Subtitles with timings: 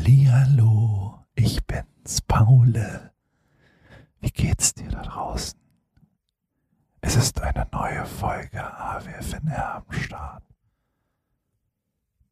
[0.00, 3.12] Hallihallo, ich bin's, Paule.
[4.20, 5.60] Wie geht's dir da draußen?
[7.02, 10.42] Es ist eine neue Folge AWFNR am Start.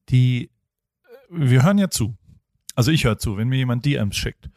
[0.09, 0.51] Die,
[1.29, 2.17] wir hören ja zu.
[2.75, 4.49] Also ich höre zu, wenn mir jemand DMs schickt.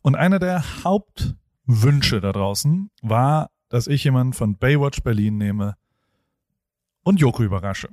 [0.00, 5.76] Und einer der Hauptwünsche da draußen war, dass ich jemanden von Baywatch Berlin nehme
[7.02, 7.88] und Joko überrasche.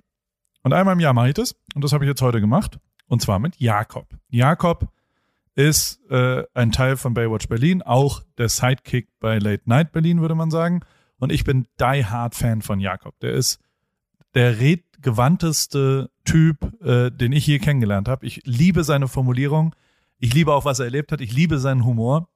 [0.61, 2.77] Und einmal im Jahr mache ich das und das habe ich jetzt heute gemacht.
[3.11, 4.07] Und zwar mit Jakob.
[4.29, 4.87] Jakob
[5.53, 10.33] ist äh, ein Teil von Baywatch Berlin, auch der Sidekick bei Late Night Berlin, würde
[10.33, 10.79] man sagen.
[11.19, 13.19] Und ich bin die Hard Fan von Jakob.
[13.19, 13.59] Der ist
[14.33, 18.25] der redgewandteste Typ, äh, den ich je kennengelernt habe.
[18.25, 19.75] Ich liebe seine Formulierung.
[20.17, 21.19] Ich liebe auch, was er erlebt hat.
[21.19, 22.29] Ich liebe seinen Humor.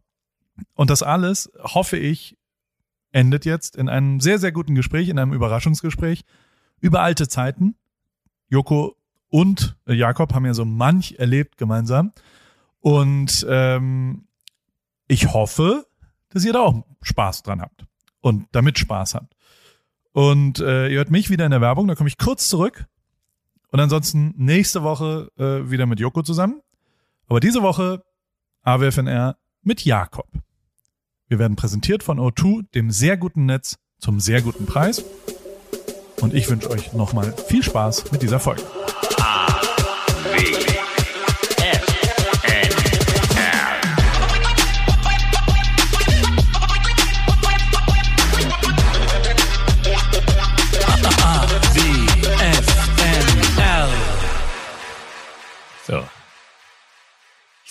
[0.74, 2.38] Und das alles, hoffe ich,
[3.14, 6.26] endet jetzt in einem sehr, sehr guten Gespräch, in einem Überraschungsgespräch
[6.82, 7.76] über alte Zeiten.
[8.50, 8.98] Joko
[9.30, 12.14] und Jakob haben ja so manch erlebt gemeinsam.
[12.80, 14.28] Und ähm,
[15.08, 15.86] ich hoffe,
[16.30, 17.86] dass ihr da auch Spaß dran habt
[18.22, 19.36] und damit Spaß habt.
[20.12, 22.86] Und äh, ihr hört mich wieder in der Werbung, da komme ich kurz zurück.
[23.72, 26.62] Und ansonsten nächste Woche äh, wieder mit Joko zusammen.
[27.28, 28.04] Aber diese Woche
[28.62, 30.28] AWFNR mit Jakob.
[31.28, 35.04] Wir werden präsentiert von O2, dem sehr guten Netz zum sehr guten Preis.
[36.22, 38.64] Und ich wünsche euch nochmal viel Spaß mit dieser Folge.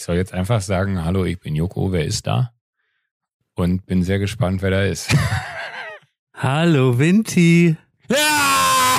[0.05, 2.53] Soll jetzt einfach sagen, hallo, ich bin Joko, wer ist da?
[3.55, 5.17] Und bin sehr gespannt, wer da ist.
[6.35, 7.75] Hallo, Vinti.
[8.09, 8.17] Ja!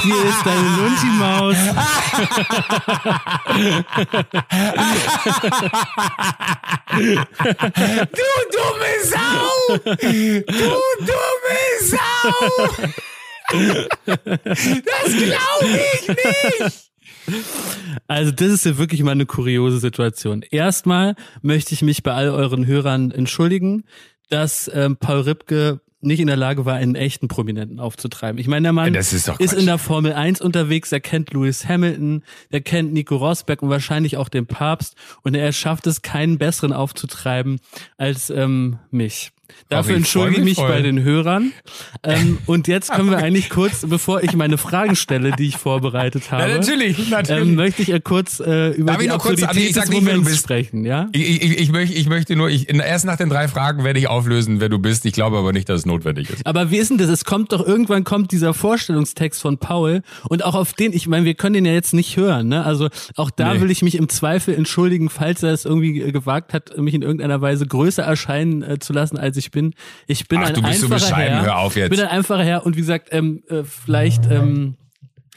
[0.02, 1.58] Hier ist deine Lunti-Maus.
[8.12, 9.78] du dumme Sau!
[10.48, 12.32] Du dumme Sau!
[14.86, 16.86] Das glaube ich nicht!
[18.08, 20.44] Also das ist ja wirklich mal eine kuriose Situation.
[20.50, 23.84] Erstmal möchte ich mich bei all euren Hörern entschuldigen,
[24.30, 28.40] dass ähm, Paul Ripke nicht in der Lage war, einen echten Prominenten aufzutreiben.
[28.40, 32.24] Ich meine, der Mann ist, ist, in der Formel 1 unterwegs, er kennt Lewis Hamilton,
[32.52, 36.74] der kennt Nico Rosberg und wahrscheinlich auch den Papst und er schafft es, keinen besseren
[36.74, 37.60] aufzutreiben
[37.98, 39.32] als ähm, mich.
[39.70, 40.70] Dafür entschuldige ich mich voll.
[40.70, 41.52] bei den Hörern.
[42.04, 46.32] Ähm, und jetzt können wir eigentlich kurz, bevor ich meine Fragen stelle, die ich vorbereitet
[46.32, 47.42] habe, ja, natürlich, natürlich.
[47.44, 50.86] Ähm, möchte ich ja kurz äh, über Darf die Absurdität kurz, ich des Moments sprechen.
[50.86, 51.10] Ja?
[51.14, 54.08] Ich, ich, ich, möchte, ich möchte nur, ich, erst nach den drei Fragen werde ich
[54.08, 55.06] auflösen, wer du bist.
[55.06, 56.46] Ich glaube aber nicht, dass es notwendig ist.
[56.46, 57.10] Aber wie ist denn das?
[57.10, 61.26] Es kommt doch irgendwann kommt dieser Vorstellungstext von Paul und auch auf den, ich meine,
[61.26, 62.48] wir können den ja jetzt nicht hören.
[62.48, 62.64] Ne?
[62.64, 63.62] Also auch da nee.
[63.62, 67.42] will ich mich im Zweifel entschuldigen, falls er es irgendwie gewagt hat, mich in irgendeiner
[67.42, 69.74] Weise größer erscheinen äh, zu lassen, als ich bin.
[70.08, 71.42] Ich bin Ach, ein einfacher so Herr.
[71.44, 71.92] Hör auf jetzt.
[71.92, 74.76] Ich bin ein einfacher Herr und wie gesagt, ähm, äh, vielleicht ähm,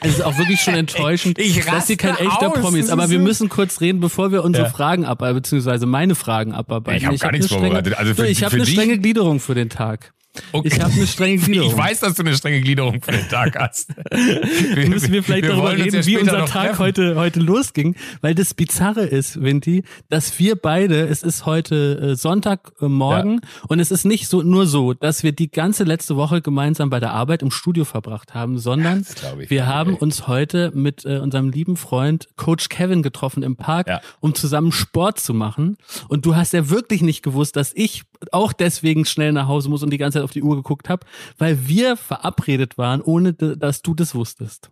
[0.00, 2.60] es ist auch wirklich schon enttäuschend, ich dass sie kein echter aus.
[2.60, 2.90] Promi ist.
[2.90, 4.70] Aber wir müssen kurz reden, bevor wir unsere ja.
[4.70, 6.98] Fragen abarbeiten, beziehungsweise meine Fragen abarbeiten.
[6.98, 7.98] Ich habe gar hab nichts vorbereitet.
[7.98, 10.12] Also für, ich habe eine strenge Gliederung für den Tag.
[10.52, 10.68] Okay.
[10.68, 11.70] Ich habe eine strenge Gliederung.
[11.70, 13.90] Ich weiß, dass du eine strenge Gliederung für den Tag hast.
[14.10, 18.34] wir, Müssen wir vielleicht wir darüber reden, ja wie unser Tag heute, heute losging, weil
[18.34, 23.60] das Bizarre ist, Vinti, dass wir beide, es ist heute äh, Sonntagmorgen ja.
[23.68, 27.00] und es ist nicht so nur so, dass wir die ganze letzte Woche gemeinsam bei
[27.00, 29.98] der Arbeit im Studio verbracht haben, sondern ja, wir haben ey.
[29.98, 35.20] uns heute mit äh, unserem lieben Freund Coach Kevin getroffen im Park, um zusammen Sport
[35.20, 35.76] zu machen.
[36.08, 38.02] Und du hast ja wirklich nicht gewusst, dass ich
[38.32, 41.06] auch deswegen schnell nach Hause muss und die ganze Zeit auf die Uhr geguckt habe,
[41.38, 44.70] weil wir verabredet waren, ohne dass du das wusstest.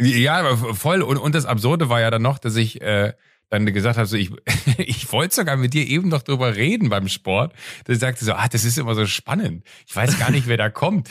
[0.00, 1.02] Ja, voll.
[1.02, 3.14] Und, und das Absurde war ja dann noch, dass ich äh,
[3.50, 4.30] dann gesagt habe, so ich,
[4.78, 7.52] ich wollte sogar mit dir eben noch drüber reden beim Sport.
[7.84, 9.64] Da sagte so, ah, das ist immer so spannend.
[9.86, 11.08] Ich weiß gar nicht, wer da kommt.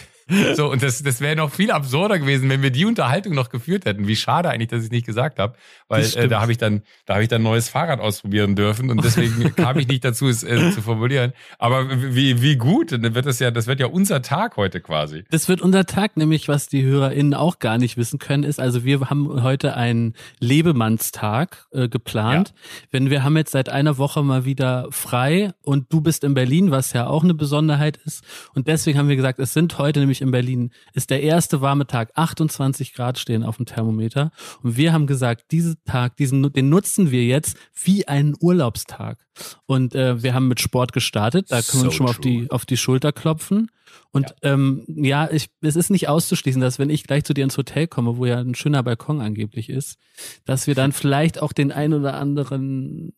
[0.55, 3.85] So, und das, das wäre noch viel absurder gewesen, wenn wir die Unterhaltung noch geführt
[3.85, 4.07] hätten.
[4.07, 5.55] Wie schade eigentlich, dass ich es nicht gesagt habe,
[5.87, 9.03] weil äh, da habe ich dann, da habe ich dann neues Fahrrad ausprobieren dürfen und
[9.03, 11.33] deswegen kam ich nicht dazu, es äh, zu formulieren.
[11.59, 15.23] Aber wie, wie gut, dann wird das ja, das wird ja unser Tag heute quasi.
[15.29, 18.83] Das wird unser Tag, nämlich was die HörerInnen auch gar nicht wissen können, ist, also
[18.83, 22.49] wir haben heute einen Lebemannstag äh, geplant.
[22.49, 22.87] Ja.
[22.91, 26.71] Wenn wir haben jetzt seit einer Woche mal wieder frei und du bist in Berlin,
[26.71, 28.23] was ja auch eine Besonderheit ist.
[28.53, 31.61] Und deswegen haben wir gesagt, es sind heute nämlich nämlich in Berlin ist der erste
[31.61, 34.31] warme Tag, 28 Grad stehen auf dem Thermometer.
[34.63, 39.19] Und wir haben gesagt, diesen Tag, diesen, den nutzen wir jetzt wie einen Urlaubstag.
[39.65, 42.19] Und äh, wir haben mit Sport gestartet, da können so wir uns schon mal auf
[42.19, 43.69] die, auf die Schulter klopfen.
[44.11, 47.43] Und ja, ähm, ja ich, es ist nicht auszuschließen, dass wenn ich gleich zu dir
[47.43, 49.97] ins Hotel komme, wo ja ein schöner Balkon angeblich ist,
[50.45, 53.13] dass wir dann vielleicht auch den ein oder anderen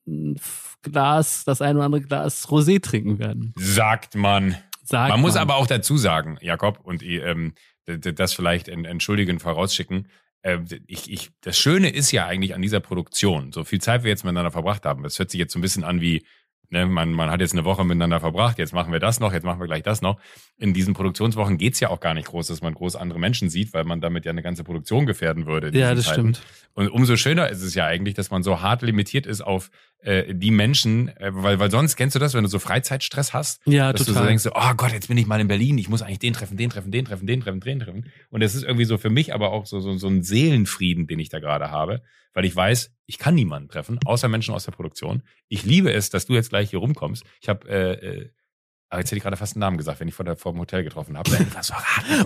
[0.82, 3.54] Glas, das ein oder andere Glas Rosé trinken werden.
[3.58, 4.56] Sagt man.
[4.90, 7.54] Sagt man muss aber auch dazu sagen, Jakob, und ähm,
[7.86, 10.08] das vielleicht entschuldigen vorausschicken,
[10.42, 10.58] äh,
[10.88, 14.24] ich, ich, das Schöne ist ja eigentlich an dieser Produktion, so viel Zeit wir jetzt
[14.24, 16.24] miteinander verbracht haben, das hört sich jetzt so ein bisschen an wie,
[16.70, 19.44] ne, man, man hat jetzt eine Woche miteinander verbracht, jetzt machen wir das noch, jetzt
[19.44, 20.20] machen wir gleich das noch.
[20.58, 23.74] In diesen Produktionswochen geht's ja auch gar nicht groß, dass man groß andere Menschen sieht,
[23.74, 25.78] weil man damit ja eine ganze Produktion gefährden würde.
[25.78, 26.34] Ja, das Zeiten.
[26.34, 26.42] stimmt.
[26.74, 29.70] Und umso schöner ist es ja eigentlich, dass man so hart limitiert ist auf
[30.02, 33.62] äh, die Menschen, äh, weil, weil sonst kennst du das, wenn du so Freizeitstress hast,
[33.66, 34.14] ja, dass total.
[34.14, 36.34] du so denkst, oh Gott, jetzt bin ich mal in Berlin, ich muss eigentlich den
[36.34, 38.12] treffen, den treffen, den treffen, den treffen, den treffen.
[38.30, 41.20] Und es ist irgendwie so für mich aber auch so, so, so ein Seelenfrieden, den
[41.20, 42.02] ich da gerade habe,
[42.34, 45.24] weil ich weiß, ich kann niemanden treffen, außer Menschen aus der Produktion.
[45.48, 47.24] Ich liebe es, dass du jetzt gleich hier rumkommst.
[47.42, 48.30] Ich habe äh, äh,
[48.90, 50.60] aber jetzt hätte ich gerade fast einen Namen gesagt, wenn ich vor, der, vor dem
[50.60, 51.30] Hotel getroffen habe.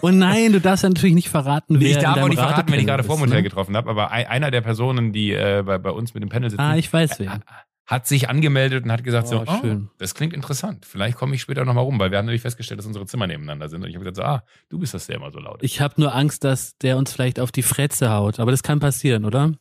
[0.01, 2.79] oh nein, du darfst ja natürlich nicht verraten, wer Ich darf auch nicht verraten, wenn
[2.79, 3.43] ich gerade vor dem Hotel ne?
[3.43, 3.89] getroffen habe.
[3.89, 6.91] Aber einer der Personen, die äh, bei, bei uns mit dem Panel sitzen, ah, ich
[6.91, 7.41] weiß wer.
[7.85, 9.89] hat sich angemeldet und hat gesagt oh, so, oh, schön.
[9.97, 10.85] das klingt interessant.
[10.85, 13.67] Vielleicht komme ich später nochmal rum, weil wir haben nämlich festgestellt, dass unsere Zimmer nebeneinander
[13.67, 13.83] sind.
[13.83, 15.69] Und ich habe gesagt so, ah, du bist das, der immer so laut ist.
[15.69, 18.39] Ich habe nur Angst, dass der uns vielleicht auf die Fretze haut.
[18.39, 19.51] Aber das kann passieren, oder?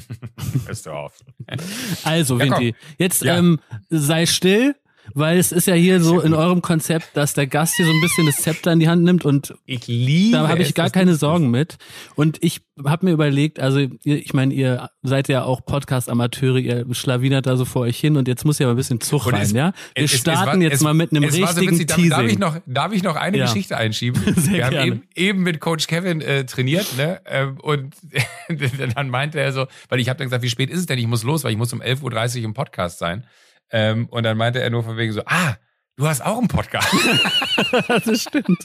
[0.66, 1.18] Hörst du auf.
[2.04, 3.38] Also, ja, Vinti, jetzt ja.
[3.38, 3.58] ähm,
[3.88, 4.74] sei still
[5.14, 8.00] weil es ist ja hier so in eurem Konzept, dass der Gast hier so ein
[8.00, 11.14] bisschen das Zepter in die Hand nimmt und ich liebe da habe ich gar keine
[11.14, 11.76] Sorgen mit.
[12.14, 17.46] Und ich habe mir überlegt, also ich meine, ihr seid ja auch Podcast-Amateure, ihr schlawinert
[17.46, 19.52] da so vor euch hin und jetzt muss ja mal ein bisschen Zug rein, es,
[19.52, 19.72] ja?
[19.94, 22.10] Wir es, starten es jetzt mal mit einem richtigen so Teasing.
[22.10, 23.44] Darf ich noch, darf ich noch eine ja.
[23.46, 24.22] Geschichte einschieben?
[24.36, 24.78] Sehr Wir gerne.
[24.78, 27.20] haben eben, eben mit Coach Kevin äh, trainiert, ne?
[27.26, 27.94] Ähm, und
[28.94, 30.98] dann meinte er so, weil ich habe dann gesagt, wie spät ist es denn?
[30.98, 33.24] Ich muss los, weil ich muss um 11.30 Uhr im Podcast sein.
[33.72, 35.56] Ähm, und dann meinte er nur von wegen so, ah,
[35.96, 36.88] du hast auch einen Podcast.
[37.88, 38.64] das stimmt.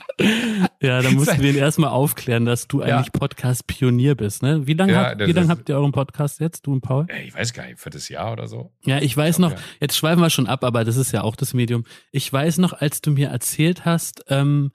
[0.81, 3.19] Ja, da mussten wir ihn erstmal aufklären, dass du eigentlich ja.
[3.19, 4.44] Podcast-Pionier bist.
[4.44, 4.68] Ne?
[4.68, 7.07] Wie lange ja, habt, lang habt ihr euren Podcast jetzt, du und Paul?
[7.25, 8.71] Ich weiß gar nicht, viertes Jahr oder so.
[8.86, 11.54] Ja, ich weiß noch, jetzt schweifen wir schon ab, aber das ist ja auch das
[11.54, 11.86] Medium.
[12.12, 14.71] Ich weiß noch, als du mir erzählt hast, ähm,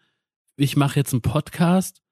[0.57, 2.03] ich mache jetzt einen Podcast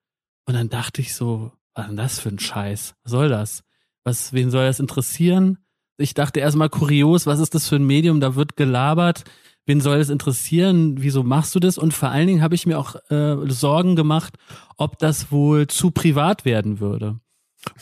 [0.46, 2.94] und dann dachte ich so, was ist denn das für ein Scheiß?
[3.02, 3.64] Was soll das?
[4.05, 5.58] Was, wen soll das interessieren?
[6.00, 8.20] Ich dachte erstmal kurios, was ist das für ein Medium?
[8.20, 9.25] Da wird gelabert.
[9.67, 10.97] Wen soll das interessieren?
[10.99, 11.79] Wieso machst du das?
[11.79, 14.37] Und vor allen Dingen habe ich mir auch äh, Sorgen gemacht,
[14.76, 17.20] ob das wohl zu privat werden würde.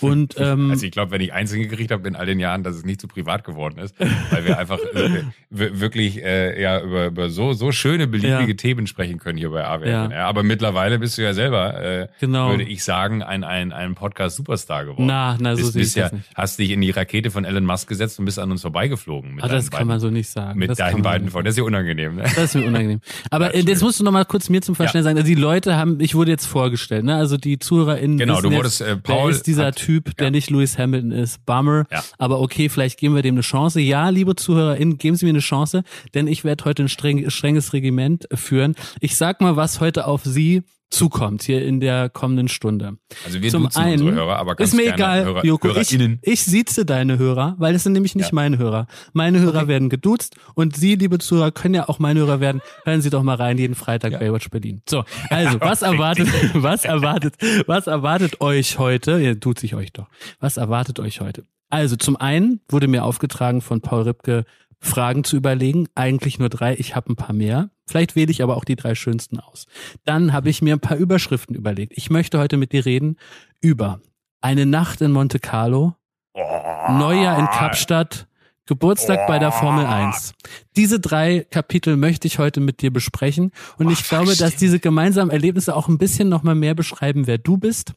[0.00, 2.76] Und, ähm, also ich glaube, wenn ich eins hingekriegt habe in all den Jahren, dass
[2.76, 3.94] es nicht zu privat geworden ist,
[4.30, 8.54] weil wir einfach äh, wirklich äh, ja über, über so so schöne beliebige ja.
[8.54, 9.88] Themen sprechen können hier bei AWR.
[9.88, 10.10] Ja.
[10.10, 10.26] ja.
[10.26, 12.50] aber mittlerweile bist du ja selber, äh, genau.
[12.50, 15.06] würde ich sagen, ein ein ein Podcast Superstar geworden.
[15.06, 16.25] Na, na so bist, bist ja, nicht.
[16.34, 19.36] hast dich in die Rakete von Elon Musk gesetzt und bist an uns vorbeigeflogen.
[19.36, 20.58] Mit ah, das kann beiden, man so nicht sagen.
[20.58, 21.46] Mit das deinen beiden Freunden.
[21.46, 22.16] Das ist ja unangenehm.
[22.16, 22.22] Ne?
[22.22, 23.00] Das ist mir unangenehm.
[23.30, 25.76] Aber ja, jetzt musst du noch mal kurz mir zum Verständnis sagen, also die Leute
[25.76, 27.14] haben, ich wurde jetzt vorgestellt, ne?
[27.14, 31.12] Also die ZuhörerInnen Genau, du wurdest äh, Paul dieser hat, Typ, der nicht Lewis Hamilton
[31.12, 31.44] ist.
[31.47, 31.87] Bummer.
[31.91, 32.03] Ja.
[32.19, 33.81] Aber okay, vielleicht geben wir dem eine Chance.
[33.81, 35.85] Ja, liebe ZuhörerInnen, geben Sie mir eine Chance,
[36.15, 38.75] denn ich werde heute ein streng, strenges Regiment führen.
[39.00, 42.99] Ich sag mal, was heute auf Sie zukommt hier in der kommenden Stunde.
[43.25, 46.43] Also wir Zum einen, unsere Hörer, aber ganz ist mir egal, Hörer, Joko, ich, ich
[46.43, 48.35] sieze deine Hörer, weil es sind nämlich nicht ja.
[48.35, 48.87] meine Hörer.
[49.12, 49.69] Meine Hörer okay.
[49.69, 52.62] werden geduzt und Sie, liebe Zuhörer, können ja auch meine Hörer werden.
[52.85, 54.19] Hören Sie doch mal rein jeden Freitag ja.
[54.19, 54.82] Baywatch Berlin.
[54.88, 57.35] So, also was erwartet, was erwartet,
[57.67, 59.20] was erwartet euch heute?
[59.20, 60.08] Ihr duzt sich euch doch.
[60.40, 61.44] Was erwartet euch heute?
[61.70, 64.44] Also zum einen wurde mir aufgetragen von Paul Ripke
[64.80, 65.88] Fragen zu überlegen.
[65.94, 67.70] Eigentlich nur drei, ich habe ein paar mehr.
[67.87, 69.66] Vielleicht wähle ich aber auch die drei schönsten aus.
[70.04, 71.92] Dann habe ich mir ein paar Überschriften überlegt.
[71.97, 73.16] Ich möchte heute mit dir reden
[73.61, 74.00] über
[74.40, 75.94] eine Nacht in Monte Carlo,
[76.35, 78.28] Neujahr in Kapstadt,
[78.66, 80.35] Geburtstag bei der Formel 1.
[80.76, 85.30] Diese drei Kapitel möchte ich heute mit dir besprechen und ich glaube, dass diese gemeinsamen
[85.30, 87.94] Erlebnisse auch ein bisschen nochmal mehr beschreiben, wer du bist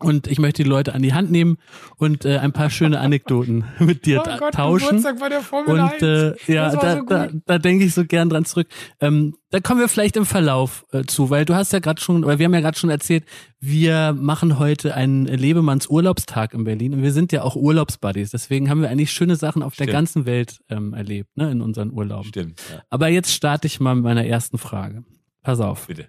[0.00, 1.58] und ich möchte die Leute an die Hand nehmen
[1.96, 5.04] und äh, ein paar schöne Anekdoten mit dir oh Gott, tauschen.
[5.18, 8.44] Bei der Formel und äh, ja, da, so da, da denke ich so gern dran
[8.44, 8.68] zurück.
[9.00, 12.24] Ähm, da kommen wir vielleicht im Verlauf äh, zu, weil du hast ja gerade schon,
[12.24, 13.24] weil wir haben ja gerade schon erzählt,
[13.60, 18.30] wir machen heute einen Lebemanns Urlaubstag in Berlin und wir sind ja auch Urlaubsbuddies.
[18.30, 19.88] Deswegen haben wir eigentlich schöne Sachen auf Stimmt.
[19.88, 22.28] der ganzen Welt ähm, erlebt, ne, in unseren Urlauben.
[22.28, 22.60] Stimmt.
[22.70, 22.82] Ja.
[22.90, 25.04] Aber jetzt starte ich mal mit meiner ersten Frage.
[25.42, 25.86] Pass auf.
[25.88, 26.08] Bitte.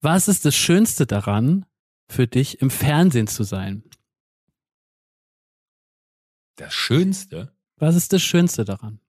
[0.00, 1.64] Was ist das Schönste daran,
[2.12, 3.82] für dich, im Fernsehen zu sein?
[6.56, 7.56] Das Schönste?
[7.76, 9.00] Was ist das Schönste daran?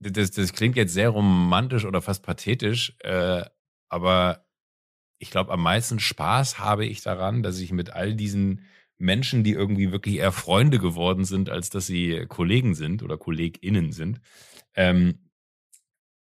[0.00, 3.44] Das, das klingt jetzt sehr romantisch oder fast pathetisch, äh,
[3.88, 4.46] aber
[5.18, 8.64] ich glaube, am meisten Spaß habe ich daran, dass ich mit all diesen
[8.98, 13.92] Menschen, die irgendwie wirklich eher Freunde geworden sind, als dass sie Kollegen sind oder KollegInnen
[13.92, 14.20] sind,
[14.74, 15.27] ähm, äh,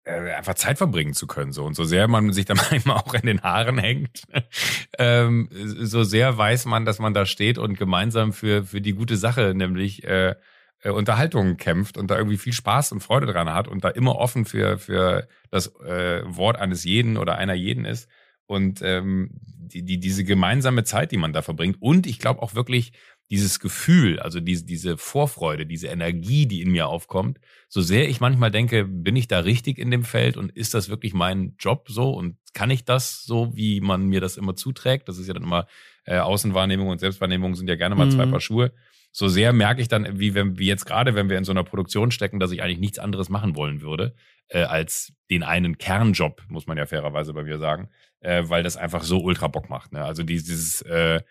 [0.06, 1.52] einfach Zeit verbringen zu können.
[1.52, 4.24] So und so sehr man sich da manchmal auch in den Haaren hängt,
[4.98, 9.18] ähm, so sehr weiß man, dass man da steht und gemeinsam für für die gute
[9.18, 10.36] Sache, nämlich äh,
[10.82, 14.16] äh, Unterhaltung kämpft und da irgendwie viel Spaß und Freude dran hat und da immer
[14.16, 18.10] offen für für das äh, Wort eines jeden oder einer jeden ist
[18.46, 22.56] und ähm, die, die diese gemeinsame Zeit, die man da verbringt und ich glaube auch
[22.56, 22.94] wirklich
[23.30, 28.20] dieses Gefühl, also diese, diese Vorfreude, diese Energie, die in mir aufkommt, so sehr ich
[28.20, 31.88] manchmal denke, bin ich da richtig in dem Feld und ist das wirklich mein Job
[31.90, 35.08] so und kann ich das so, wie man mir das immer zuträgt?
[35.08, 35.68] Das ist ja dann immer
[36.06, 38.12] äh, Außenwahrnehmung und Selbstwahrnehmung sind ja gerne mal mhm.
[38.12, 38.72] zwei Paar Schuhe.
[39.12, 41.64] So sehr merke ich dann, wie, wenn, wie jetzt gerade, wenn wir in so einer
[41.64, 44.16] Produktion stecken, dass ich eigentlich nichts anderes machen wollen würde,
[44.50, 47.90] äh, als den einen Kernjob, muss man ja fairerweise bei mir sagen,
[48.22, 49.94] äh, weil das einfach so ultra Bock macht.
[49.94, 50.04] Ne?
[50.04, 51.22] Also dieses, äh,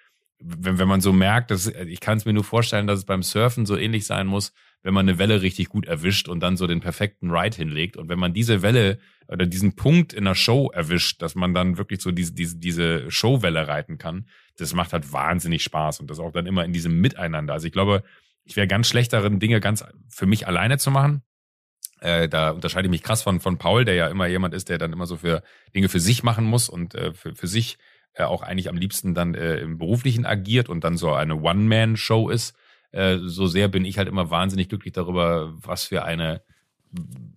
[0.41, 3.23] wenn, wenn man so merkt, dass ich kann es mir nur vorstellen, dass es beim
[3.23, 4.53] Surfen so ähnlich sein muss,
[4.83, 7.97] wenn man eine Welle richtig gut erwischt und dann so den perfekten Ride hinlegt.
[7.97, 11.77] Und wenn man diese Welle oder diesen Punkt in der Show erwischt, dass man dann
[11.79, 16.21] wirklich so diese, diese, diese Showwelle reiten kann, das macht halt wahnsinnig Spaß und das
[16.21, 17.55] auch dann immer in diesem Miteinander.
[17.55, 18.05] Also ich glaube,
[18.45, 21.23] ich wäre ganz schlecht darin, Dinge ganz für mich alleine zu machen.
[22.01, 24.79] Äh, da unterscheide ich mich krass von, von Paul, der ja immer jemand ist, der
[24.79, 25.43] dann immer so für
[25.75, 27.77] Dinge für sich machen muss und äh, für, für sich
[28.15, 32.31] äh, auch eigentlich am liebsten dann äh, im Beruflichen agiert und dann so eine One-Man-Show
[32.31, 32.57] ist.
[32.91, 36.43] Äh, so sehr bin ich halt immer wahnsinnig glücklich darüber, was für eine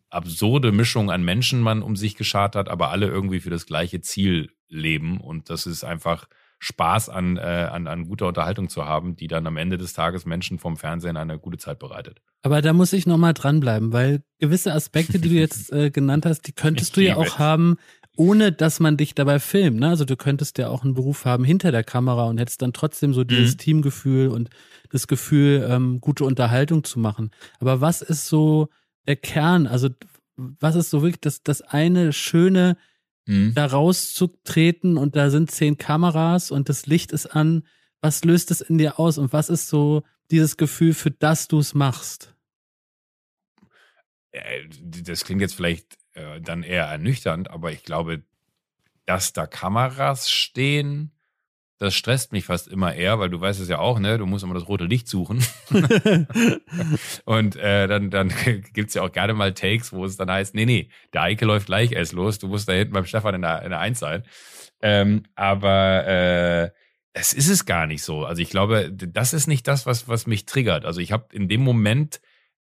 [0.10, 4.02] absurde Mischung an Menschen man um sich geschart hat, aber alle irgendwie für das gleiche
[4.02, 5.20] Ziel leben.
[5.20, 6.28] Und das ist einfach
[6.60, 10.26] Spaß an, äh, an, an guter Unterhaltung zu haben, die dann am Ende des Tages
[10.26, 12.22] Menschen vom Fernsehen eine gute Zeit bereitet.
[12.44, 16.42] Aber da muss ich nochmal dranbleiben, weil gewisse Aspekte, die du jetzt äh, genannt hast,
[16.42, 17.78] die könntest du ja auch haben,
[18.18, 19.80] ohne dass man dich dabei filmt.
[19.80, 19.90] Ne?
[19.90, 23.14] Also du könntest ja auch einen Beruf haben hinter der Kamera und hättest dann trotzdem
[23.14, 23.58] so dieses mhm.
[23.58, 24.50] Teamgefühl und
[24.90, 27.32] das Gefühl, ähm, gute Unterhaltung zu machen.
[27.60, 28.70] Aber was ist so
[29.08, 29.66] der Kern?
[29.66, 29.90] Also
[30.36, 32.78] was ist so wirklich das, das eine schöne,
[33.26, 33.54] mhm.
[33.54, 37.64] da rauszutreten und da sind zehn Kameras und das Licht ist an.
[38.02, 41.60] Was löst es in dir aus und was ist so dieses Gefühl, für das du
[41.60, 42.36] es machst?
[44.32, 48.24] Äh, das klingt jetzt vielleicht äh, dann eher ernüchternd, aber ich glaube,
[49.06, 51.12] dass da Kameras stehen,
[51.82, 54.20] das stresst mich fast immer eher, weil du weißt es ja auch, ne?
[54.20, 55.44] Du musst immer das rote Licht suchen.
[57.26, 58.32] und äh, dann, dann
[58.74, 61.66] gibt's ja auch gerne mal Takes, wo es dann heißt, nee, nee, der Eike läuft
[61.66, 64.24] gleich erst los, du musst da hinten beim Stefan in der, in der Eins sein.
[64.84, 66.70] Ähm, aber äh,
[67.14, 68.26] es ist es gar nicht so.
[68.26, 70.86] Also ich glaube, das ist nicht das, was, was mich triggert.
[70.86, 72.22] Also ich habe in dem Moment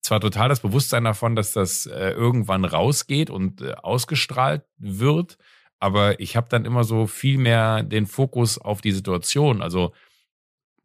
[0.03, 5.39] zwar total das Bewusstsein davon, dass das äh, irgendwann rausgeht und äh, ausgestrahlt wird,
[5.79, 9.63] aber ich habe dann immer so viel mehr den Fokus auf die Situation.
[9.63, 9.93] Also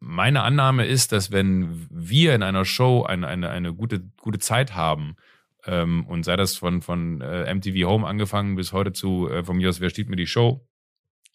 [0.00, 4.74] meine Annahme ist, dass wenn wir in einer Show eine, eine, eine gute, gute Zeit
[4.74, 5.16] haben,
[5.66, 9.56] ähm, und sei das von, von äh, MTV Home angefangen bis heute zu äh, von
[9.56, 10.66] mir aus, wer steht mir die Show,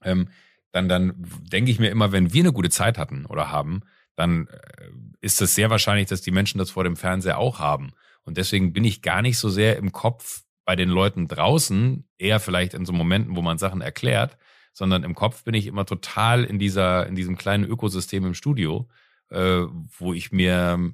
[0.01, 0.29] ähm,
[0.71, 1.13] dann, dann
[1.51, 3.81] denke ich mir immer, wenn wir eine gute Zeit hatten oder haben,
[4.15, 4.89] dann äh,
[5.21, 7.91] ist es sehr wahrscheinlich, dass die Menschen das vor dem Fernseher auch haben.
[8.23, 12.39] Und deswegen bin ich gar nicht so sehr im Kopf bei den Leuten draußen, eher
[12.39, 14.37] vielleicht in so Momenten, wo man Sachen erklärt,
[14.71, 18.87] sondern im Kopf bin ich immer total in dieser, in diesem kleinen Ökosystem im Studio,
[19.29, 19.63] äh,
[19.97, 20.93] wo ich mir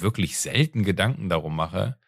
[0.00, 1.98] wirklich selten Gedanken darum mache,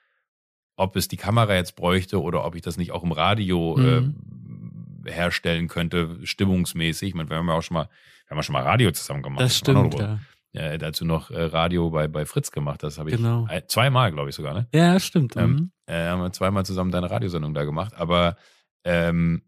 [0.77, 5.03] ob es die Kamera jetzt bräuchte oder ob ich das nicht auch im Radio mhm.
[5.07, 7.11] äh, herstellen könnte, stimmungsmäßig.
[7.11, 7.89] Ich meine, wir haben ja auch schon mal
[8.29, 9.43] haben wir schon mal Radio zusammen gemacht.
[9.43, 10.19] Das stimmt, ja.
[10.53, 10.79] ja.
[10.79, 12.83] Dazu noch äh, Radio bei, bei Fritz gemacht.
[12.83, 13.47] Das habe ich genau.
[13.69, 14.69] zweimal, glaube ich sogar, ne?
[14.75, 15.37] Ja, stimmt.
[15.37, 15.71] Ähm, mhm.
[15.87, 17.95] äh, haben wir zweimal zusammen deine Radiosendung da gemacht.
[17.95, 18.37] Aber
[18.85, 19.43] ähm,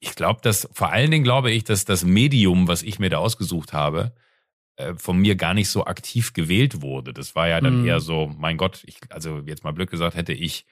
[0.00, 3.18] ich glaube, dass vor allen Dingen glaube ich, dass das Medium, was ich mir da
[3.18, 4.12] ausgesucht habe,
[4.76, 7.12] äh, von mir gar nicht so aktiv gewählt wurde.
[7.12, 7.86] Das war ja dann mhm.
[7.86, 10.64] eher so, mein Gott, ich, also jetzt mal blöd gesagt, hätte ich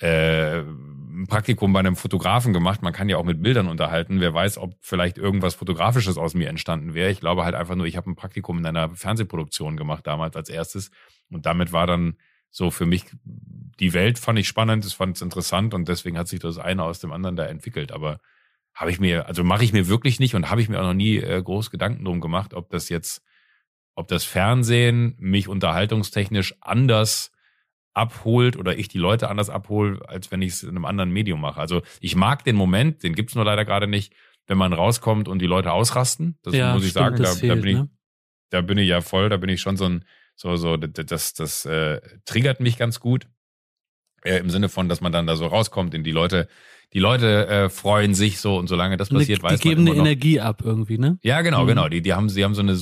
[0.00, 2.82] äh, ein Praktikum bei einem Fotografen gemacht.
[2.82, 4.20] Man kann ja auch mit Bildern unterhalten.
[4.20, 7.10] Wer weiß, ob vielleicht irgendwas Fotografisches aus mir entstanden wäre.
[7.10, 10.48] Ich glaube halt einfach nur, ich habe ein Praktikum in einer Fernsehproduktion gemacht damals als
[10.48, 10.90] erstes.
[11.30, 12.16] Und damit war dann
[12.50, 16.28] so für mich die Welt fand ich spannend, ich fand es interessant und deswegen hat
[16.28, 17.92] sich das eine aus dem anderen da entwickelt.
[17.92, 18.20] Aber
[18.74, 20.94] habe ich mir, also mache ich mir wirklich nicht und habe ich mir auch noch
[20.94, 23.22] nie äh, groß Gedanken drum gemacht, ob das jetzt,
[23.94, 27.32] ob das Fernsehen mich unterhaltungstechnisch anders
[27.98, 31.40] abholt oder ich die Leute anders abhole, als wenn ich es in einem anderen Medium
[31.40, 31.60] mache.
[31.60, 34.14] Also ich mag den Moment, den gibt's nur leider gerade nicht,
[34.46, 36.38] wenn man rauskommt und die Leute ausrasten.
[36.42, 37.22] Das ja, muss ich stimmt, sagen.
[37.22, 37.88] Da, fehlt, da, bin ich, ne?
[38.50, 40.04] da bin ich ja voll, da bin ich schon so ein,
[40.36, 43.26] so, so, das, das äh, triggert mich ganz gut.
[44.22, 46.48] Äh, Im Sinne von, dass man dann da so rauskommt in die Leute,
[46.92, 49.90] die Leute äh, freuen sich so und solange das passiert, weiß die man geben immer
[49.90, 51.18] eine noch, Energie ab irgendwie, ne?
[51.22, 51.68] Ja, genau, Mhm.
[51.68, 51.88] genau.
[51.88, 52.78] Die, die haben, sie haben so eine,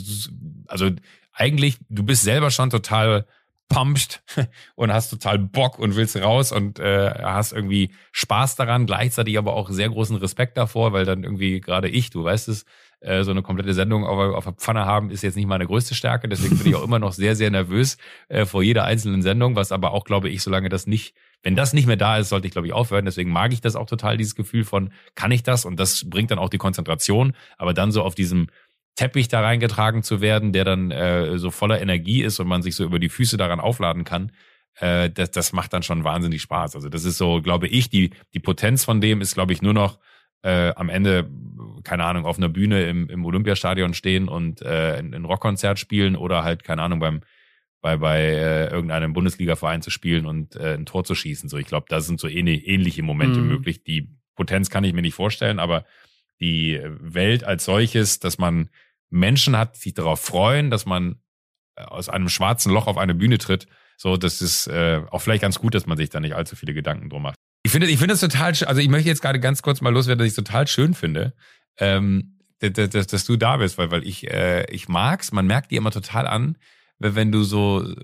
[0.69, 0.91] also
[1.33, 3.27] eigentlich, du bist selber schon total
[3.69, 4.23] pumped
[4.75, 9.55] und hast total Bock und willst raus und äh, hast irgendwie Spaß daran, gleichzeitig aber
[9.55, 12.65] auch sehr großen Respekt davor, weil dann irgendwie gerade ich, du weißt es,
[13.01, 15.95] äh, so eine komplette Sendung auf, auf der Pfanne haben, ist jetzt nicht meine größte
[15.95, 16.29] Stärke.
[16.29, 19.71] Deswegen bin ich auch immer noch sehr, sehr nervös äh, vor jeder einzelnen Sendung, was
[19.71, 22.53] aber auch, glaube ich, solange das nicht, wenn das nicht mehr da ist, sollte ich,
[22.53, 23.05] glaube ich, aufhören.
[23.05, 25.65] Deswegen mag ich das auch total, dieses Gefühl von, kann ich das?
[25.65, 28.49] Und das bringt dann auch die Konzentration, aber dann so auf diesem
[28.97, 32.75] Teppich da reingetragen zu werden, der dann äh, so voller Energie ist und man sich
[32.75, 34.33] so über die Füße daran aufladen kann,
[34.81, 36.75] äh, das, das macht dann schon wahnsinnig Spaß.
[36.75, 39.75] Also das ist so, glaube ich, die, die Potenz von dem ist, glaube ich, nur
[39.75, 39.99] noch
[40.43, 41.31] äh, am Ende,
[41.85, 46.17] keine Ahnung, auf einer Bühne im, im Olympiastadion stehen und äh, ein, ein Rockkonzert spielen
[46.17, 47.21] oder halt, keine Ahnung, beim
[47.83, 51.49] bei, bei äh, irgendeinem Bundesliga-Verein zu spielen und äh, ein Tor zu schießen.
[51.49, 53.49] So, ich glaube, da sind so ähnlich, ähnliche Momente Mhm.
[53.49, 53.85] möglich.
[53.85, 55.85] Die Potenz kann ich mir nicht vorstellen, aber
[56.41, 58.71] die Welt als solches, dass man
[59.11, 61.21] Menschen hat, die sich darauf freuen, dass man
[61.77, 63.67] äh, aus einem schwarzen Loch auf eine Bühne tritt.
[63.97, 66.75] So, das ist äh, auch vielleicht ganz gut, dass man sich da nicht allzu viele
[66.75, 67.37] Gedanken drum macht.
[67.63, 68.69] Ich finde, ich finde es total, schön.
[68.69, 71.35] also ich möchte jetzt gerade ganz kurz mal loswerden, dass ich es total schön finde,
[71.79, 75.33] ähm, dass, dass, dass du da bist, weil, weil ich, äh, ich mag's.
[75.33, 76.57] Man merkt dir immer total an,
[76.99, 77.95] wenn du so, äh,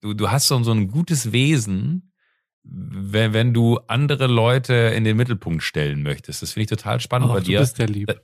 [0.00, 2.12] du, du hast so, so ein gutes Wesen,
[2.62, 6.42] wenn, wenn du andere Leute in den Mittelpunkt stellen möchtest.
[6.42, 8.14] Das finde ich total spannend Oh, bei du dir bist ja lieb.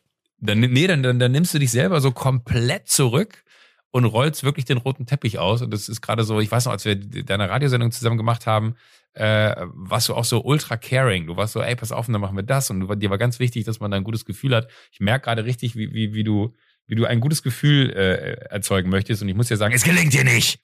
[0.42, 3.44] Dann, nee, dann, dann, dann nimmst du dich selber so komplett zurück
[3.90, 5.62] und rollst wirklich den roten Teppich aus.
[5.62, 8.74] Und das ist gerade so, ich weiß noch, als wir deine Radiosendung zusammen gemacht haben,
[9.14, 11.26] äh, warst du auch so ultra caring.
[11.26, 12.70] Du warst so, ey, pass auf, dann machen wir das.
[12.70, 14.68] Und du, dir war ganz wichtig, dass man da ein gutes Gefühl hat.
[14.90, 16.54] Ich merke gerade richtig, wie, wie, wie du
[16.86, 19.22] wie du ein gutes Gefühl äh, erzeugen möchtest.
[19.22, 20.60] Und ich muss dir sagen, es gelingt dir nicht.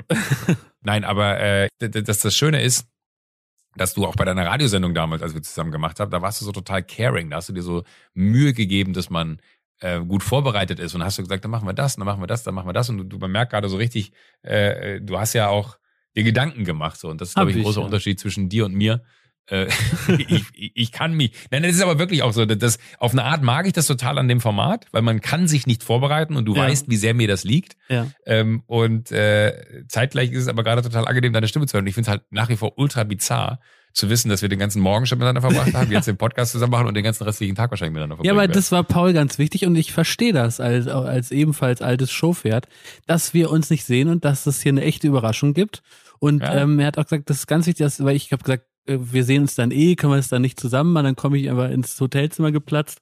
[0.80, 2.88] Nein, aber äh, dass das Schöne ist,
[3.76, 6.44] dass du auch bei deiner Radiosendung damals, als wir zusammen gemacht haben, da warst du
[6.44, 7.30] so total caring.
[7.30, 9.38] Da hast du dir so Mühe gegeben, dass man
[9.80, 10.94] äh, gut vorbereitet ist.
[10.94, 12.72] Und hast du gesagt, dann machen wir das, dann machen wir das, dann machen wir
[12.72, 12.88] das.
[12.90, 14.12] Und du, du man merkt gerade so richtig,
[14.42, 15.78] äh, du hast ja auch
[16.14, 16.98] dir Gedanken gemacht.
[16.98, 17.08] So.
[17.08, 17.86] Und das ist, glaube ich, ein großer ja.
[17.86, 19.02] Unterschied zwischen dir und mir.
[19.48, 19.66] Äh,
[20.28, 21.32] ich, ich, kann mich.
[21.50, 22.44] Nein, das ist aber wirklich auch so.
[22.46, 25.66] Das, auf eine Art mag ich das total an dem Format, weil man kann sich
[25.66, 26.62] nicht vorbereiten und du Ja.
[26.62, 27.76] weißt, wie sehr mir das liegt.
[27.88, 28.06] Ja.
[28.24, 31.84] Ähm, und äh, zeitgleich ist es aber gerade total angenehm, deine Stimme zu hören.
[31.84, 33.60] Und ich finde es halt nach wie vor ultra bizarr
[33.94, 36.70] zu wissen, dass wir den ganzen Morgen schon miteinander verbracht haben, jetzt den Podcast zusammen
[36.70, 38.38] machen und den ganzen restlichen Tag wahrscheinlich miteinander Ja, verbringen.
[38.38, 38.52] aber werden.
[38.52, 42.68] das war Paul ganz wichtig und ich verstehe das als, als ebenfalls altes Showpferd,
[43.06, 45.82] dass wir uns nicht sehen und dass es hier eine echte Überraschung gibt.
[46.20, 46.54] Und Ja.
[46.62, 49.24] ähm, er hat auch gesagt, das ist ganz wichtig, dass, weil ich habe gesagt, wir
[49.24, 51.70] sehen uns dann eh, können wir es dann nicht zusammen machen, dann komme ich einfach
[51.70, 53.00] ins Hotelzimmer geplatzt.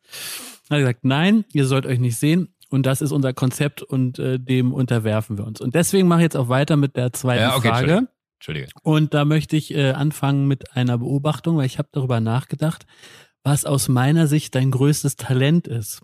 [0.69, 2.55] Hat gesagt, nein, ihr sollt euch nicht sehen.
[2.69, 5.61] Und das ist unser Konzept und äh, dem unterwerfen wir uns.
[5.61, 8.09] Und deswegen mache ich jetzt auch weiter mit der zweiten Ja, okay, Frage.
[8.39, 8.69] Entschuldige.
[8.83, 12.87] Und da möchte ich äh, anfangen mit einer Beobachtung, weil ich habe darüber nachgedacht,
[13.43, 16.03] was aus meiner Sicht dein größtes Talent ist.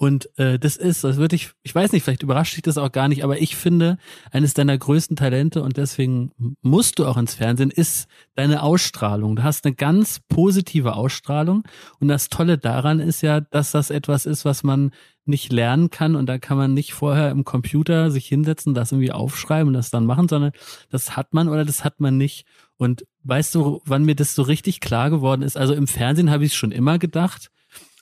[0.00, 2.92] Und äh, das ist, das würde ich, ich weiß nicht, vielleicht überrascht dich das auch
[2.92, 3.98] gar nicht, aber ich finde,
[4.30, 6.30] eines deiner größten Talente und deswegen
[6.62, 8.06] musst du auch ins Fernsehen, ist
[8.36, 9.34] deine Ausstrahlung.
[9.34, 11.64] Du hast eine ganz positive Ausstrahlung
[11.98, 14.92] und das Tolle daran ist ja, dass das etwas ist, was man
[15.24, 19.10] nicht lernen kann und da kann man nicht vorher im Computer sich hinsetzen, das irgendwie
[19.10, 20.52] aufschreiben und das dann machen, sondern
[20.90, 22.46] das hat man oder das hat man nicht.
[22.76, 25.56] Und weißt du, wann mir das so richtig klar geworden ist?
[25.56, 27.50] Also im Fernsehen habe ich es schon immer gedacht.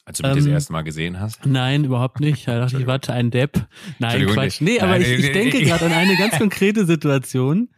[0.07, 1.45] Als du mich das Ähm, erste Mal gesehen hast.
[1.45, 2.47] Nein, überhaupt nicht.
[2.47, 3.67] Da dachte ich, warte, ein Depp.
[3.99, 4.61] Nein, Quatsch.
[4.61, 4.81] nee.
[4.81, 7.69] Aber Nein, ich, ich denke gerade an eine ganz konkrete Situation.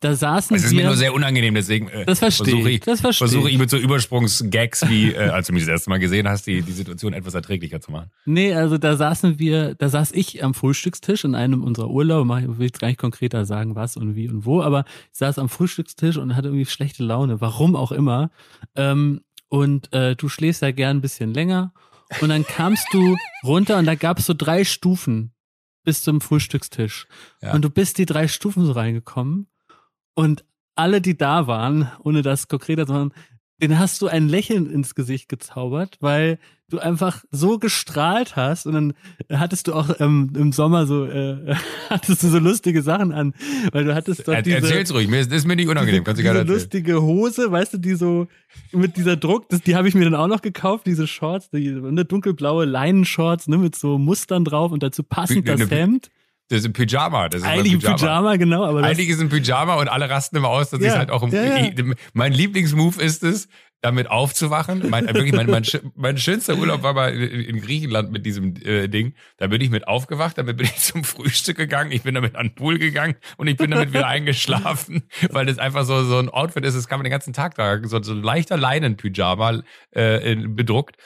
[0.00, 0.86] Da saßen Es ist mir wir.
[0.88, 3.56] nur sehr unangenehm, deswegen äh, Das versuche ich, das verstehe versuche ich.
[3.56, 6.72] mit so Übersprungsgags wie, äh, als du mich das erste Mal gesehen hast, die, die
[6.72, 8.10] Situation etwas erträglicher zu machen.
[8.26, 12.40] Nee, also da saßen wir, da saß ich am Frühstückstisch in einem unserer Urlaube, mach-
[12.42, 15.38] ich will jetzt gar nicht konkreter sagen, was und wie und wo, aber ich saß
[15.38, 18.30] am Frühstückstisch und hatte irgendwie schlechte Laune, warum auch immer.
[18.76, 19.22] Ähm,
[19.54, 21.72] und äh, du schläfst ja gern ein bisschen länger.
[22.20, 25.32] Und dann kamst du runter und da gab es so drei Stufen
[25.84, 27.06] bis zum Frühstückstisch.
[27.40, 27.54] Ja.
[27.54, 29.46] Und du bist die drei Stufen so reingekommen
[30.14, 33.12] und alle, die da waren, ohne das konkreter zu machen,
[33.62, 36.38] den hast du ein Lächeln ins Gesicht gezaubert, weil
[36.70, 38.94] du einfach so gestrahlt hast und dann
[39.30, 41.54] hattest du auch ähm, im Sommer so äh,
[41.90, 43.34] hattest du so lustige Sachen an,
[43.72, 46.18] weil du hattest Er, diese, erzähl's ruhig, mir ist, ist mir nicht unangenehm, diese, kannst
[46.18, 46.58] du gerne erzählen.
[46.58, 48.26] lustige Hose, weißt du, die so
[48.72, 51.68] mit dieser Druck, das, die habe ich mir dann auch noch gekauft, diese Shorts, die
[51.70, 56.10] ne, dunkelblaue Leinenshorts, ne, mit so Mustern drauf und dazu passend Eine- das eine- Hemd.
[56.48, 57.28] Das ist ein Pyjama.
[57.28, 60.48] Das ist Eigentlich ein Pyjama, genau, aber Eigentlich ist ein Pyjama und alle rasten immer
[60.48, 61.70] aus, dass Ja, ich halt auch im, ja, ja.
[62.12, 63.48] Mein Lieblingsmove ist es,
[63.84, 64.88] damit aufzuwachen.
[64.88, 65.62] Mein, wirklich, mein, mein,
[65.94, 69.14] mein schönster Urlaub war mal in Griechenland mit diesem äh, Ding.
[69.36, 72.48] Da bin ich mit aufgewacht, damit bin ich zum Frühstück gegangen, ich bin damit an
[72.48, 76.30] den Pool gegangen und ich bin damit wieder eingeschlafen, weil das einfach so, so ein
[76.30, 77.86] Outfit ist, das kann man den ganzen Tag tragen.
[77.86, 80.96] So, so ein leichter Leinenpyjama äh, bedruckt.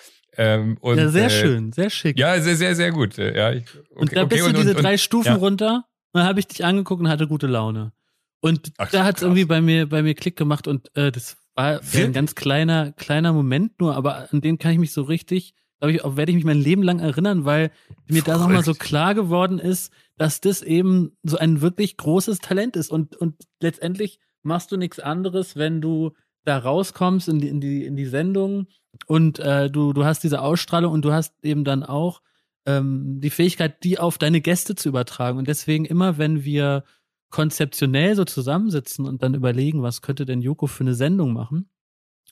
[0.40, 2.16] Ähm, und, ja, sehr äh, schön, sehr schick.
[2.16, 3.16] Ja, sehr, sehr, sehr gut.
[3.16, 5.34] Ja, ich, okay, und da bist okay, du diese und, drei Stufen ja.
[5.34, 7.92] runter und dann habe ich dich angeguckt und hatte gute Laune.
[8.40, 11.36] Und Ach, da hat es irgendwie bei mir, bei mir Klick gemacht und äh, das
[11.56, 15.54] war ein ganz kleiner, kleiner Moment nur, aber an den kann ich mich so richtig,
[15.80, 17.72] glaube ich, auch werde ich mich mein Leben lang erinnern, weil
[18.06, 22.76] mir da nochmal so klar geworden ist, dass das eben so ein wirklich großes Talent
[22.76, 26.12] ist und, und letztendlich machst du nichts anderes, wenn du
[26.44, 28.68] da rauskommst in die, in die, in die Sendung
[29.06, 32.22] und äh, du, du hast diese Ausstrahlung und du hast eben dann auch
[32.66, 35.38] ähm, die Fähigkeit, die auf deine Gäste zu übertragen.
[35.38, 36.84] Und deswegen immer, wenn wir
[37.30, 41.68] konzeptionell so zusammensitzen und dann überlegen, was könnte denn Joko für eine Sendung machen.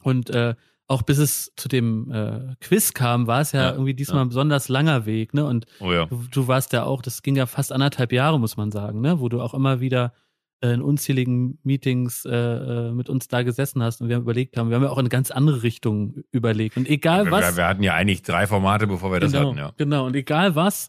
[0.03, 0.55] Und äh,
[0.88, 4.25] auch bis es zu dem äh, Quiz kam, war es ja, ja irgendwie diesmal ja.
[4.25, 5.45] ein besonders langer Weg, ne?
[5.45, 6.07] Und oh ja.
[6.07, 9.21] du, du, warst ja auch, das ging ja fast anderthalb Jahre, muss man sagen, ne?
[9.21, 10.12] Wo du auch immer wieder
[10.61, 14.71] in unzähligen Meetings äh, äh, mit uns da gesessen hast und wir haben überlegt haben,
[14.71, 16.77] wir haben ja auch in eine ganz andere Richtung überlegt.
[16.77, 17.57] Und egal wir, was.
[17.57, 19.73] Wir hatten ja eigentlich drei Formate, bevor wir das genau, hatten, ja.
[19.77, 20.88] Genau, und egal was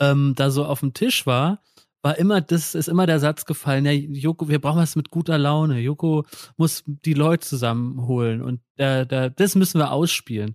[0.00, 1.62] ähm, da so auf dem Tisch war,
[2.02, 5.36] war immer, das ist immer der Satz gefallen, ja, Joko, wir brauchen was mit guter
[5.36, 5.80] Laune.
[5.80, 6.24] Joko
[6.56, 10.54] muss die Leute zusammenholen und der, der, das müssen wir ausspielen.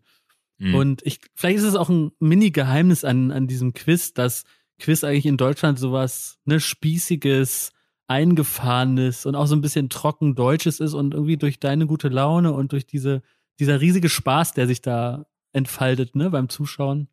[0.57, 0.75] Mhm.
[0.75, 4.43] Und ich, vielleicht ist es auch ein Mini-Geheimnis an, an diesem Quiz, dass
[4.79, 7.71] Quiz eigentlich in Deutschland sowas, ne, spießiges,
[8.13, 12.53] eingefahrenes und auch so ein bisschen trocken Deutsches ist und irgendwie durch deine gute Laune
[12.53, 13.23] und durch diese,
[13.59, 17.07] dieser riesige Spaß, der sich da entfaltet, ne, beim Zuschauen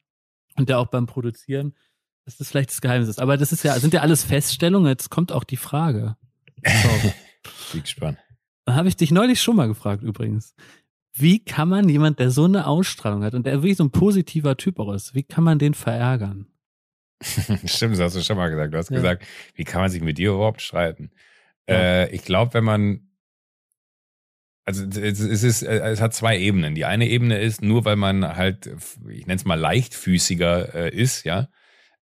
[0.57, 1.75] und der auch beim Produzieren,
[2.25, 3.21] dass das vielleicht das Geheimnis ist.
[3.21, 4.89] Aber das ist ja, sind ja alles Feststellungen.
[4.89, 6.17] Jetzt kommt auch die Frage.
[7.73, 8.19] Bin gespannt.
[8.67, 10.55] Da habe ich dich neulich schon mal gefragt übrigens.
[11.15, 14.57] Wie kann man jemand, der so eine Ausstrahlung hat und der wirklich so ein positiver
[14.57, 16.47] Typ auch ist, wie kann man den verärgern?
[17.67, 18.73] Stimmt, das hast du schon mal gesagt.
[18.73, 18.97] Du hast ja.
[18.97, 21.11] gesagt, wie kann man sich mit dir überhaupt streiten?
[21.69, 21.77] Ja.
[21.77, 23.07] Äh, ich glaube, wenn man
[24.67, 26.75] also es, ist, es hat zwei Ebenen.
[26.77, 28.71] Die eine Ebene ist, nur weil man halt,
[29.09, 31.49] ich nenne es mal leichtfüßiger äh, ist, ja,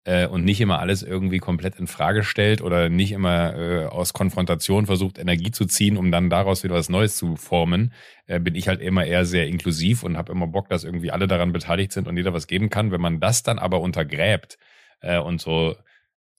[0.05, 4.13] äh, und nicht immer alles irgendwie komplett in Frage stellt oder nicht immer äh, aus
[4.13, 7.93] Konfrontation versucht, Energie zu ziehen, um dann daraus wieder was Neues zu formen,
[8.27, 11.27] äh, bin ich halt immer eher sehr inklusiv und habe immer Bock, dass irgendwie alle
[11.27, 12.91] daran beteiligt sind und jeder was geben kann.
[12.91, 14.59] Wenn man das dann aber untergräbt
[15.01, 15.77] äh, und so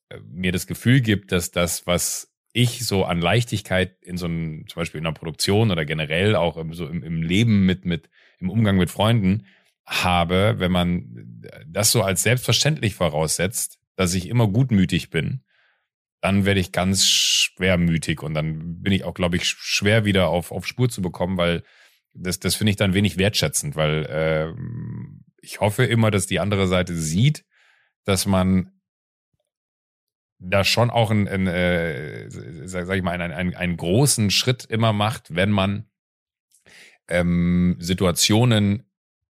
[0.09, 4.67] äh, mir das Gefühl gibt, dass das, was ich so an Leichtigkeit in so einem,
[4.67, 8.09] zum Beispiel in einer Produktion oder generell auch im, so im, im Leben mit, mit,
[8.39, 9.45] im Umgang mit Freunden,
[9.85, 15.43] habe, wenn man das so als selbstverständlich voraussetzt, dass ich immer gutmütig bin,
[16.21, 20.51] dann werde ich ganz schwermütig und dann bin ich auch, glaube ich, schwer wieder auf,
[20.51, 21.63] auf Spur zu bekommen, weil
[22.13, 24.53] das, das finde ich dann wenig wertschätzend, weil äh,
[25.41, 27.45] ich hoffe immer, dass die andere Seite sieht,
[28.09, 28.71] dass man
[30.39, 32.29] da schon auch ein, ein äh,
[32.67, 35.89] sag, sag ich mal, einen, einen, einen großen Schritt immer macht, wenn man
[37.07, 38.89] ähm, Situationen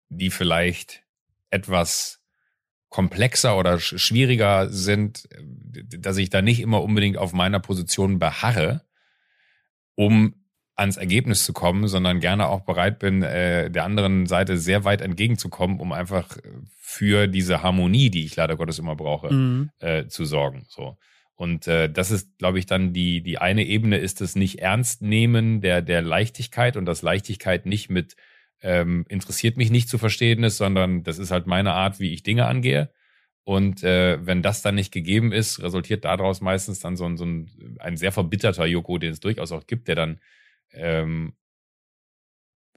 [0.10, 1.04] die vielleicht
[1.50, 2.22] etwas
[2.90, 5.28] komplexer oder schwieriger sind,
[6.00, 8.86] dass ich da nicht immer unbedingt auf meiner Position beharre,
[9.96, 10.45] um
[10.76, 15.02] ans Ergebnis zu kommen, sondern gerne auch bereit bin, äh, der anderen Seite sehr weit
[15.02, 16.38] entgegenzukommen, um einfach
[16.78, 19.70] für diese Harmonie, die ich leider Gottes immer brauche, mhm.
[19.80, 20.66] äh, zu sorgen.
[20.68, 20.98] So.
[21.36, 25.02] Und äh, das ist, glaube ich, dann die, die eine Ebene ist das nicht ernst
[25.02, 28.16] nehmen der, der Leichtigkeit und das Leichtigkeit nicht mit
[28.62, 32.24] ähm, interessiert mich nicht zu verstehen ist, sondern das ist halt meine Art, wie ich
[32.24, 32.90] Dinge angehe.
[33.44, 37.26] Und äh, wenn das dann nicht gegeben ist, resultiert daraus meistens dann so ein, so
[37.26, 40.20] ein, ein sehr verbitterter Joko, den es durchaus auch gibt, der dann
[40.78, 41.34] ähm,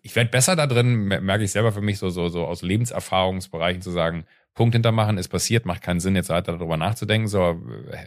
[0.02, 3.82] ich werde besser da drin, merke ich selber für mich so, so, so aus Lebenserfahrungsbereichen
[3.82, 7.60] zu sagen, Punkt hintermachen, ist passiert, macht keinen Sinn, jetzt weiter darüber nachzudenken, so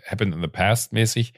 [0.10, 1.34] happened in the past mäßig.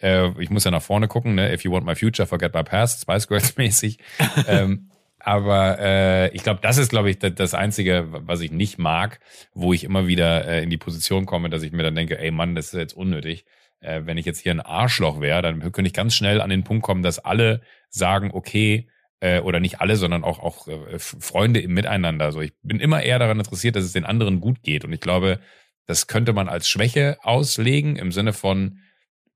[0.00, 1.52] Äh, ich muss ja nach vorne gucken, ne?
[1.52, 3.98] If you want my future, forget my past, Spice Girls mäßig.
[4.46, 9.20] ähm, aber äh, ich glaube, das ist, glaube ich, das Einzige, was ich nicht mag,
[9.54, 12.30] wo ich immer wieder äh, in die Position komme, dass ich mir dann denke, ey
[12.30, 13.46] Mann, das ist jetzt unnötig.
[13.84, 16.64] Äh, wenn ich jetzt hier ein Arschloch wäre, dann könnte ich ganz schnell an den
[16.64, 18.88] Punkt kommen, dass alle sagen, okay,
[19.20, 22.32] äh, oder nicht alle, sondern auch, auch äh, Freunde im Miteinander.
[22.32, 24.84] So, ich bin immer eher daran interessiert, dass es den anderen gut geht.
[24.84, 25.38] Und ich glaube,
[25.86, 28.78] das könnte man als Schwäche auslegen, im Sinne von,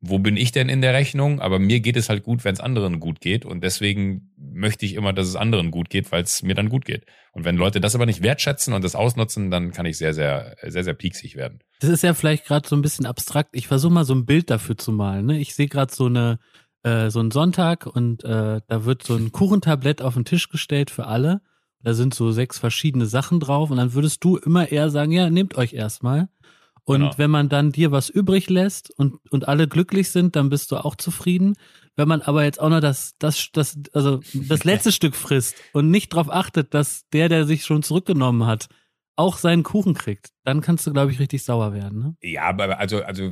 [0.00, 1.40] wo bin ich denn in der Rechnung?
[1.40, 3.44] Aber mir geht es halt gut, wenn es anderen gut geht.
[3.44, 6.84] Und deswegen möchte ich immer, dass es anderen gut geht, weil es mir dann gut
[6.84, 7.04] geht.
[7.32, 10.56] Und wenn Leute das aber nicht wertschätzen und das ausnutzen, dann kann ich sehr, sehr,
[10.62, 11.60] sehr, sehr pieksig werden.
[11.80, 13.50] Das ist ja vielleicht gerade so ein bisschen abstrakt.
[13.52, 15.26] Ich versuche mal so ein Bild dafür zu malen.
[15.26, 15.40] Ne?
[15.40, 16.38] Ich sehe gerade so eine
[16.84, 20.90] äh, so ein Sonntag und äh, da wird so ein Kuchentablett auf den Tisch gestellt
[20.90, 21.42] für alle.
[21.82, 25.30] Da sind so sechs verschiedene Sachen drauf und dann würdest du immer eher sagen, ja,
[25.30, 26.28] nehmt euch erstmal.
[26.88, 27.18] Und genau.
[27.18, 30.76] wenn man dann dir was übrig lässt und, und alle glücklich sind, dann bist du
[30.78, 31.54] auch zufrieden.
[31.96, 35.90] Wenn man aber jetzt auch noch das, das, das, also das letzte Stück frisst und
[35.90, 38.70] nicht darauf achtet, dass der, der sich schon zurückgenommen hat,
[39.16, 41.98] auch seinen Kuchen kriegt, dann kannst du, glaube ich, richtig sauer werden.
[41.98, 42.16] Ne?
[42.22, 43.30] Ja, aber also, also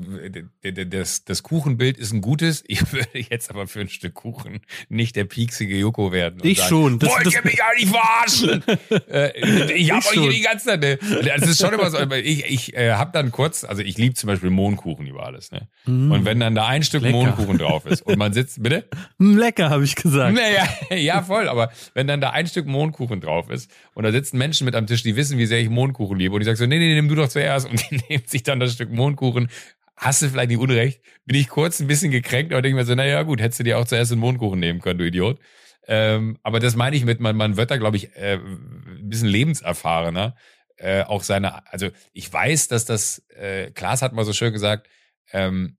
[0.63, 2.63] das, das Kuchenbild ist ein gutes.
[2.67, 6.41] Ich würde jetzt aber für ein Stück Kuchen nicht der pieksige Joko werden.
[6.43, 6.99] Ich sagen, schon.
[6.99, 8.63] Das, Wollt das, ihr mich eigentlich verarschen?
[9.09, 10.81] äh, ich habe euch hier die ganze Zeit.
[10.83, 11.99] Ne, das ist schon immer so.
[12.13, 15.51] Ich, ich äh, habe dann kurz, also ich liebe zum Beispiel Mohnkuchen über alles.
[15.51, 15.69] Ne?
[15.87, 16.13] Mm.
[16.13, 17.17] Und wenn dann da ein Stück Lecker.
[17.17, 18.85] Mohnkuchen drauf ist und man sitzt, bitte?
[19.19, 20.35] Lecker, habe ich gesagt.
[20.35, 21.49] Naja, ja, voll.
[21.49, 24.87] Aber wenn dann da ein Stück Mohnkuchen drauf ist und da sitzen Menschen mit am
[24.87, 27.15] Tisch, die wissen, wie sehr ich Mohnkuchen liebe und ich sage so, nee, nee, nimm
[27.17, 29.49] du doch zuerst und die nehmen sich dann das Stück Mohnkuchen.
[29.97, 31.01] Hast du vielleicht nicht Unrecht?
[31.25, 33.79] Bin ich kurz ein bisschen gekränkt, aber denke mir so, naja gut, hättest du dir
[33.79, 35.41] auch zuerst einen Mohnkuchen nehmen können, du Idiot.
[35.89, 39.29] Ähm, aber das meine ich mit, man, man wird da, glaube ich, äh, ein bisschen
[39.29, 40.37] lebenserfahrener.
[40.77, 44.89] Äh, auch seine, also ich weiß, dass das, äh, Klaas hat mal so schön gesagt,
[45.33, 45.76] ähm,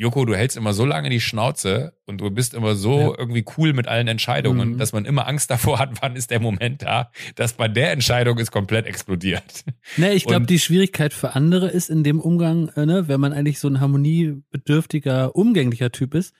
[0.00, 3.18] Joko, du hältst immer so lange die Schnauze und du bist immer so ja.
[3.18, 4.78] irgendwie cool mit allen Entscheidungen, mhm.
[4.78, 8.38] dass man immer Angst davor hat, wann ist der Moment da, dass bei der Entscheidung
[8.38, 9.62] ist komplett explodiert.
[9.98, 13.34] Ne, ich glaube, die Schwierigkeit für andere ist in dem Umgang, äh, ne, wenn man
[13.34, 16.34] eigentlich so ein harmoniebedürftiger, umgänglicher Typ ist,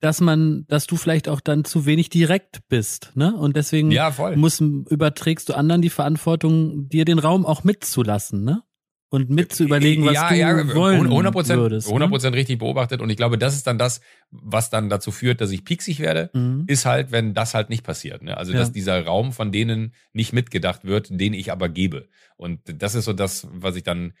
[0.00, 3.34] dass man, dass du vielleicht auch dann zu wenig direkt bist, ne?
[3.34, 8.62] Und deswegen ja, muss, überträgst du anderen die Verantwortung, dir den Raum auch mitzulassen, ne?
[9.10, 11.88] Und mit zu überlegen, was ja, du ja, wollen 100 würdest.
[11.88, 15.40] 100 Prozent richtig beobachtet und ich glaube, das ist dann das, was dann dazu führt,
[15.40, 16.64] dass ich pieksig werde, mhm.
[16.68, 18.22] ist halt, wenn das halt nicht passiert.
[18.22, 18.36] Ne?
[18.36, 18.58] Also, ja.
[18.58, 22.08] dass dieser Raum von denen nicht mitgedacht wird, den ich aber gebe.
[22.36, 24.12] Und das ist so das, was ich dann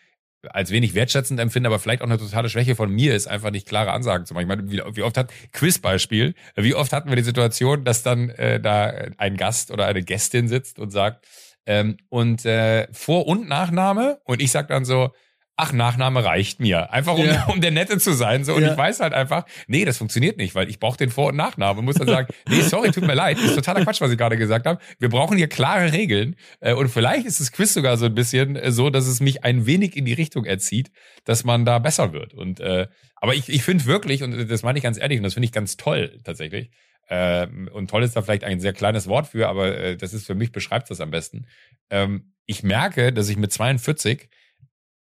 [0.48, 3.68] als wenig wertschätzend empfinde, aber vielleicht auch eine totale Schwäche von mir ist, einfach nicht
[3.68, 4.44] klare Ansagen zu machen.
[4.44, 8.30] Ich meine, wie, wie oft hat, Quizbeispiel, wie oft hatten wir die Situation, dass dann
[8.30, 8.86] äh, da
[9.18, 11.26] ein Gast oder eine Gästin sitzt und sagt,
[11.66, 14.20] ähm, und äh, Vor- und Nachname.
[14.24, 15.10] Und ich sag dann so,
[15.60, 16.90] ach, Nachname reicht mir.
[16.90, 17.44] Einfach um, ja.
[17.48, 18.44] um der Nette zu sein.
[18.44, 18.54] So.
[18.54, 18.72] Und ja.
[18.72, 21.78] ich weiß halt einfach, nee, das funktioniert nicht, weil ich brauche den Vor- und Nachname
[21.78, 24.18] und muss dann sagen, nee, sorry, tut mir leid, das ist totaler Quatsch, was ich
[24.18, 24.80] gerade gesagt habe.
[24.98, 26.36] Wir brauchen hier klare Regeln.
[26.60, 29.44] Äh, und vielleicht ist das Quiz sogar so ein bisschen äh, so, dass es mich
[29.44, 30.90] ein wenig in die Richtung erzieht,
[31.24, 32.32] dass man da besser wird.
[32.32, 35.34] Und äh, aber ich, ich finde wirklich, und das meine ich ganz ehrlich, und das
[35.34, 36.70] finde ich ganz toll tatsächlich,
[37.10, 40.26] ähm, und toll ist da vielleicht ein sehr kleines Wort für, aber äh, das ist
[40.26, 41.46] für mich, beschreibt das am besten.
[41.90, 44.28] Ähm, ich merke, dass ich mit 42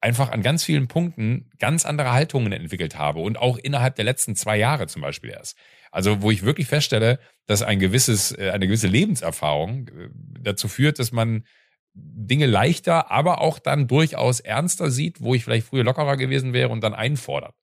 [0.02, 4.36] einfach an ganz vielen Punkten ganz andere Haltungen entwickelt habe und auch innerhalb der letzten
[4.36, 5.56] zwei Jahre zum Beispiel erst.
[5.92, 10.10] Also wo ich wirklich feststelle, dass ein gewisses, äh, eine gewisse Lebenserfahrung äh,
[10.42, 11.46] dazu führt, dass man
[11.94, 16.70] Dinge leichter, aber auch dann durchaus ernster sieht, wo ich vielleicht früher lockerer gewesen wäre
[16.70, 17.54] und dann einfordert.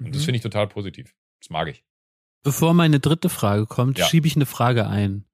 [0.00, 0.12] Und mhm.
[0.12, 1.14] das finde ich total positiv.
[1.40, 1.82] Das mag ich.
[2.46, 4.06] Bevor meine dritte Frage kommt, ja.
[4.06, 5.24] schiebe ich eine Frage ein.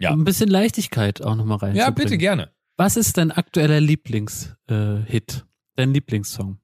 [0.00, 0.12] Ja.
[0.12, 1.76] Um ein bisschen Leichtigkeit auch nochmal rein.
[1.76, 2.50] Ja, bitte gerne.
[2.76, 4.56] Was ist dein aktueller Lieblingshit?
[4.68, 5.22] Äh,
[5.76, 6.58] dein Lieblingssong?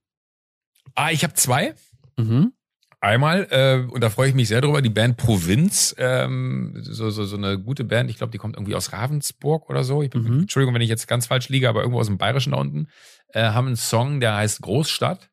[0.97, 1.77] Ah, ich habe zwei.
[2.17, 2.53] Mhm.
[3.01, 7.25] Einmal, äh, und da freue ich mich sehr drüber, die Band Provinz, ähm, so, so,
[7.25, 10.03] so eine gute Band, ich glaube, die kommt irgendwie aus Ravensburg oder so.
[10.03, 10.41] Ich bin, mhm.
[10.41, 12.89] Entschuldigung, wenn ich jetzt ganz falsch liege, aber irgendwo aus dem Bayerischen da unten,
[13.29, 15.31] äh, haben einen Song, der heißt Großstadt.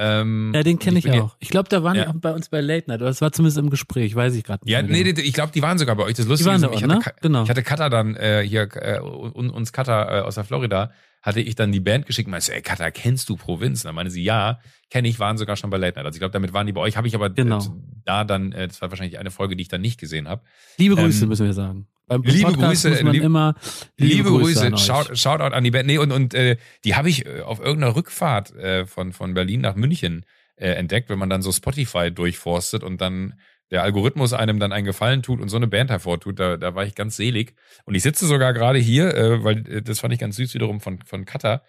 [0.00, 1.36] Ähm, ja, den kenne ich, ich auch.
[1.40, 2.04] Ich glaube, da waren ja.
[2.04, 3.00] die auch bei uns bei Late Night.
[3.00, 4.72] Oder das war zumindest im Gespräch, weiß ich gerade nicht.
[4.72, 5.20] Ja, nee, genau.
[5.20, 6.14] ich glaube, die waren sogar bei euch.
[6.14, 6.94] Das Lustige ist, ich, ne?
[6.94, 7.42] hatte, genau.
[7.42, 11.56] ich hatte Cutter dann äh, hier, äh, uns Cutter äh, aus der Florida, hatte ich
[11.56, 13.80] dann die Band geschickt und meinte, ey Cutter, kennst du Provinz?
[13.82, 16.06] Und dann meinte sie, ja, kenne ich, waren sogar schon bei Late Night.
[16.06, 16.96] Also ich glaube, damit waren die bei euch.
[16.96, 17.60] Habe ich aber genau.
[18.04, 20.42] da dann, äh, das war wahrscheinlich eine Folge, die ich dann nicht gesehen habe.
[20.76, 21.88] Liebe Grüße, ähm, müssen wir sagen.
[22.08, 23.54] Beim liebe Grüße, muss man lieb, immer
[23.96, 25.86] liebe, liebe Grüße, Grüße Shout, Shoutout an die Band.
[25.86, 29.60] Nee, und, und äh, die habe ich äh, auf irgendeiner Rückfahrt äh, von, von Berlin
[29.60, 30.24] nach München
[30.56, 33.34] äh, entdeckt, wenn man dann so Spotify durchforstet und dann
[33.70, 36.84] der Algorithmus einem dann einen Gefallen tut und so eine Band hervortut, da, da war
[36.84, 37.54] ich ganz selig.
[37.84, 40.80] Und ich sitze sogar gerade hier, äh, weil äh, das fand ich ganz süß wiederum
[40.80, 41.62] von, von Cutter.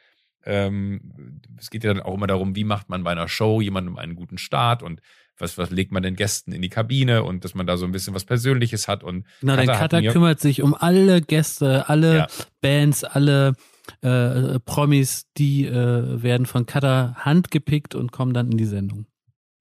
[0.46, 3.98] Ähm, es geht ja dann auch immer darum, wie macht man bei einer Show jemandem
[3.98, 5.02] einen guten Start und
[5.40, 7.92] was, was legt man den Gästen in die Kabine und dass man da so ein
[7.92, 9.04] bisschen was Persönliches hat.
[9.04, 12.28] Und genau, Cutter der Cutter kümmert sich um alle Gäste, alle ja.
[12.62, 13.54] Bands, alle
[14.02, 19.06] äh, Promis, die äh, werden von Cutter handgepickt und kommen dann in die Sendung.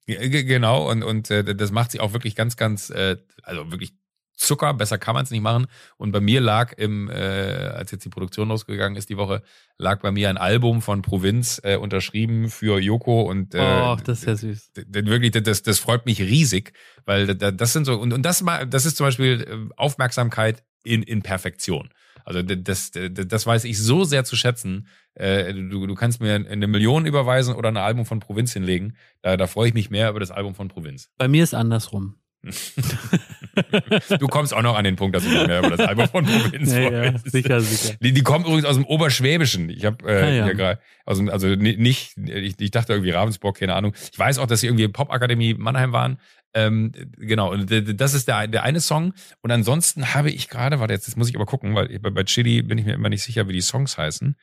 [0.07, 3.93] Genau, und, und äh, das macht sie auch wirklich ganz, ganz, äh, also wirklich
[4.38, 5.66] Zucker, besser kann man es nicht machen.
[5.96, 9.42] Und bei mir lag im, äh, als jetzt die Produktion losgegangen ist die Woche,
[9.77, 14.20] lag bei mir ein Album von Provinz äh, unterschrieben für Joko und äh, oh, das
[14.20, 14.72] ist ja süß.
[14.87, 16.72] Wirklich, das, das freut mich riesig,
[17.05, 21.22] weil das sind so, und, und das, das ist zum Beispiel äh, Aufmerksamkeit in, in
[21.22, 21.90] Perfektion.
[22.24, 24.87] Also das, das, das weiß ich so sehr zu schätzen.
[25.14, 28.96] Äh, du, du kannst mir eine Million überweisen oder ein Album von Provinz hinlegen.
[29.22, 31.11] Da, da freue ich mich mehr über das Album von Provinz.
[31.16, 32.16] Bei mir ist andersrum.
[32.42, 36.24] Du kommst auch noch an den Punkt, dass du nicht mehr über das Album von
[36.24, 37.96] Provinz ja, ja, sicher, sicher.
[38.01, 39.70] Die, die kommen übrigens aus dem Oberschwäbischen.
[39.70, 40.53] Ich habe äh, ah, ja.
[40.53, 43.92] gerade aus dem, also nicht, ich, ich dachte irgendwie Ravensburg, keine Ahnung.
[44.12, 46.18] Ich weiß auch, dass sie irgendwie Popakademie Mannheim waren.
[46.55, 47.70] Ähm, genau, und
[48.01, 49.12] das ist der, der eine Song.
[49.42, 52.24] Und ansonsten habe ich gerade, warte, jetzt, jetzt muss ich aber gucken, weil bei, bei
[52.24, 54.37] Chili bin ich mir immer nicht sicher, wie die Songs heißen.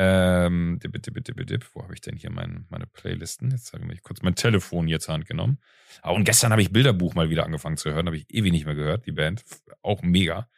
[0.00, 3.50] Ähm, dip, dip, dip, dip, wo habe ich denn hier mein, meine Playlisten?
[3.50, 5.58] Jetzt habe ich kurz mein Telefon hier zur Hand genommen.
[6.02, 8.64] Ah, und gestern habe ich Bilderbuch mal wieder angefangen zu hören, habe ich ewig nicht
[8.64, 9.44] mehr gehört, die Band.
[9.82, 10.48] Auch mega.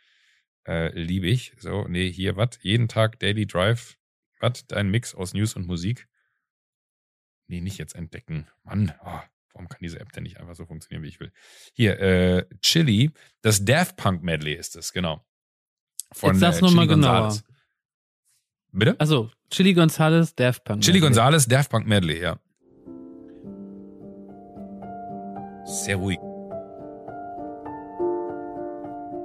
[0.66, 1.54] Äh, Liebe ich.
[1.58, 2.58] So, nee, hier, was?
[2.60, 3.96] Jeden Tag Daily Drive.
[4.40, 4.66] Was?
[4.66, 6.06] Dein Mix aus News und Musik.
[7.46, 8.46] Nee, nicht jetzt entdecken.
[8.62, 9.20] Mann, oh,
[9.54, 11.32] warum kann diese App denn nicht einfach so funktionieren, wie ich will?
[11.72, 15.24] Hier, äh, Chili, das Daft Punk Medley ist es, genau.
[16.12, 17.38] Von jetzt sag's äh, nochmal genauer.
[18.72, 18.96] Bitte?
[18.98, 20.82] Also, Chili Gonzales, Daft Punk.
[20.82, 21.00] Chili.
[21.00, 22.38] Gonzales, Daft Punk Medley, ja.
[25.64, 26.18] Sehr ruhig.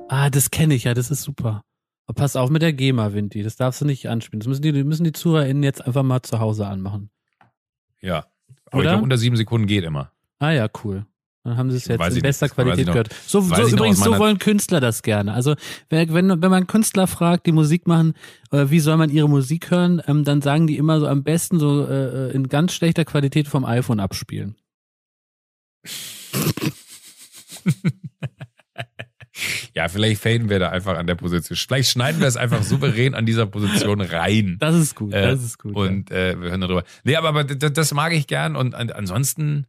[0.09, 1.63] Ah, das kenne ich ja, das ist super.
[2.07, 4.39] Aber pass auf mit der GEMA, Vinti, das darfst du nicht anspielen.
[4.39, 7.09] Das müssen die, müssen die ZuhörerInnen jetzt einfach mal zu Hause anmachen.
[8.01, 8.25] Ja,
[8.67, 8.83] aber Oder?
[8.83, 10.11] ich glaube, unter sieben Sekunden geht immer.
[10.39, 11.05] Ah ja, cool.
[11.45, 13.13] Dann haben sie es jetzt weiß in bester nicht, Qualität gehört.
[13.27, 15.31] So, so übrigens, so wollen Künstler das gerne.
[15.31, 15.53] Also
[15.89, 18.15] wenn, wenn, wenn man Künstler fragt, die Musik machen,
[18.49, 21.59] äh, wie soll man ihre Musik hören, ähm, dann sagen die immer so am besten
[21.59, 24.55] so äh, in ganz schlechter Qualität vom iPhone abspielen.
[29.75, 31.55] ja, vielleicht faden wir da einfach an der Position.
[31.55, 34.57] Vielleicht schneiden wir es einfach souverän an dieser Position rein.
[34.59, 35.75] Das ist gut, das ist gut.
[35.75, 36.15] Und ja.
[36.15, 36.83] äh, wir hören darüber.
[37.03, 38.55] Nee, aber, aber das, das mag ich gern.
[38.55, 39.67] Und an, ansonsten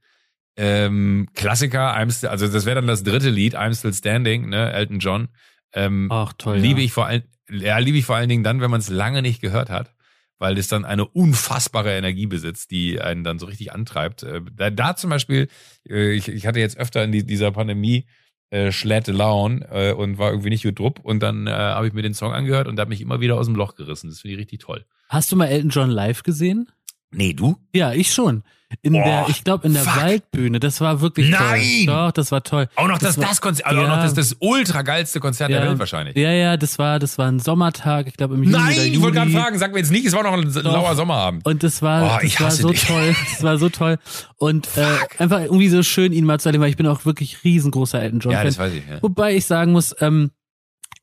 [0.57, 4.73] ähm, Klassiker, I'm still, also das wäre dann das dritte Lied, I'm Still Standing, ne,
[4.73, 5.29] Elton John.
[5.73, 6.59] Ähm, Ach toll.
[6.59, 6.87] Liebe ja.
[6.87, 9.41] ich vor allem, ja, liebe ich vor allen Dingen dann, wenn man es lange nicht
[9.41, 9.95] gehört hat,
[10.39, 14.23] weil es dann eine unfassbare Energie besitzt, die einen dann so richtig antreibt.
[14.23, 15.49] Äh, da, da zum Beispiel,
[15.89, 18.07] äh, ich, ich hatte jetzt öfter in die, dieser Pandemie
[18.51, 21.93] äh, Schlätte Laune äh, und war irgendwie nicht gut drupp und dann äh, habe ich
[21.93, 24.09] mir den Song angehört und hat mich immer wieder aus dem Loch gerissen.
[24.09, 24.85] Das finde ich richtig toll.
[25.09, 26.69] Hast du mal Elton John live gesehen?
[27.17, 27.57] Nee, du?
[27.75, 28.43] Ja, ich schon.
[28.83, 30.03] In oh, der, ich glaube, in der fuck.
[30.03, 30.59] Waldbühne.
[30.59, 31.87] Das war wirklich Nein!
[31.87, 31.87] toll.
[31.87, 32.69] Doch, das war toll.
[32.75, 33.87] Auch noch das, das, das Konzert, also ja.
[33.87, 35.61] auch noch das, das ultra geilste Konzert ja.
[35.61, 36.17] der Welt wahrscheinlich.
[36.17, 38.91] Ja, ja, das war, das war ein Sommertag, ich glaube im Juni Nein, oder Juli.
[38.91, 40.65] ich wollte gerade fragen, sag mir jetzt nicht, es war noch ein Doch.
[40.65, 41.47] lauer Sommerabend.
[41.47, 42.85] Und das war, oh, das war so dich.
[42.85, 43.15] toll.
[43.31, 43.99] Das war so toll.
[44.37, 44.85] Und äh,
[45.19, 48.21] einfach irgendwie so schön, ihn mal zu erleben, weil ich bin auch wirklich riesengroßer Elton
[48.21, 48.33] John.
[48.33, 48.47] Ja, Fan.
[48.47, 48.83] das weiß ich.
[48.89, 49.03] Ja.
[49.03, 50.31] Wobei ich sagen muss, ähm,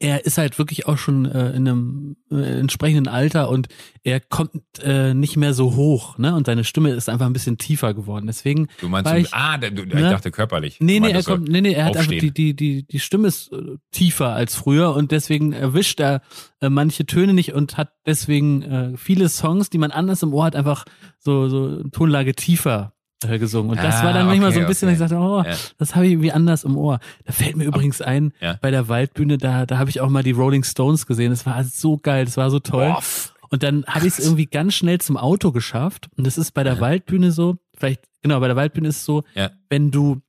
[0.03, 3.69] er ist halt wirklich auch schon äh, in einem äh, entsprechenden Alter und
[4.03, 4.51] er kommt
[4.83, 6.35] äh, nicht mehr so hoch, ne?
[6.35, 8.27] Und seine Stimme ist einfach ein bisschen tiefer geworden.
[8.27, 8.67] Deswegen.
[8.81, 10.01] Du meinst, du, ich, ah, du, ich ne?
[10.01, 10.77] dachte körperlich.
[10.81, 13.53] Nee, nee, er kommt, nee, nee, er hat einfach die, die, die, die Stimme ist
[13.53, 16.21] äh, tiefer als früher und deswegen erwischt er
[16.59, 20.43] äh, manche Töne nicht und hat deswegen äh, viele Songs, die man anders im Ohr
[20.45, 20.83] hat, einfach
[21.17, 22.92] so, so Tonlage tiefer
[23.27, 23.71] gesungen.
[23.71, 24.93] Und das ah, war dann manchmal okay, so ein bisschen, okay.
[24.93, 25.55] ich sagte, oh, ja.
[25.77, 26.99] das habe ich irgendwie anders im Ohr.
[27.25, 28.57] Da fällt mir übrigens ein, ja.
[28.61, 31.31] bei der Waldbühne, da, da habe ich auch mal die Rolling Stones gesehen.
[31.31, 32.87] Das war so geil, das war so toll.
[32.87, 33.01] Boah,
[33.49, 36.09] und dann habe ich es irgendwie ganz schnell zum Auto geschafft.
[36.17, 36.81] Und das ist bei der ja.
[36.81, 39.23] Waldbühne so, vielleicht, genau, bei der Waldbühne ist es so,
[39.69, 40.21] wenn du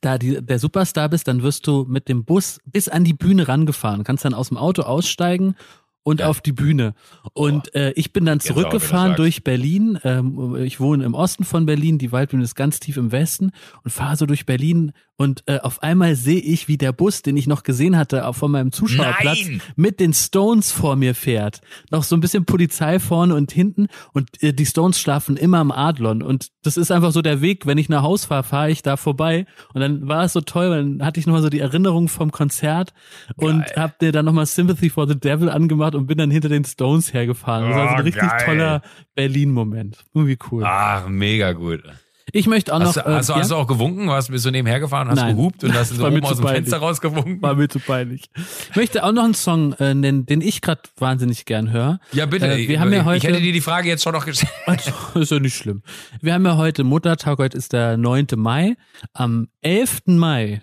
[0.00, 3.48] da die, der Superstar bist, dann wirst du mit dem Bus bis an die Bühne
[3.48, 5.56] rangefahren, kannst dann aus dem Auto aussteigen
[6.02, 6.28] und ja.
[6.28, 6.94] auf die Bühne.
[7.32, 9.98] Und äh, ich bin dann zurückgefahren durch Berlin.
[10.04, 13.52] Ähm, ich wohne im Osten von Berlin, die Waldbühne ist ganz tief im Westen
[13.84, 17.36] und fahre so durch Berlin und äh, auf einmal sehe ich, wie der Bus, den
[17.36, 19.62] ich noch gesehen hatte, auch von meinem Zuschauerplatz, Nein!
[19.76, 21.60] mit den Stones vor mir fährt.
[21.90, 25.70] Noch so ein bisschen Polizei vorne und hinten und äh, die Stones schlafen immer am
[25.70, 28.82] Adlon und das ist einfach so der Weg, wenn ich nach Haus fahre, fahre ich
[28.82, 31.60] da vorbei und dann war es so toll, weil dann hatte ich nochmal so die
[31.60, 32.92] Erinnerung vom Konzert
[33.36, 33.74] und Geil.
[33.76, 37.14] hab dir dann nochmal Sympathy for the Devil angemacht und bin dann hinter den Stones
[37.14, 37.68] hergefahren.
[37.68, 38.44] Das war so ein oh, richtig geil.
[38.44, 38.82] toller
[39.14, 40.04] Berlin-Moment.
[40.14, 40.64] Irgendwie cool.
[40.66, 41.82] Ach, mega gut.
[42.30, 42.86] Ich möchte auch noch.
[42.86, 43.56] Hast, du, hast, äh, hast ja?
[43.56, 44.08] du auch gewunken?
[44.30, 45.36] Bist du nebenher gefahren, hast Nein.
[45.36, 46.62] gehupt und hast so oben aus dem peinlich.
[46.62, 47.42] Fenster rausgewunken?
[47.42, 48.30] War mir zu peinlich.
[48.70, 51.98] Ich möchte auch noch einen Song äh, nennen, den ich gerade wahnsinnig gern höre.
[52.12, 52.46] Ja, bitte.
[52.46, 54.52] Äh, wir haben ja heute, ich hätte dir die Frage jetzt schon noch gestellt.
[55.14, 55.82] ist ja nicht schlimm.
[56.20, 58.26] Wir haben ja heute Muttertag, heute ist der 9.
[58.36, 58.76] Mai.
[59.12, 60.02] Am 11.
[60.06, 60.62] Mai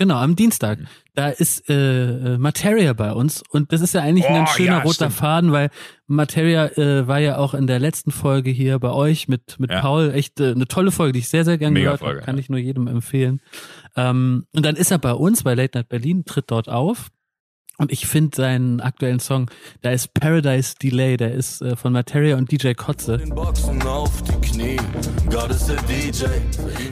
[0.00, 0.78] Genau, am Dienstag.
[1.14, 4.50] Da ist äh, äh, Materia bei uns und das ist ja eigentlich oh, ein ganz
[4.52, 5.12] schöner ja, roter stimmt.
[5.12, 5.68] Faden, weil
[6.06, 9.82] Materia äh, war ja auch in der letzten Folge hier bei euch mit mit ja.
[9.82, 12.40] Paul echt äh, eine tolle Folge, die ich sehr sehr gerne gehört habe, kann ja.
[12.40, 13.42] ich nur jedem empfehlen.
[13.94, 17.10] Ähm, und dann ist er bei uns bei Late Night Berlin, tritt dort auf
[17.80, 22.36] und ich finde seinen aktuellen Song, da ist Paradise Delay, der ist äh, von Materia
[22.36, 23.16] und DJ Kotze.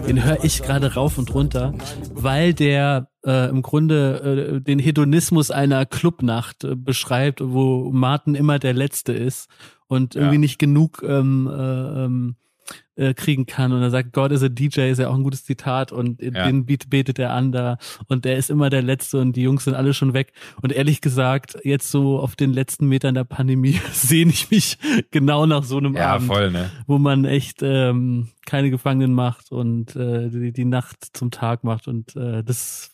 [0.06, 1.74] Den höre ich gerade rauf und runter,
[2.14, 8.58] weil der äh, im Grunde äh, den Hedonismus einer Clubnacht äh, beschreibt, wo Martin immer
[8.58, 9.50] der Letzte ist
[9.88, 10.40] und irgendwie ja.
[10.40, 12.34] nicht genug ähm,
[12.96, 13.72] äh, äh, kriegen kann.
[13.72, 16.46] Und er sagt, God is a DJ ist ja auch ein gutes Zitat und ja.
[16.46, 19.64] den Beat betet er an da und der ist immer der Letzte und die Jungs
[19.64, 20.32] sind alle schon weg.
[20.62, 24.78] Und ehrlich gesagt, jetzt so auf den letzten Metern der Pandemie sehne ich mich
[25.10, 26.70] genau nach so einem ja, Abend, voll, ne?
[26.86, 31.86] wo man echt ähm, keine Gefangenen macht und äh, die, die Nacht zum Tag macht
[31.86, 32.90] und äh, das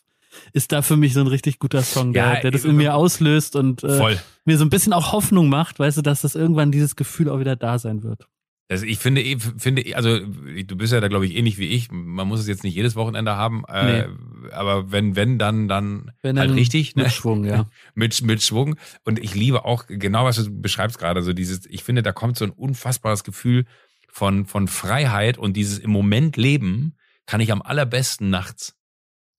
[0.53, 2.93] ist da für mich so ein richtig guter Song, der, ja, der das in mir
[2.93, 6.71] auslöst und äh, mir so ein bisschen auch Hoffnung macht, weißt du, dass das irgendwann
[6.71, 8.27] dieses Gefühl auch wieder da sein wird.
[8.67, 9.23] Also ich finde,
[9.57, 11.91] finde, also du bist ja da, glaube ich, ähnlich wie ich.
[11.91, 14.13] Man muss es jetzt nicht jedes Wochenende haben, äh, nee.
[14.51, 16.95] aber wenn, wenn, dann, dann wenn halt dann richtig.
[16.95, 17.03] Ne?
[17.03, 17.15] Mit ne?
[17.15, 17.69] Schwung, ja.
[17.93, 18.75] mit, mit Schwung.
[19.03, 22.37] Und ich liebe auch genau, was du beschreibst gerade, so dieses, ich finde, da kommt
[22.37, 23.65] so ein unfassbares Gefühl
[24.07, 26.95] von, von Freiheit und dieses im Moment Leben
[27.27, 28.74] kann ich am allerbesten nachts.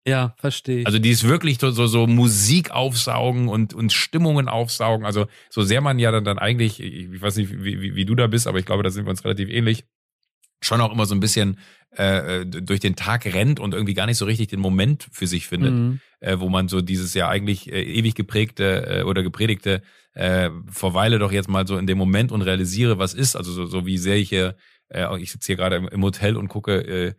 [0.06, 0.86] Ja, verstehe.
[0.86, 5.04] Also die ist wirklich so, so, so Musik aufsaugen und, und Stimmungen aufsaugen.
[5.04, 8.14] Also so sehr man ja dann, dann eigentlich, ich weiß nicht, wie, wie, wie du
[8.14, 9.84] da bist, aber ich glaube, da sind wir uns relativ ähnlich,
[10.62, 11.58] schon auch immer so ein bisschen
[11.90, 15.46] äh, durch den Tag rennt und irgendwie gar nicht so richtig den Moment für sich
[15.46, 16.00] findet, mhm.
[16.20, 19.82] äh, wo man so dieses ja eigentlich äh, ewig geprägte äh, oder gepredigte
[20.14, 23.36] äh, verweile doch jetzt mal so in dem Moment und realisiere, was ist.
[23.36, 24.56] Also so, so wie sehr ich hier,
[24.88, 27.14] äh, ich sitze hier gerade im, im Hotel und gucke äh,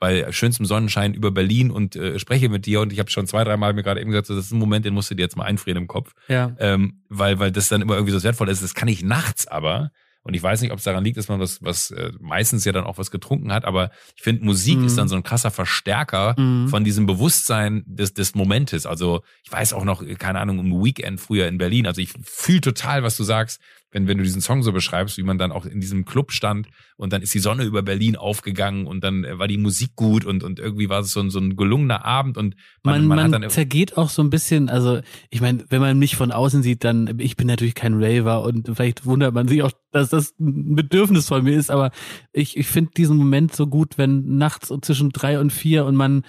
[0.00, 3.44] bei schönstem Sonnenschein über Berlin und äh, spreche mit dir und ich habe schon zwei,
[3.44, 5.36] dreimal mir gerade eben gesagt, so, das ist ein Moment, den musst du dir jetzt
[5.36, 6.14] mal einfrieren im Kopf.
[6.26, 6.56] Ja.
[6.58, 8.62] Ähm, weil, weil das dann immer irgendwie so wertvoll ist.
[8.62, 9.92] Das kann ich nachts aber.
[10.22, 12.72] Und ich weiß nicht, ob es daran liegt, dass man was, was äh, meistens ja
[12.72, 14.84] dann auch was getrunken hat, aber ich finde, Musik mhm.
[14.84, 16.68] ist dann so ein krasser Verstärker mhm.
[16.68, 18.86] von diesem Bewusstsein des, des Momentes.
[18.86, 21.86] Also ich weiß auch noch, keine Ahnung, im Weekend früher in Berlin.
[21.86, 23.60] Also ich fühle total, was du sagst
[23.90, 26.68] wenn, wenn du diesen Song so beschreibst, wie man dann auch in diesem Club stand
[26.96, 30.44] und dann ist die Sonne über Berlin aufgegangen und dann war die Musik gut und,
[30.44, 33.42] und irgendwie war es so ein, so ein gelungener Abend und man, man, man, hat
[33.42, 36.84] dann zergeht auch so ein bisschen, also ich meine, wenn man mich von außen sieht,
[36.84, 40.76] dann, ich bin natürlich kein Raver und vielleicht wundert man sich auch, dass das ein
[40.76, 41.90] Bedürfnis von mir ist, aber
[42.32, 46.22] ich, ich finde diesen Moment so gut, wenn nachts zwischen drei und vier und man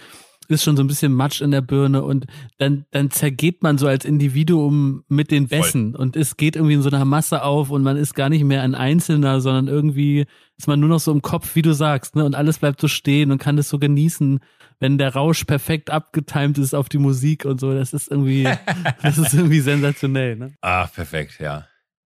[0.48, 2.26] ist schon so ein bisschen Matsch in der Birne und
[2.58, 6.02] dann, dann zergeht man so als Individuum mit den Bässen Voll.
[6.02, 8.62] und es geht irgendwie in so einer Masse auf und man ist gar nicht mehr
[8.62, 10.26] ein Einzelner, sondern irgendwie
[10.58, 12.26] ist man nur noch so im Kopf, wie du sagst, ne?
[12.26, 14.40] Und alles bleibt so stehen und kann das so genießen,
[14.80, 17.74] wenn der Rausch perfekt abgetimt ist auf die Musik und so.
[17.74, 18.44] Das ist irgendwie,
[19.02, 20.54] das ist irgendwie sensationell, ne?
[20.62, 21.66] Ah, perfekt, ja.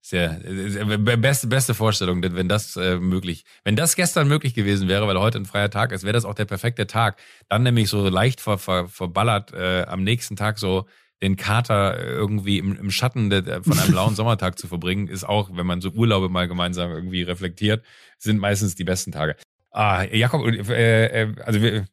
[0.08, 0.86] Sehr, sehr
[1.18, 5.20] beste, beste Vorstellung, denn wenn das äh, möglich, wenn das gestern möglich gewesen wäre, weil
[5.20, 7.20] heute ein freier Tag ist, wäre das auch der perfekte Tag.
[7.50, 10.86] Dann nämlich so leicht ver, ver, verballert äh, am nächsten Tag so
[11.20, 15.50] den Kater irgendwie im, im Schatten de, von einem blauen Sommertag zu verbringen, ist auch,
[15.54, 17.84] wenn man so Urlaube mal gemeinsam irgendwie reflektiert,
[18.16, 19.36] sind meistens die besten Tage.
[19.72, 21.84] Ah, Jakob, äh, äh, also wir,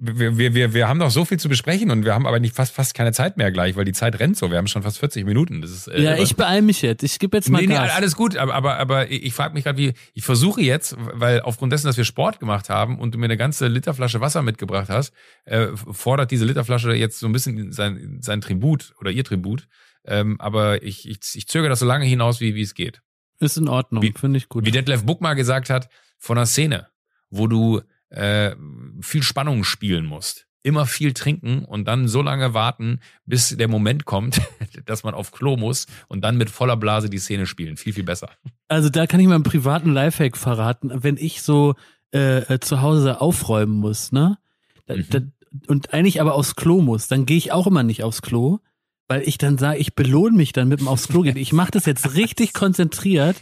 [0.00, 2.54] wir, wir, wir, wir haben noch so viel zu besprechen und wir haben aber nicht
[2.54, 4.50] fast, fast keine Zeit mehr gleich, weil die Zeit rennt so.
[4.50, 5.60] Wir haben schon fast 40 Minuten.
[5.60, 7.02] Das ist, äh, ja, ich beeil mich jetzt.
[7.02, 7.88] Ich gebe jetzt mal nee, Gas.
[7.88, 11.40] Nee, alles gut, aber, aber, aber ich frage mich gerade, wie, ich versuche jetzt, weil
[11.40, 14.88] aufgrund dessen, dass wir Sport gemacht haben und du mir eine ganze Literflasche Wasser mitgebracht
[14.88, 15.12] hast,
[15.44, 19.66] äh, fordert diese Literflasche jetzt so ein bisschen sein, sein Tribut oder ihr Tribut.
[20.04, 23.02] Ähm, aber ich, ich, ich zögere das so lange hinaus, wie, wie es geht.
[23.40, 24.64] Ist in Ordnung, finde ich gut.
[24.64, 25.88] Wie Detlef Buck mal gesagt hat,
[26.18, 26.88] von einer Szene,
[27.30, 28.54] wo du äh,
[29.00, 30.46] viel Spannung spielen musst.
[30.62, 34.40] Immer viel trinken und dann so lange warten, bis der Moment kommt,
[34.86, 37.76] dass man auf Klo muss und dann mit voller Blase die Szene spielen.
[37.76, 38.30] Viel, viel besser.
[38.66, 40.90] Also da kann ich mal einen privaten Lifehack verraten.
[40.94, 41.74] Wenn ich so
[42.12, 44.38] äh, äh zu Hause aufräumen muss, ne?
[44.86, 45.06] Da, mhm.
[45.10, 45.20] da,
[45.68, 48.58] und eigentlich aber aufs Klo muss, dann gehe ich auch immer nicht aufs Klo,
[49.06, 51.36] weil ich dann sage, ich belohne mich dann mit dem aufs Klo gehen.
[51.36, 53.36] Ich mache das jetzt richtig konzentriert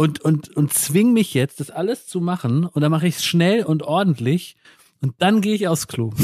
[0.00, 2.64] und, und, und zwing mich jetzt, das alles zu machen.
[2.64, 4.56] Und dann mache ich es schnell und ordentlich.
[5.02, 6.14] Und dann gehe ich aufs Klo.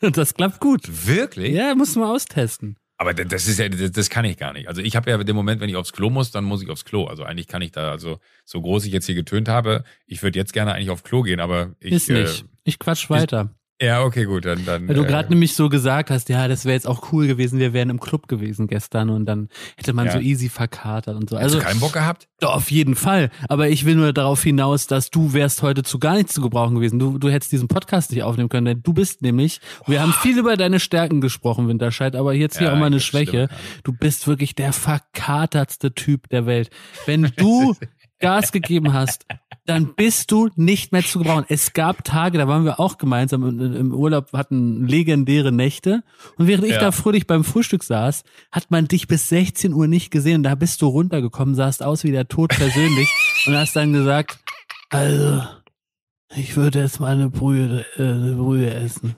[0.00, 1.06] und das klappt gut.
[1.06, 1.54] Wirklich?
[1.54, 2.76] Ja, muss man austesten.
[2.96, 4.66] Aber das ist ja, das kann ich gar nicht.
[4.66, 6.84] Also ich habe ja den Moment, wenn ich aufs Klo muss, dann muss ich aufs
[6.84, 7.04] Klo.
[7.04, 10.36] Also eigentlich kann ich da, also so groß ich jetzt hier getönt habe, ich würde
[10.36, 11.92] jetzt gerne eigentlich auf Klo gehen, aber ich.
[11.92, 12.42] Ist nicht.
[12.42, 13.54] Äh, ich quatsch weiter.
[13.82, 14.64] Ja, okay, gut, dann.
[14.64, 17.26] dann Weil du gerade äh, nämlich so gesagt hast, ja, das wäre jetzt auch cool
[17.26, 20.12] gewesen, wir wären im Club gewesen gestern und dann hätte man ja.
[20.12, 21.36] so easy verkatert und so.
[21.36, 22.28] Also Hast du keinen Bock gehabt?
[22.38, 23.30] Doch, auf jeden Fall.
[23.48, 26.76] Aber ich will nur darauf hinaus, dass du wärst heute zu gar nichts zu gebrauchen
[26.76, 27.00] gewesen.
[27.00, 29.90] Du, du hättest diesen Podcast nicht aufnehmen können, denn du bist nämlich, oh.
[29.90, 33.00] wir haben viel über deine Stärken gesprochen, Winterscheid, aber jetzt hier ja, auch mal eine
[33.00, 33.48] Schwäche.
[33.82, 36.70] Du bist wirklich der verkatertste Typ der Welt.
[37.06, 37.74] Wenn du
[38.20, 39.26] Gas gegeben hast,
[39.66, 41.46] dann bist du nicht mehr zu gebrauchen.
[41.48, 46.02] Es gab Tage, da waren wir auch gemeinsam im, Urlaub, hatten legendäre Nächte.
[46.36, 46.80] Und während ich ja.
[46.80, 50.42] da fröhlich beim Frühstück saß, hat man dich bis 16 Uhr nicht gesehen.
[50.42, 53.08] Da bist du runtergekommen, sahst aus wie der Tod persönlich
[53.46, 54.38] und hast dann gesagt,
[54.90, 55.42] also,
[56.36, 59.16] ich würde jetzt mal eine Brühe, äh, eine Brühe essen.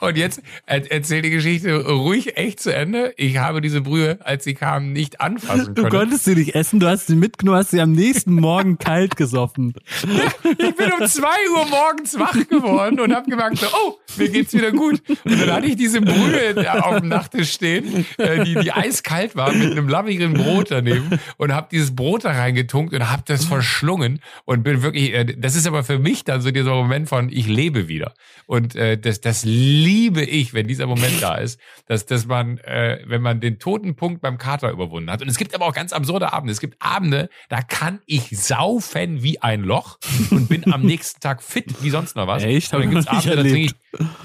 [0.00, 3.12] Und jetzt erzähl die Geschichte ruhig echt zu Ende.
[3.16, 5.90] Ich habe diese Brühe, als sie kam, nicht anfassen können.
[5.90, 9.16] Du konntest sie nicht essen, du hast sie mitgenommen, hast sie am nächsten Morgen kalt
[9.16, 9.74] gesoffen.
[10.02, 14.52] ich bin um zwei Uhr morgens wach geworden und habe gemerkt, so, oh, mir geht's
[14.52, 15.02] wieder gut.
[15.24, 19.52] Und dann hatte ich diese Brühe auf dem Nachttisch stehen, äh, die, die eiskalt war,
[19.52, 24.20] mit einem lammigen Brot daneben und habe dieses Brot da reingetunkt und habe das verschlungen
[24.44, 27.46] und bin wirklich, äh, das ist aber für mich dann so dieser Moment von, ich
[27.46, 28.14] lebe wieder.
[28.46, 33.00] Und äh, das, das liebe ich, wenn dieser Moment da ist, dass, dass man, äh,
[33.06, 35.22] wenn man den toten Punkt beim Kater überwunden hat.
[35.22, 36.52] Und es gibt aber auch ganz absurde Abende.
[36.52, 39.98] Es gibt Abende, da kann ich saufen wie ein Loch
[40.30, 42.42] und bin am nächsten Tag fit wie sonst noch was.
[42.42, 42.72] Echt?
[42.72, 43.74] Und dann gibt's Hab ich Abende, da trinke ich,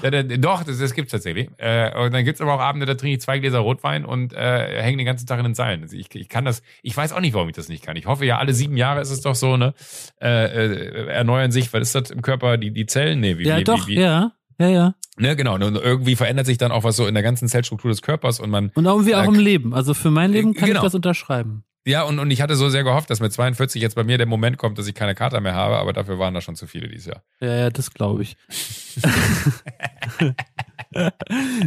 [0.02, 1.48] da, da, doch, das, das gibt's tatsächlich.
[1.58, 4.82] Äh, und dann gibt's aber auch Abende, da trinke ich zwei Gläser Rotwein und äh,
[4.82, 5.82] hänge den ganzen Tag in den Seilen.
[5.82, 7.96] Also ich, ich kann das, ich weiß auch nicht, warum ich das nicht kann.
[7.96, 9.74] Ich hoffe ja, alle sieben Jahre ist es doch so, ne?
[10.20, 13.20] Äh, äh, erneuern sich, was ist das im Körper, die, die Zellen?
[13.20, 14.32] Nee, wie, Ja, wie, doch, wie, wie, ja.
[14.58, 14.94] Ja, ja.
[15.16, 15.54] Ne, genau.
[15.54, 18.50] Und irgendwie verändert sich dann auch was so in der ganzen Zellstruktur des Körpers und
[18.50, 19.74] man, Und irgendwie auch Äh, im Leben.
[19.74, 20.80] Also für mein Leben kann genau.
[20.80, 21.64] ich das unterschreiben.
[21.86, 24.26] ja, und, und ich hatte so sehr gehofft, dass mit 42 jetzt bei mir der
[24.26, 26.88] Moment kommt, dass ich keine Kater mehr habe, aber dafür waren da schon zu viele
[26.88, 27.22] dieses Jahr.
[27.40, 28.36] Ja, ja, das glaube ich.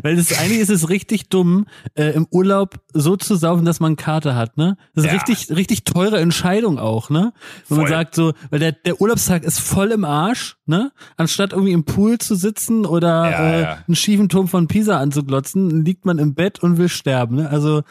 [0.01, 1.65] Weil das eigentlich ist es richtig dumm,
[1.95, 4.77] äh, im Urlaub so zu saufen, dass man Karte hat, ne?
[4.95, 5.17] Das ist Ja.
[5.17, 7.33] richtig, richtig teure Entscheidung auch, ne?
[7.67, 7.95] Wenn man Voll.
[7.95, 10.91] sagt so, weil der, der Urlaubstag ist voll im Arsch, ne?
[11.17, 13.77] Anstatt irgendwie im Pool zu sitzen oder Ja, äh, ja.
[13.85, 17.49] einen schiefen Turm von Pisa anzuglotzen, liegt man im Bett und will sterben, ne?
[17.49, 17.83] Also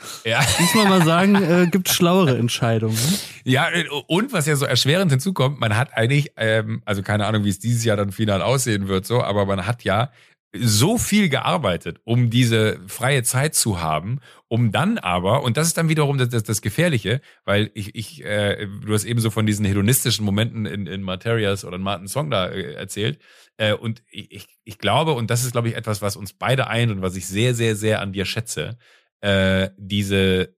[0.61, 2.95] muss man mal sagen, äh, gibt schlauere Entscheidungen.
[2.97, 3.18] Ne?
[3.45, 3.66] Ja,
[4.07, 7.59] und was ja so erschwerend hinzukommt, man hat eigentlich, ähm, also keine Ahnung, wie es
[7.59, 10.10] dieses Jahr dann final aussehen wird, so, aber man hat ja
[10.58, 15.76] so viel gearbeitet, um diese freie Zeit zu haben, um dann aber, und das ist
[15.76, 19.46] dann wiederum das, das, das Gefährliche, weil ich, ich äh, du hast eben so von
[19.46, 23.18] diesen hedonistischen Momenten in, in Materias oder in Martin Song da äh, erzählt,
[23.58, 26.92] äh, und ich, ich, glaube, und das ist, glaube ich, etwas, was uns beide eint
[26.92, 28.76] und was ich sehr, sehr, sehr an dir schätze,
[29.20, 30.54] äh, diese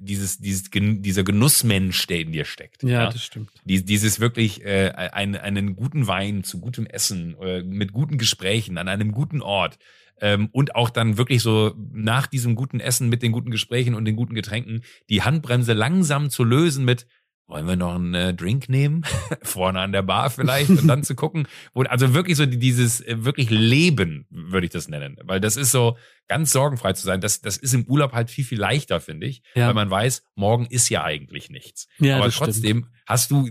[0.00, 2.82] dieses, dieses, dieser Genussmensch, der in dir steckt.
[3.10, 3.50] das stimmt.
[3.64, 8.78] Die, dieses wirklich äh, ein, einen guten Wein zu gutem Essen, äh, mit guten Gesprächen
[8.78, 9.78] an einem guten Ort
[10.20, 14.04] ähm, und auch dann wirklich so nach diesem guten Essen mit den guten Gesprächen und
[14.04, 17.06] den guten Getränken die Handbremse langsam zu lösen mit
[17.46, 19.02] wollen wir noch einen äh, Drink nehmen?
[19.42, 23.00] Vorne an der Bar vielleicht und dann zu gucken, wo, also wirklich so die- dieses
[23.00, 25.16] äh, wirklich Leben, würde ich das nennen.
[25.24, 25.96] Weil das ist so,
[26.30, 29.42] ganz sorgenfrei zu sein, das, das ist im Urlaub halt viel, viel leichter, finde ich.
[29.56, 29.66] Ja.
[29.66, 31.88] Weil man weiß, morgen ist ja eigentlich nichts.
[31.98, 32.46] Ja, Aber das stimmt.
[32.52, 33.48] trotzdem hast du,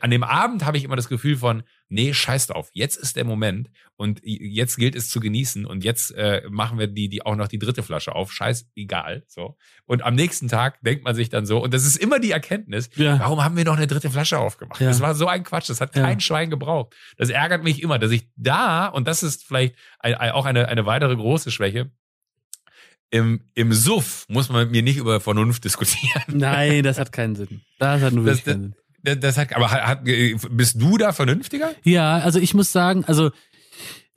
[0.00, 3.24] an dem Abend habe ich immer das Gefühl von, nee, scheiß drauf, jetzt ist der
[3.26, 7.36] Moment und jetzt gilt es zu genießen und jetzt äh, machen wir die, die auch
[7.36, 9.58] noch die dritte Flasche auf, scheiß egal, so.
[9.84, 12.88] Und am nächsten Tag denkt man sich dann so, und das ist immer die Erkenntnis,
[12.94, 13.18] Ja.
[13.18, 14.80] warum haben wir noch eine dritte Flasche aufgemacht?
[14.80, 14.88] Ja.
[14.88, 16.94] Das war so ein Quatsch, das hat kein Schwein gebraucht.
[17.18, 20.86] Das ärgert mich immer, dass ich da, und das ist vielleicht ein, auch eine, eine
[20.86, 21.89] weitere große Schwäche,
[23.10, 26.22] im, im Suff muss man mit mir nicht über Vernunft diskutieren.
[26.28, 27.60] Nein, das hat keinen Sinn.
[27.78, 28.74] Das hat nur Das- keinen Sinn.
[29.02, 31.70] Das, das hat, aber hat, hat, bist du da vernünftiger?
[31.84, 33.30] Ja, also ich muss sagen, also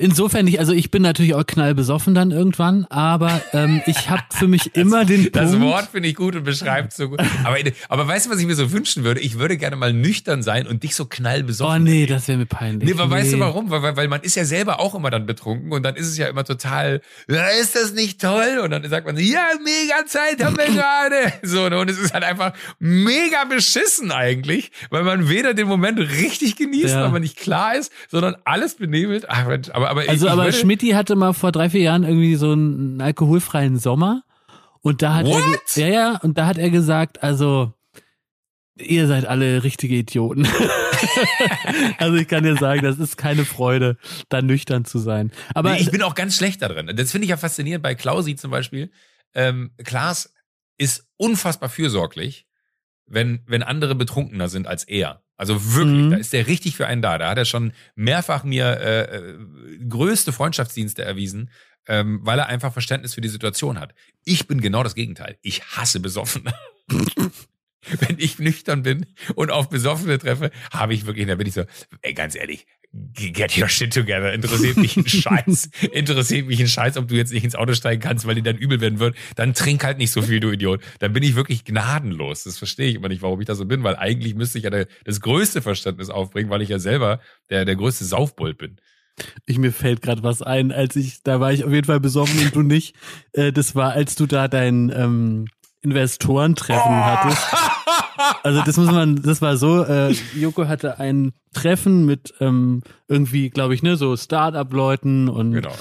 [0.04, 4.48] insofern nicht, also ich bin natürlich auch knallbesoffen dann irgendwann, aber ähm, ich habe für
[4.48, 5.66] mich immer den Das Punkt.
[5.66, 7.20] Wort finde ich gut und beschreibt so gut.
[7.44, 7.58] Aber,
[7.90, 9.20] aber weißt du, was ich mir so wünschen würde?
[9.22, 11.84] Ich würde gerne mal nüchtern sein und dich so Oh knallbesoffen.
[11.84, 12.88] nee, das wäre mir peinlich.
[12.94, 13.42] Nee, aber weißt du Nee.
[13.42, 13.70] warum?
[13.70, 16.18] Weil, weil, weil man ist ja selber auch immer dann betrunken und dann ist es
[16.18, 18.60] ja immer total, ist das nicht toll?
[18.64, 21.34] Und dann sagt man, so, ja, mega Zeit haben wir gerade.
[21.44, 21.80] So, ne?
[21.80, 26.90] und es ist halt einfach mega beschissen eigentlich, weil man weder den Moment richtig genießt,
[26.96, 27.04] Ja.
[27.04, 29.26] weil man nicht klar ist, sondern alles benebelt.
[29.30, 31.82] Ach, Mensch, aber, aber Also ich, aber ich würde, Schmidti hatte mal vor drei, vier
[31.82, 34.24] Jahren irgendwie so einen alkoholfreien Sommer
[34.82, 35.62] und da hat er What?
[35.74, 37.74] ge- ja ja und da hat er gesagt, also
[38.78, 40.48] ihr seid alle richtige Idioten.
[41.98, 43.98] also ich kann dir sagen, das ist keine Freude,
[44.30, 45.32] da nüchtern zu sein.
[45.54, 46.92] Aber nee, ich bin auch ganz schlecht da drin.
[46.96, 48.92] Das finde ich ja faszinierend bei Klausi zum Beispiel.
[49.36, 50.34] Ähm, Klaas
[50.78, 52.48] ist unfassbar fürsorglich,
[53.06, 55.23] wenn, wenn andere betrunkener sind als er.
[55.38, 56.12] Also wirklich, Mhm.
[56.12, 57.18] da ist er richtig für einen da.
[57.18, 59.38] Da hat er schon mehrfach mir äh, äh,
[59.90, 61.50] größte Freundschaftsdienste erwiesen,
[61.88, 63.94] ähm, weil er einfach Verständnis für die Situation hat.
[64.24, 65.38] Ich bin genau das Gegenteil.
[65.42, 66.54] Ich hasse Besoffene.
[68.00, 69.06] Wenn ich nüchtern bin
[69.36, 71.64] und auf Besoffene treffe, habe ich wirklich, da bin ich so,
[72.02, 72.66] ey, ganz ehrlich,
[73.14, 74.34] get your shit together.
[74.34, 75.70] Interessiert mich ein Scheiß.
[75.92, 78.58] Interessiert mich ein Scheiß, ob du jetzt nicht ins Auto steigen kannst, weil dir dann
[78.58, 79.16] übel werden wird.
[79.36, 80.82] Dann trink halt nicht so viel, du Idiot.
[81.00, 82.44] Dann bin ich wirklich gnadenlos.
[82.44, 84.70] Das verstehe ich immer nicht, warum ich da so bin, weil eigentlich müsste ich ja
[84.70, 87.20] der, das größte Verständnis aufbringen, weil ich ja selber
[87.50, 88.78] der, der größte Saufbold bin.
[89.46, 92.40] Ich mir fällt gerade was ein, als ich, da war ich auf jeden Fall besoffen
[92.40, 92.96] und du nicht.
[93.34, 95.46] Äh, das war, als du da dein ähm,
[95.84, 97.46] Investorentreffen hattest.
[98.44, 103.50] Also das muss man, das war so, äh, Joko hatte ein Treffen mit ähm, irgendwie,
[103.50, 105.74] glaube ich, ne, so Start-up-Leuten und Genau,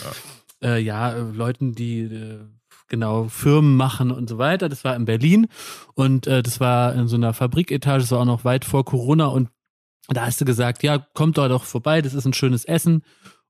[0.62, 0.68] ja.
[0.74, 2.38] äh, ja, Leuten, die äh,
[2.88, 4.68] genau Firmen machen und so weiter.
[4.68, 5.46] Das war in Berlin
[5.94, 9.26] und äh, das war in so einer Fabriketage, das war auch noch weit vor Corona
[9.26, 9.48] und
[10.08, 13.02] da hast du gesagt, ja, kommt da doch vorbei, das ist ein schönes Essen.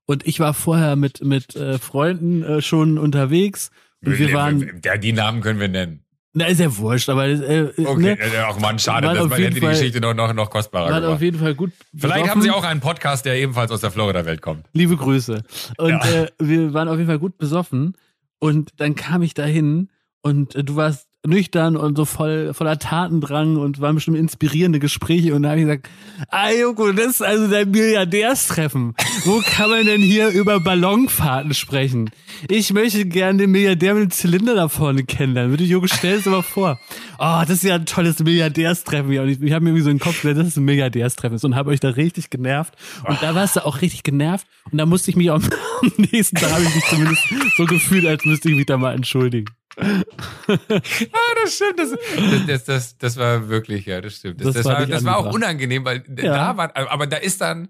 [0.05, 3.71] Und ich war vorher mit, mit äh, Freunden äh, schon unterwegs
[4.05, 4.81] und wir waren.
[4.83, 6.02] Ja, die Namen können wir nennen.
[6.35, 8.17] Na, ist ja wurscht, aber äh, okay, ne?
[8.47, 11.15] ach man, schade, dass man hätte die Geschichte noch, noch, noch kostbarer war gemacht.
[11.15, 11.71] auf jeden Fall gut.
[11.95, 14.65] Vielleicht haben Sie auch einen Podcast, der ebenfalls aus der Florida-Welt kommt.
[14.73, 15.43] Liebe Grüße.
[15.77, 16.23] Und ja.
[16.23, 17.95] äh, wir waren auf jeden Fall gut besoffen
[18.39, 19.89] und dann kam ich dahin
[20.23, 25.33] und äh, du warst nüchtern und so voll voller Tatendrang und waren bestimmt inspirierende Gespräche
[25.33, 25.89] und da habe ich gesagt,
[26.29, 28.93] ah Joko, das ist also der Milliardärstreffen.
[29.23, 32.09] Wo kann man denn hier über Ballonfahrten sprechen?
[32.49, 35.51] Ich möchte gerne den Milliardär mit dem Zylinder da vorne kennenlernen.
[35.51, 36.77] Bitte Joko, stell es aber vor.
[37.19, 39.17] Oh, das ist ja ein tolles Milliardärstreffen.
[39.17, 41.55] Und ich, ich habe mir irgendwie so einen Kopf gesagt, das ist ein Milliardärstreffen und
[41.55, 42.73] habe euch da richtig genervt.
[43.07, 45.41] Und da warst du auch richtig genervt und da musste ich mich auch
[45.81, 47.21] am nächsten Tag habe ich mich zumindest
[47.55, 49.47] so gefühlt, als müsste ich mich da mal entschuldigen
[49.77, 51.79] ah, das stimmt.
[51.79, 54.43] Das, das, das, das, war wirklich, ja, das stimmt.
[54.43, 56.33] Das, das, war, das war auch unangenehm, weil ja.
[56.33, 57.69] da war, aber da ist dann,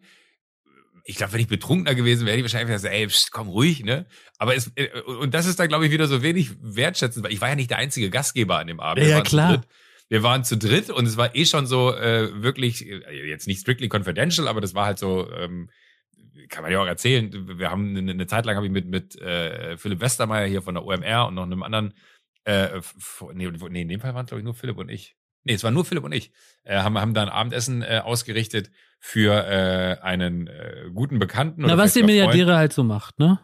[1.05, 3.83] ich glaube, wenn ich betrunkener gewesen wäre, hätte ich wahrscheinlich gesagt, ey, pst, komm ruhig,
[3.83, 4.05] ne?
[4.37, 7.41] Aber es, äh, und das ist dann, glaube ich, wieder so wenig wertschätzend, weil ich
[7.41, 9.05] war ja nicht der einzige Gastgeber an dem Abend.
[9.05, 9.63] Ja, klar.
[10.09, 13.61] Wir waren zu dritt und es war eh schon so äh, wirklich, äh, jetzt nicht
[13.61, 15.69] strictly confidential, aber das war halt so, ähm,
[16.49, 17.31] kann man ja auch erzählen.
[17.57, 20.75] Wir haben eine, eine Zeit lang habe ich mit mit äh, Philipp Westermeier hier von
[20.75, 21.93] der OMR und noch einem anderen
[22.45, 22.81] äh,
[23.33, 25.15] nee, nee, in dem Fall waren glaube ich nur Philipp und ich.
[25.45, 26.31] Nee, es war nur Philipp und ich.
[26.63, 31.63] Äh, haben haben da ein Abendessen äh, ausgerichtet für äh, einen äh, guten Bekannten.
[31.63, 33.39] Na, was die Milliardäre halt so macht, ne?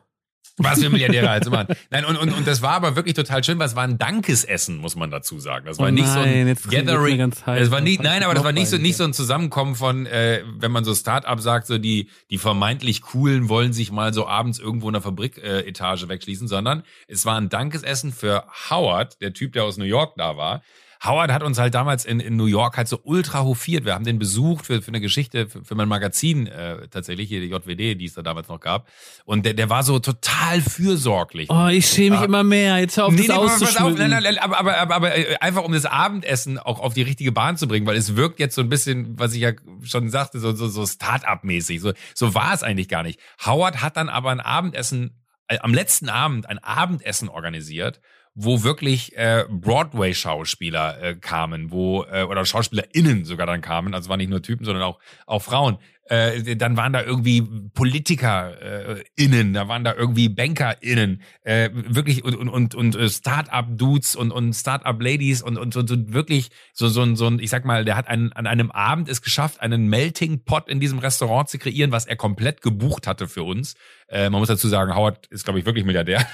[0.62, 1.74] Was wir Milliardäre halt so machen.
[1.90, 4.78] Nein, und, und, und das war aber wirklich total schön, weil es war ein Dankesessen,
[4.78, 5.66] muss man dazu sagen.
[5.66, 7.18] Das war oh nicht so ein Gathering.
[7.18, 9.76] Ganz heiß, das war nicht, nein, aber das war nicht so, nicht so ein Zusammenkommen
[9.76, 14.14] von, äh, wenn man so Start-up sagt, so die, die vermeintlich coolen wollen sich mal
[14.14, 19.22] so abends irgendwo in der Fabriketage äh, wegschließen, sondern es war ein Dankesessen für Howard,
[19.22, 20.62] der Typ, der aus New York da war,
[21.02, 23.86] Howard hat uns halt damals in, in New York halt so ultra hofiert.
[23.86, 27.40] Wir haben den besucht für, für eine Geschichte, für, für mein Magazin äh, tatsächlich, hier
[27.40, 28.90] die JWD, die es da damals noch gab.
[29.24, 31.50] Und der, der war so total fürsorglich.
[31.50, 32.26] Oh, ich schäme mich ja.
[32.26, 32.80] immer mehr.
[32.80, 33.98] Jetzt hör auf, nee, das nee, auszuschmücken.
[33.98, 37.04] Nein, nein, nein, aber, aber, aber, aber äh, einfach um das Abendessen auch auf die
[37.04, 39.52] richtige Bahn zu bringen, weil es wirkt jetzt so ein bisschen, was ich ja
[39.84, 41.80] schon sagte, so, so, so Start-up-mäßig.
[41.80, 43.22] So, so war es eigentlich gar nicht.
[43.46, 48.02] Howard hat dann aber ein Abendessen, äh, am letzten Abend ein Abendessen organisiert
[48.36, 54.20] wo wirklich äh, Broadway-Schauspieler äh, kamen, wo äh, oder SchauspielerInnen sogar dann kamen, also waren
[54.20, 55.78] nicht nur Typen, sondern auch auch Frauen,
[56.10, 57.44] äh, dann waren da irgendwie
[57.74, 62.96] Politiker äh, innen, da waren da irgendwie Banker innen, äh, wirklich und und und, und
[62.96, 67.16] äh, Start-up Dudes und und Start-up Ladies und und so, so wirklich so so ein
[67.16, 70.44] so ein ich sag mal, der hat einen, an einem Abend es geschafft, einen Melting
[70.46, 73.76] Pot in diesem Restaurant zu kreieren, was er komplett gebucht hatte für uns.
[74.08, 76.26] Äh, man muss dazu sagen, Howard ist glaube ich wirklich Milliardär.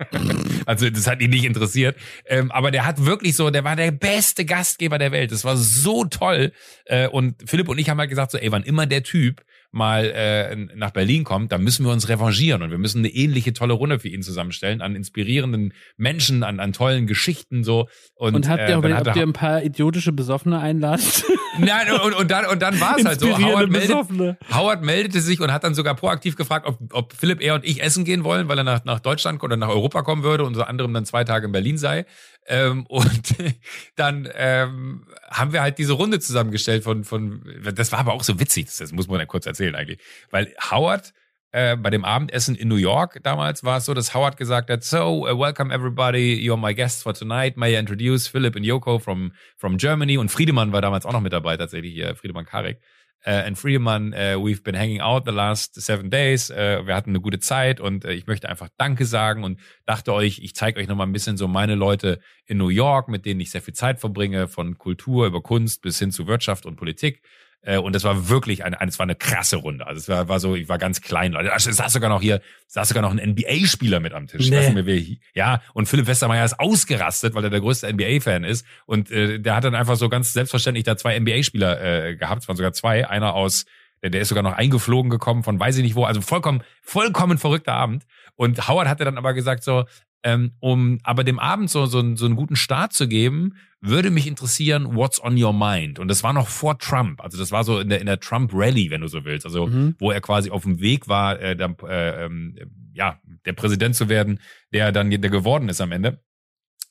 [0.64, 3.90] also das hat ihn nicht interessiert, ähm, aber der hat wirklich so, der war der
[3.90, 5.32] beste Gastgeber der Welt.
[5.32, 6.52] Das war so toll
[6.86, 9.42] äh, und Philipp und ich haben halt gesagt so, ey, wann immer der Typ Typ
[9.70, 13.52] mal äh, nach Berlin kommt, dann müssen wir uns revanchieren und wir müssen eine ähnliche
[13.52, 17.88] tolle Runde für ihn zusammenstellen an inspirierenden Menschen, an, an tollen Geschichten so.
[18.14, 21.02] Und, und habt ihr, äh, habt ihr ein paar idiotische Besoffene einladen?
[21.58, 23.36] Nein, und, und dann, und dann war es halt so.
[23.36, 27.54] Howard, meldet, Howard meldete sich und hat dann sogar proaktiv gefragt, ob, ob Philipp, er
[27.54, 30.44] und ich essen gehen wollen, weil er nach, nach Deutschland oder nach Europa kommen würde
[30.44, 32.06] und unter anderem dann zwei Tage in Berlin sei.
[32.48, 33.34] Ähm, und
[33.96, 37.42] dann ähm, haben wir halt diese Runde zusammengestellt von, von,
[37.74, 41.12] das war aber auch so witzig, das muss man ja kurz erzählen eigentlich, weil Howard
[41.52, 44.82] äh, bei dem Abendessen in New York damals war es so, dass Howard gesagt hat,
[44.82, 48.98] so, uh, welcome everybody, you're my guests for tonight, may I introduce Philip and Yoko
[48.98, 50.18] from, from Germany?
[50.18, 52.78] Und Friedemann war damals auch noch mit dabei, tatsächlich hier, Friedemann Karek.
[52.78, 56.50] uh, and Friedemann, uh, we've been hanging out the last seven days.
[56.50, 60.38] Uh, wir hatten eine gute Zeit und ich möchte einfach Danke sagen und dachte euch,
[60.38, 63.40] ich zeige euch noch mal ein bisschen so meine Leute in New York, mit denen
[63.40, 67.22] ich sehr viel Zeit verbringe, von Kultur über Kunst bis hin zu Wirtschaft und Politik.
[67.62, 69.86] Äh, und es war wirklich eine, es war eine krasse Runde.
[69.86, 71.34] Also es war, war so, ich war ganz klein.
[71.34, 74.48] Es saß sogar noch hier, saß sogar noch ein NBA-Spieler mit am Tisch.
[74.48, 74.74] Nee.
[74.86, 78.64] Wir, ja, und Philipp Westermeier ist ausgerastet, weil er der größte NBA-Fan ist.
[78.86, 82.42] Und äh, der hat dann einfach so ganz selbstverständlich da zwei NBA-Spieler äh, gehabt.
[82.42, 83.08] Es waren sogar zwei.
[83.08, 83.66] Einer aus,
[84.02, 86.04] der, der ist sogar noch eingeflogen gekommen von weiß ich nicht wo.
[86.04, 88.04] Also vollkommen, vollkommen verrückter Abend.
[88.36, 89.84] Und Howard hatte dann aber gesagt so,
[90.22, 94.26] ähm, um aber dem Abend so, so, so einen guten Start zu geben, würde mich
[94.26, 95.98] interessieren, what's on your mind?
[95.98, 97.22] Und das war noch vor Trump.
[97.22, 99.46] Also das war so in der, in der Trump-Rally, wenn du so willst.
[99.46, 99.94] Also mhm.
[99.98, 102.56] wo er quasi auf dem Weg war, äh, der, äh, ähm,
[102.92, 104.40] ja, der Präsident zu werden,
[104.72, 106.20] der dann der geworden ist am Ende.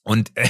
[0.03, 0.47] Und äh,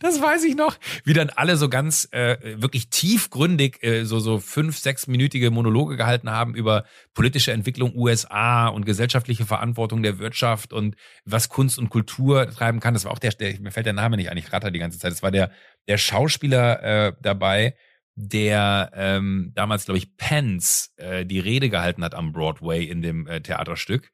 [0.00, 4.38] das weiß ich noch, wie dann alle so ganz äh, wirklich tiefgründig äh, so so
[4.38, 10.96] fünf, sechsminütige Monologe gehalten haben über politische Entwicklung USA und gesellschaftliche Verantwortung der Wirtschaft und
[11.24, 12.94] was Kunst und Kultur treiben kann.
[12.94, 14.98] Das war auch der, der mir fällt der Name nicht ein, ich ratter die ganze
[14.98, 15.12] Zeit.
[15.12, 15.50] Das war der
[15.88, 17.74] der Schauspieler äh, dabei,
[18.14, 23.26] der ähm, damals, glaube ich, Pence äh, die Rede gehalten hat am Broadway in dem
[23.26, 24.10] äh, Theaterstück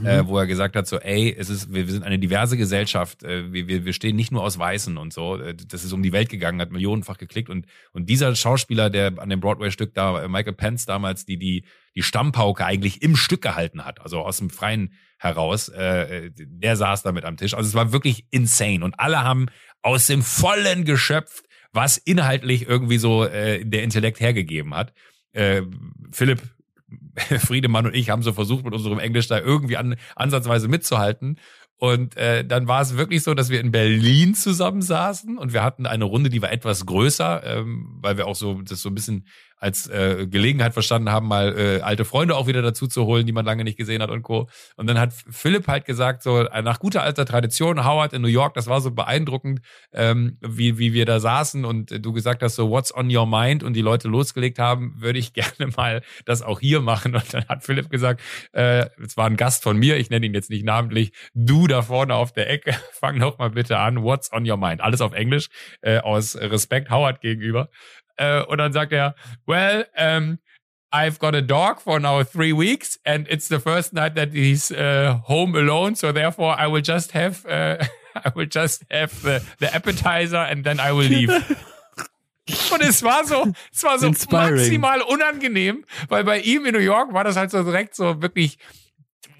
[0.00, 0.06] mhm.
[0.06, 3.22] äh, wo er gesagt hat, so, ey, es ist, wir, wir sind eine diverse Gesellschaft,
[3.22, 5.36] äh, wir, wir, wir stehen nicht nur aus Weißen und so.
[5.36, 7.50] Äh, das ist um die Welt gegangen, hat millionenfach geklickt.
[7.50, 11.64] Und, und dieser Schauspieler, der an dem Broadway-Stück da, äh, Michael Pence damals, die, die,
[11.94, 17.02] die Stammpauke eigentlich im Stück gehalten hat, also aus dem Freien heraus, äh, der saß
[17.02, 17.54] da mit am Tisch.
[17.54, 18.84] Also es war wirklich insane.
[18.84, 19.46] Und alle haben
[19.82, 24.92] aus dem Vollen geschöpft, was inhaltlich irgendwie so äh, der Intellekt hergegeben hat.
[25.32, 25.62] Äh,
[26.10, 26.42] Philipp
[27.38, 31.38] Friedemann und ich haben so versucht, mit unserem Englisch da irgendwie an, ansatzweise mitzuhalten.
[31.78, 35.84] Und äh, dann war es wirklich so, dass wir in Berlin zusammensaßen und wir hatten
[35.84, 39.26] eine Runde, die war etwas größer, ähm, weil wir auch so das so ein bisschen
[39.62, 43.32] als äh, Gelegenheit verstanden haben, mal äh, alte Freunde auch wieder dazu zu holen, die
[43.32, 44.48] man lange nicht gesehen hat und Co.
[44.74, 48.28] Und dann hat Philipp halt gesagt, so äh, nach guter alter Tradition, Howard in New
[48.28, 49.60] York, das war so beeindruckend,
[49.92, 53.62] ähm, wie, wie wir da saßen und du gesagt hast, so what's on your mind
[53.62, 57.14] und die Leute losgelegt haben, würde ich gerne mal das auch hier machen.
[57.14, 60.34] Und dann hat Philipp gesagt, äh, es war ein Gast von mir, ich nenne ihn
[60.34, 64.32] jetzt nicht namentlich, du da vorne auf der Ecke, fang doch mal bitte an, what's
[64.32, 64.80] on your mind?
[64.80, 65.50] Alles auf Englisch,
[65.82, 67.68] äh, aus Respekt Howard gegenüber.
[68.22, 69.14] Äh, und dann sagt er,
[69.46, 70.38] well, um,
[70.92, 74.70] I've got a dog for now three weeks and it's the first night that he's
[74.70, 75.96] uh, home alone.
[75.96, 77.82] So therefore I will just have, uh,
[78.14, 81.30] I will just have the, the appetizer and then I will leave.
[82.72, 84.56] Und es war so, es war so Inspiring.
[84.56, 88.58] maximal unangenehm, weil bei ihm in New York war das halt so direkt so wirklich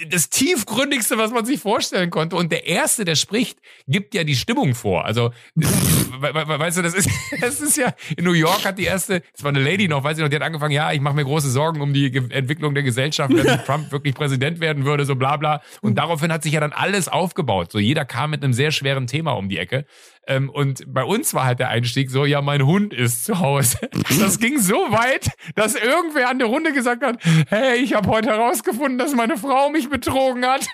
[0.09, 2.37] das tiefgründigste, was man sich vorstellen konnte.
[2.37, 5.05] Und der Erste, der spricht, gibt ja die Stimmung vor.
[5.05, 9.45] Also, weißt du, das ist, das ist ja, in New York hat die Erste, das
[9.45, 11.51] war eine Lady noch, weiß ich noch, die hat angefangen, ja, ich mache mir große
[11.51, 15.63] Sorgen um die Entwicklung der Gesellschaft, wenn Trump wirklich Präsident werden würde, so bla bla.
[15.81, 17.73] Und daraufhin hat sich ja dann alles aufgebaut.
[17.73, 19.87] So, jeder kam mit einem sehr schweren Thema um die Ecke.
[20.27, 23.79] Ähm, und bei uns war halt der Einstieg so, ja, mein Hund ist zu Hause.
[24.20, 27.18] Das ging so weit, dass irgendwer an der Runde gesagt hat,
[27.49, 30.66] hey, ich habe heute herausgefunden, dass meine Frau mich betrogen hat.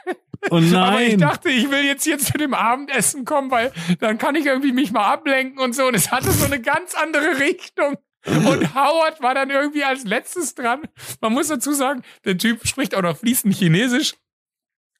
[0.50, 0.74] Oh nein.
[0.74, 4.46] Aber ich dachte, ich will jetzt hier zu dem Abendessen kommen, weil dann kann ich
[4.46, 5.86] irgendwie mich mal ablenken und so.
[5.86, 7.96] Und es hatte so eine ganz andere Richtung.
[8.26, 10.82] Und Howard war dann irgendwie als letztes dran.
[11.20, 14.14] Man muss dazu sagen, der Typ spricht auch noch fließend Chinesisch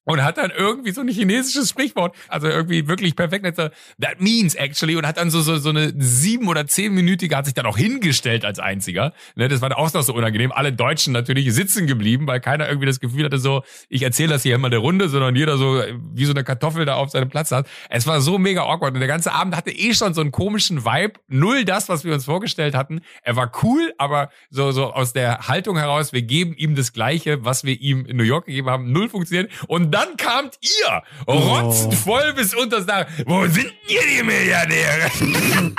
[0.09, 4.97] und hat dann irgendwie so ein chinesisches Sprichwort, also irgendwie wirklich perfekt, that means actually,
[4.97, 8.45] und hat dann so, so, so eine sieben- oder zehnminütige, hat sich dann auch hingestellt
[8.45, 9.13] als einziger.
[9.37, 10.51] Ne, das war auch noch so unangenehm.
[10.51, 14.43] Alle Deutschen natürlich sitzen geblieben, weil keiner irgendwie das Gefühl hatte, so, ich erzähle das
[14.43, 15.83] hier immer der Runde, sondern jeder so
[16.15, 17.69] wie so eine Kartoffel da auf seinem Platz hat.
[17.91, 20.87] Es war so mega awkward und der ganze Abend hatte eh schon so einen komischen
[20.87, 23.03] Vibe, null das, was wir uns vorgestellt hatten.
[23.23, 27.45] Er war cool, aber so, so aus der Haltung heraus, wir geben ihm das Gleiche,
[27.45, 29.51] was wir ihm in New York gegeben haben, null funktioniert.
[29.67, 32.35] Und dann kamt ihr, rotzenvoll oh.
[32.35, 33.07] bis unter das Dach.
[33.27, 35.11] Wo sind ihr die Milliardäre?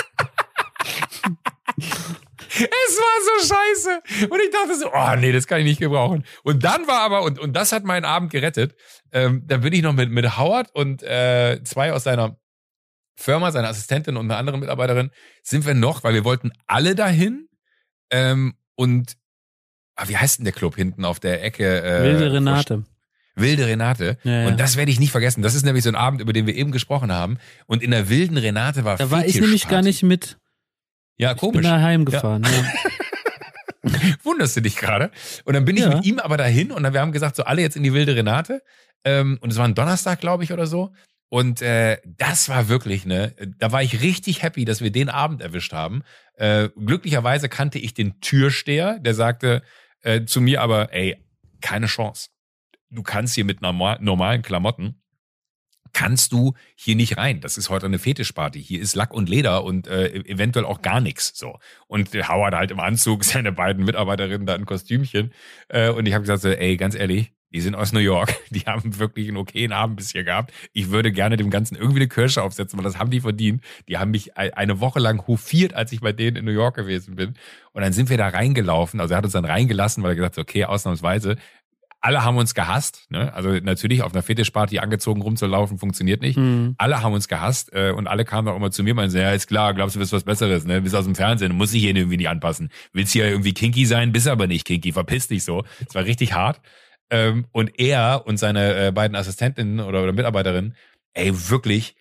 [2.51, 4.27] Es war so scheiße.
[4.29, 6.25] Und ich dachte so, oh nee, das kann ich nicht gebrauchen.
[6.43, 8.75] Und dann war aber, und, und das hat meinen Abend gerettet,
[9.13, 12.37] ähm, dann bin ich noch mit, mit Howard und äh, zwei aus seiner
[13.15, 15.11] Firma, seiner Assistentin und einer anderen Mitarbeiterin,
[15.43, 17.47] sind wir noch, weil wir wollten alle dahin.
[18.09, 19.15] Ähm, und
[19.95, 21.81] ah, wie heißt denn der Club hinten auf der Ecke?
[21.81, 22.83] Äh, Wilde Renate.
[23.39, 24.17] Wilde Renate.
[24.23, 24.47] Ja, ja.
[24.47, 25.41] Und das werde ich nicht vergessen.
[25.41, 27.37] Das ist nämlich so ein Abend, über den wir eben gesprochen haben.
[27.67, 30.37] Und in der wilden Renate war Da war ich nämlich gar nicht mit.
[31.17, 31.57] Ja, komisch.
[31.57, 32.43] Ich bin da heimgefahren.
[32.43, 32.49] Ja.
[32.49, 34.17] ja.
[34.23, 35.11] Wunderst du dich gerade?
[35.45, 37.61] Und dann bin ich mit ihm aber dahin und dann, wir haben gesagt, so alle
[37.61, 38.61] jetzt in die wilde Renate.
[39.03, 40.91] Ähm, und es war ein Donnerstag, glaube ich, oder so.
[41.29, 45.41] Und äh, das war wirklich, ne, da war ich richtig happy, dass wir den Abend
[45.41, 46.03] erwischt haben.
[46.35, 49.61] Äh, glücklicherweise kannte ich den Türsteher, der sagte
[50.01, 51.17] äh, zu mir aber, ey,
[51.61, 52.29] keine Chance
[52.89, 55.01] du kannst hier mit normal, normalen Klamotten
[55.93, 57.41] kannst du hier nicht rein.
[57.41, 58.61] Das ist heute eine Fetischparty.
[58.61, 61.31] Hier ist Lack und Leder und äh, eventuell auch gar nichts.
[61.35, 61.59] So.
[61.87, 65.33] Und Howard halt im Anzug, seine beiden Mitarbeiterinnen da in Kostümchen.
[65.67, 68.35] Äh, und ich habe gesagt, so, ey, ganz ehrlich, die sind aus New York.
[68.51, 70.53] Die haben wirklich einen okayen Abend bisher gehabt.
[70.71, 73.63] Ich würde gerne dem Ganzen irgendwie eine Kirsche aufsetzen, weil das haben die verdient.
[73.87, 77.15] Die haben mich eine Woche lang hofiert, als ich bei denen in New York gewesen
[77.15, 77.33] bin.
[77.71, 78.99] Und dann sind wir da reingelaufen.
[78.99, 81.37] Also er hat uns dann reingelassen, weil er gesagt hat, okay, ausnahmsweise
[82.01, 83.05] alle haben uns gehasst.
[83.09, 83.33] Ne?
[83.33, 86.37] Also natürlich auf einer Fetischparty angezogen rumzulaufen funktioniert nicht.
[86.37, 86.75] Mhm.
[86.77, 89.31] Alle haben uns gehasst äh, und alle kamen auch immer zu mir und meinten, ja,
[89.31, 90.81] ist klar, glaubst du, bist was Besseres, ne?
[90.81, 92.69] Bist aus dem Fernsehen, muss ich hier irgendwie nicht anpassen.
[92.93, 95.63] Willst hier irgendwie kinky sein, bist aber nicht kinky, verpiss dich so.
[95.87, 96.61] Es war richtig hart.
[97.09, 100.75] Ähm, und er und seine äh, beiden Assistentinnen oder, oder Mitarbeiterinnen,
[101.13, 101.95] ey, wirklich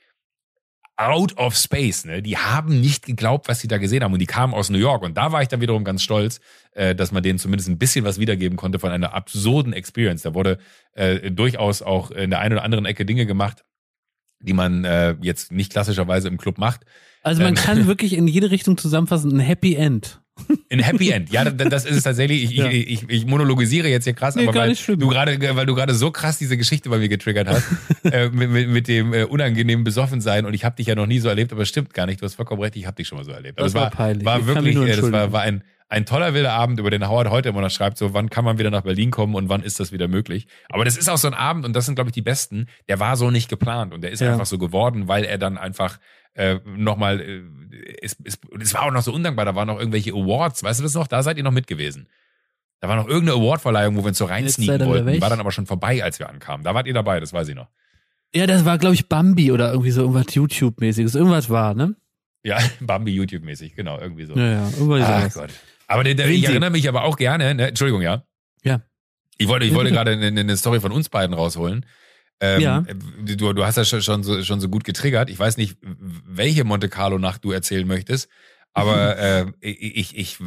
[0.99, 2.05] out of space.
[2.05, 2.23] Ne?
[2.23, 4.13] Die haben nicht geglaubt, was sie da gesehen haben.
[4.13, 5.03] Und die kamen aus New York.
[5.03, 6.41] Und da war ich dann wiederum ganz stolz,
[6.73, 10.23] äh, dass man denen zumindest ein bisschen was wiedergeben konnte von einer absurden Experience.
[10.23, 10.59] Da wurde
[10.95, 13.65] äh, durchaus auch in der einen oder anderen Ecke Dinge gemacht,
[14.41, 16.83] die man äh, jetzt nicht klassischerweise im Club macht.
[17.23, 20.21] Also man ähm, kann wirklich in jede Richtung zusammenfassen, ein Happy End.
[20.71, 21.31] Ein Happy End.
[21.31, 22.45] Ja, das ist es tatsächlich.
[22.45, 22.69] Ich, ja.
[22.69, 25.95] ich, ich, ich monologisiere jetzt hier krass, nee, aber weil du gerade, weil du gerade
[25.95, 27.67] so krass diese Geschichte bei mir getriggert hast,
[28.05, 31.19] äh, mit, mit, mit dem äh, unangenehmen Besoffensein und ich habe dich ja noch nie
[31.19, 32.21] so erlebt, aber es stimmt gar nicht.
[32.21, 33.59] Du hast vollkommen recht, ich habe dich schon mal so erlebt.
[33.59, 34.25] Das, das war, peinlich.
[34.25, 37.49] war wirklich, äh, das war, war ein ein toller wilder Abend, über den Howard heute
[37.49, 39.91] immer noch schreibt, so wann kann man wieder nach Berlin kommen und wann ist das
[39.91, 40.47] wieder möglich.
[40.69, 43.01] Aber das ist auch so ein Abend und das sind, glaube ich, die besten, der
[43.01, 44.33] war so nicht geplant und der ist ja.
[44.33, 45.99] einfach so geworden, weil er dann einfach
[46.39, 47.43] äh, nochmal, äh,
[48.01, 50.85] es, es, es war auch noch so undankbar, da waren noch irgendwelche Awards, weißt du
[50.85, 51.09] das noch?
[51.09, 52.09] Da seid ihr noch mit gewesen.
[52.81, 55.13] Da war noch irgendeine Awardverleihung, wo wir uns so reinsneaken wollten.
[55.13, 56.63] Die war dann aber schon vorbei, als wir ankamen.
[56.63, 57.69] Da wart ihr dabei, das weiß ich noch.
[58.33, 61.17] Ja, das war, glaube ich, Bambi oder irgendwie so irgendwas YouTube-mäßiges.
[61.17, 61.97] Irgendwas war, ne?
[62.45, 64.37] Ja, Bambi YouTube-mäßig, genau, irgendwie so.
[64.37, 65.51] Ja, ja, irgendwas Ach Gott.
[65.89, 67.69] Aber der, der, ich erinnere mich aber auch gerne, ne?
[67.69, 68.23] Entschuldigung, ja.
[68.63, 68.83] Ja.
[69.39, 71.85] Ich wollte, ich wollte gerade eine, eine Story von uns beiden rausholen.
[72.41, 72.85] Ähm, ja.
[73.25, 75.29] Du, du hast ja schon, schon, so, schon so gut getriggert.
[75.31, 78.29] Ich weiß nicht, welche Monte Carlo-Nacht du erzählen möchtest,
[78.75, 80.39] aber äh, ich, ich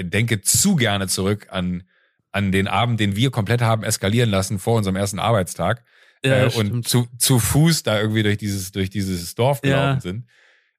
[0.00, 1.84] denke zu gerne zurück an,
[2.32, 5.84] an den Abend, den wir komplett haben eskalieren lassen vor unserem ersten Arbeitstag.
[6.24, 10.00] Ja, äh, und zu, zu Fuß da irgendwie durch dieses, durch dieses Dorf gelaufen ja.
[10.00, 10.26] sind.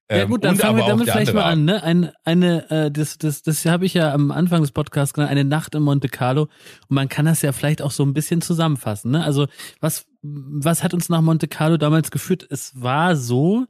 [0.09, 1.66] Ja ähm, gut, dann fangen wir damit vielleicht mal an.
[1.66, 1.82] Ne?
[1.82, 5.43] Ein, eine, äh, das, das, das habe ich ja am Anfang des Podcasts genannt, eine
[5.43, 6.43] Nacht in Monte Carlo.
[6.43, 9.11] Und man kann das ja vielleicht auch so ein bisschen zusammenfassen.
[9.11, 9.24] Ne?
[9.24, 9.47] Also
[9.80, 12.46] was, was hat uns nach Monte Carlo damals geführt?
[12.50, 13.66] Es war so,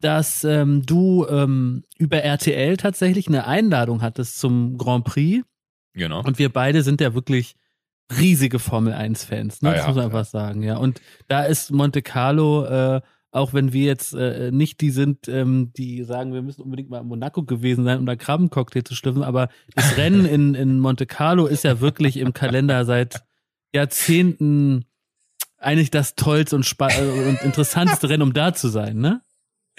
[0.00, 5.44] dass ähm, du ähm, über RTL tatsächlich eine Einladung hattest zum Grand Prix.
[5.94, 6.22] Genau.
[6.22, 7.54] Und wir beide sind ja wirklich
[8.16, 9.70] riesige Formel 1-Fans, ne?
[9.70, 10.08] Ah, das ja, muss man ja.
[10.08, 10.76] einfach sagen, ja.
[10.76, 13.00] Und da ist Monte Carlo äh,
[13.36, 17.02] auch wenn wir jetzt äh, nicht die sind, ähm, die sagen, wir müssen unbedingt mal
[17.02, 21.04] in Monaco gewesen sein, um da Krabbencocktail zu schlüpfen, aber das Rennen in, in Monte
[21.04, 23.24] Carlo ist ja wirklich im Kalender seit
[23.74, 24.86] Jahrzehnten
[25.66, 29.20] eigentlich das tollste und, äh, und interessanteste Rennen, um da zu sein, ne?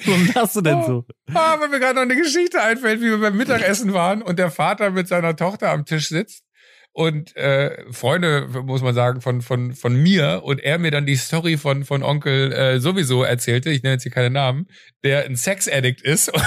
[0.06, 1.06] Warum lachst du denn so?
[1.08, 4.38] Oh, oh, weil mir gerade noch eine Geschichte einfällt, wie wir beim Mittagessen waren und
[4.38, 6.44] der Vater mit seiner Tochter am Tisch sitzt
[6.92, 11.16] und äh, Freunde, muss man sagen, von, von, von mir und er mir dann die
[11.16, 14.68] Story von, von Onkel äh, sowieso erzählte, ich nenne jetzt hier keine Namen,
[15.04, 16.44] der ein Sex-Addict ist und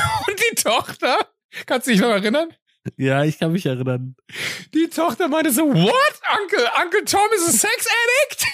[0.51, 1.19] die Tochter,
[1.67, 2.51] kannst du dich noch erinnern?
[2.97, 4.17] Ja, ich kann mich erinnern.
[4.75, 6.21] Die Tochter meinte so, what?
[6.41, 8.47] Uncle, Uncle Tom is a Sex-Addict?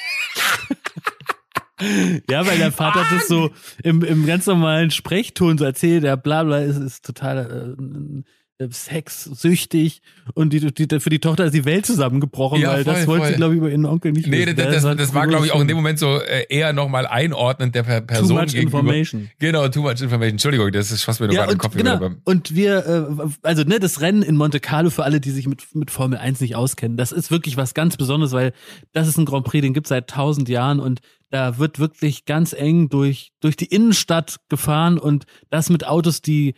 [2.30, 3.50] ja, weil der Vater das so
[3.82, 8.22] im, im ganz normalen Sprechton so erzählt, der bla bla ist, ist total äh,
[8.70, 10.00] sexsüchtig
[10.34, 13.22] und die, die, für die Tochter ist die Welt zusammengebrochen, ja, weil voll, das wollte
[13.24, 13.30] voll.
[13.32, 14.56] sie, glaube ich, über ihren Onkel nicht Nee, wissen.
[14.56, 17.74] das, das, das war, glaube ich, auch in dem Moment so äh, eher nochmal einordnend
[17.74, 18.78] der Person Too much gegenüber.
[18.80, 19.30] information.
[19.38, 20.30] Genau, too much information.
[20.30, 22.10] Entschuldigung, das ist fast mir nur ja, gerade im Kopf genau.
[22.24, 22.86] Und wir,
[23.18, 26.18] äh, also ne, das Rennen in Monte Carlo für alle, die sich mit, mit Formel
[26.18, 28.52] 1 nicht auskennen, das ist wirklich was ganz Besonderes, weil
[28.92, 31.00] das ist ein Grand Prix, den gibt es seit tausend Jahren und
[31.30, 36.54] da wird wirklich ganz eng durch, durch die Innenstadt gefahren und das mit Autos, die,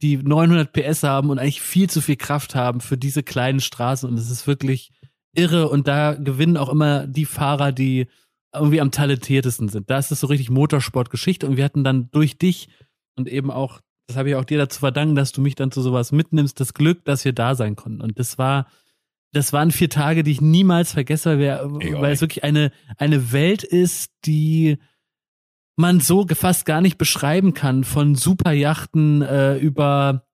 [0.00, 4.08] die 900 PS haben und eigentlich viel zu viel Kraft haben für diese kleinen Straßen.
[4.08, 4.90] Und es ist wirklich
[5.34, 5.68] irre.
[5.68, 8.06] Und da gewinnen auch immer die Fahrer, die
[8.54, 9.90] irgendwie am talentiertesten sind.
[9.90, 11.46] Da ist so richtig Motorsportgeschichte.
[11.46, 12.68] Und wir hatten dann durch dich
[13.16, 15.80] und eben auch, das habe ich auch dir dazu verdanken, dass du mich dann zu
[15.80, 18.02] sowas mitnimmst, das Glück, dass wir da sein konnten.
[18.02, 18.66] Und das war,
[19.32, 21.70] das waren vier Tage, die ich niemals vergesse, weil, wir,
[22.00, 24.78] weil es wirklich eine, eine Welt ist, die
[25.76, 30.26] man so fast gar nicht beschreiben kann, von Superjachten äh, über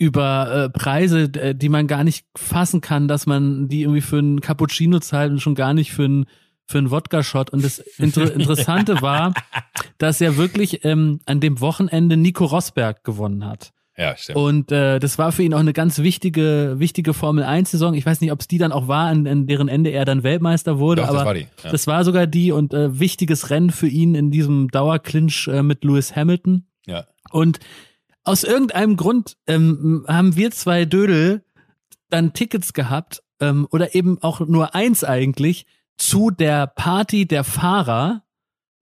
[0.00, 4.18] über äh, Preise, äh, die man gar nicht fassen kann, dass man die irgendwie für
[4.18, 6.26] einen Cappuccino zahlt und schon gar nicht für einen
[6.66, 7.50] für einen Wodka-Shot.
[7.50, 9.34] Und das Inter Interessante war,
[9.96, 13.72] dass er wirklich ähm, an dem Wochenende Nico Rosberg gewonnen hat.
[13.98, 14.38] Ja, stimmt.
[14.38, 17.94] Und äh, das war für ihn auch eine ganz wichtige, wichtige Formel 1-Saison.
[17.94, 20.22] Ich weiß nicht, ob es die dann auch war, an, an deren Ende er dann
[20.22, 21.70] Weltmeister wurde, Doch, aber das war, die, ja.
[21.70, 25.82] das war sogar die und äh, wichtiges Rennen für ihn in diesem Dauerclinch äh, mit
[25.82, 26.64] Lewis Hamilton.
[26.86, 27.06] Ja.
[27.30, 27.58] Und
[28.22, 31.42] aus irgendeinem Grund ähm, haben wir zwei Dödel
[32.08, 38.22] dann Tickets gehabt, ähm, oder eben auch nur eins eigentlich, zu der Party der Fahrer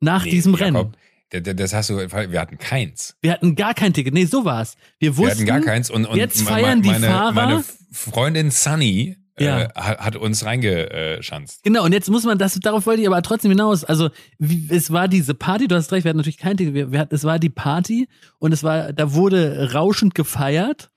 [0.01, 0.97] nach nee, diesem Jakob, Rennen.
[1.31, 3.17] Das hast du, wir hatten keins.
[3.21, 4.15] Wir hatten gar kein Ticket.
[4.15, 4.77] Nee, so war's.
[4.99, 5.47] Wir wussten.
[5.47, 7.33] Wir hatten gar keins und, und jetzt feiern meine, die Fahrer.
[7.33, 9.63] Meine Freundin Sunny äh, ja.
[9.65, 11.63] äh, hat, uns reingeschanzt.
[11.63, 13.85] Genau, und jetzt muss man das, darauf wollte ich aber trotzdem hinaus.
[13.85, 16.75] Also, wie, es war diese Party, du hast recht, wir hatten natürlich kein Ticket.
[16.75, 18.09] Wir, wir hatten, es war die Party
[18.39, 20.91] und es war, da wurde rauschend gefeiert.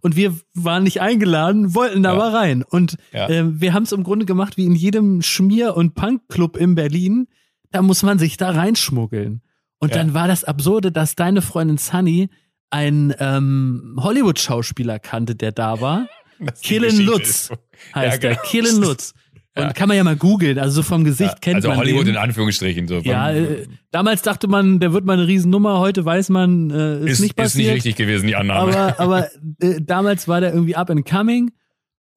[0.00, 2.20] Und wir waren nicht eingeladen, wollten da ja.
[2.20, 2.62] aber rein.
[2.62, 3.28] Und ja.
[3.28, 7.28] äh, wir haben es im Grunde gemacht wie in jedem Schmier- und Punkclub in Berlin.
[7.72, 9.42] Da muss man sich da reinschmuggeln.
[9.78, 9.98] Und ja.
[9.98, 12.28] dann war das Absurde, dass deine Freundin Sunny
[12.70, 16.08] einen ähm, Hollywood-Schauspieler kannte, der da war.
[16.62, 17.50] Killen Lutz
[17.94, 18.42] heißt ja, genau.
[18.42, 18.50] der.
[18.50, 19.14] Killen Lutz.
[19.56, 19.72] Und ja.
[19.72, 22.06] kann man ja mal googeln, also so vom Gesicht ja, kennt also man Also Hollywood
[22.06, 22.14] den.
[22.14, 22.88] in Anführungsstrichen.
[22.88, 26.98] So ja, äh, damals dachte man, der wird mal eine Riesennummer, heute weiß man, äh,
[26.98, 27.68] ist, ist nicht passiert.
[27.68, 28.76] Ist nicht richtig gewesen, die Annahme.
[28.76, 29.28] Aber, aber
[29.60, 31.52] äh, damals war der irgendwie up and coming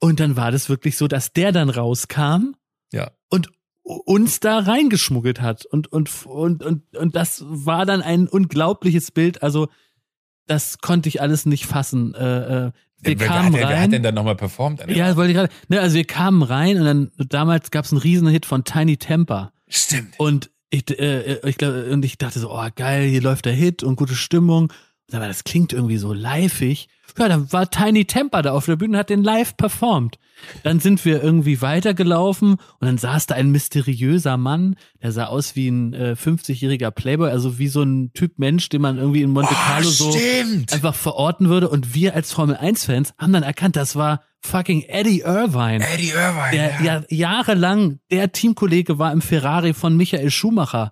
[0.01, 2.55] und dann war das wirklich so, dass der dann rauskam
[2.91, 3.09] ja.
[3.29, 3.49] und
[3.89, 9.41] uns da reingeschmuggelt hat und, und, und, und, und das war dann ein unglaubliches Bild,
[9.41, 9.67] also
[10.45, 12.13] das konnte ich alles nicht fassen.
[12.15, 12.71] Äh, äh,
[13.01, 13.69] wir wer, kamen wer, rein.
[13.69, 14.83] Wer hat denn dann nochmal performt?
[14.89, 15.53] Ja, wollte ich gerade.
[15.69, 19.53] Ne, also wir kamen rein und dann damals gab es einen Riesenhit von Tiny Temper.
[19.67, 20.19] Stimmt.
[20.19, 23.83] Und ich, äh, ich glaube, und ich dachte so, oh geil, hier läuft der Hit
[23.83, 24.73] und gute Stimmung.
[25.11, 26.87] Aber das klingt irgendwie so liveig.
[27.17, 30.19] Ja, dann war Tiny Temper da auf der Bühne und hat den live performt.
[30.63, 35.55] Dann sind wir irgendwie weitergelaufen und dann saß da ein mysteriöser Mann, der sah aus
[35.55, 39.31] wie ein äh, 50-jähriger Playboy, also wie so ein Typ Mensch, den man irgendwie in
[39.31, 40.17] Monte Carlo oh, so
[40.71, 41.69] einfach verorten würde.
[41.69, 45.85] Und wir als Formel 1-Fans haben dann erkannt, das war fucking Eddie Irvine.
[45.85, 46.51] Eddie Irvine.
[46.51, 50.91] Der ja jahrelang der Teamkollege war im Ferrari von Michael Schumacher.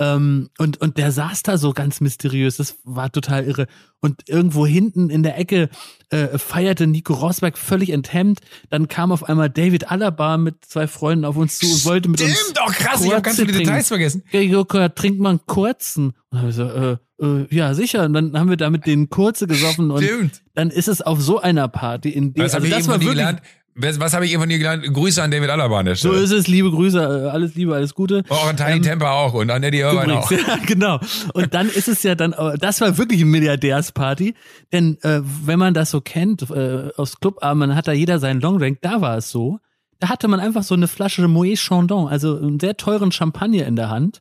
[0.00, 2.56] Ähm, und, und der saß da so ganz mysteriös.
[2.56, 3.66] Das war total irre.
[4.00, 5.68] Und irgendwo hinten in der Ecke
[6.10, 8.40] äh, feierte Nico Rosberg völlig enthemmt.
[8.70, 12.20] Dann kam auf einmal David Alaba mit zwei Freunden auf uns zu und wollte mit
[12.20, 12.38] uns.
[12.38, 14.22] Stimmt, oh krass, ich habe ganz viele Details vergessen.
[14.30, 16.06] Ja, Joko, trink mal einen kurzen.
[16.06, 18.04] Und dann hab ich so, äh, äh, ja, sicher.
[18.04, 20.42] Und dann haben wir damit den Kurze gesoffen und Stimmt.
[20.54, 23.42] dann ist es auf so einer Party, in der also das war wirklich, gelernt,
[23.78, 24.84] was, was habe ich eben von dir gelernt?
[24.92, 26.14] Grüße an David Alaba an der Stelle.
[26.14, 28.24] So ist es, liebe Grüße, äh, alles Liebe, alles Gute.
[28.28, 30.30] Oh, an Tiny ähm, Temper auch und an Eddie Irvine auch.
[30.38, 31.00] Ja, genau.
[31.34, 34.34] Und dann ist es ja dann, äh, das war wirklich eine Milliardärsparty,
[34.72, 38.78] denn äh, wenn man das so kennt, äh, aus Clubabend, hat da jeder seinen Longdrink,
[38.82, 39.58] da war es so,
[40.00, 43.76] da hatte man einfach so eine Flasche Moet Chandon, also einen sehr teuren Champagner in
[43.76, 44.20] der Hand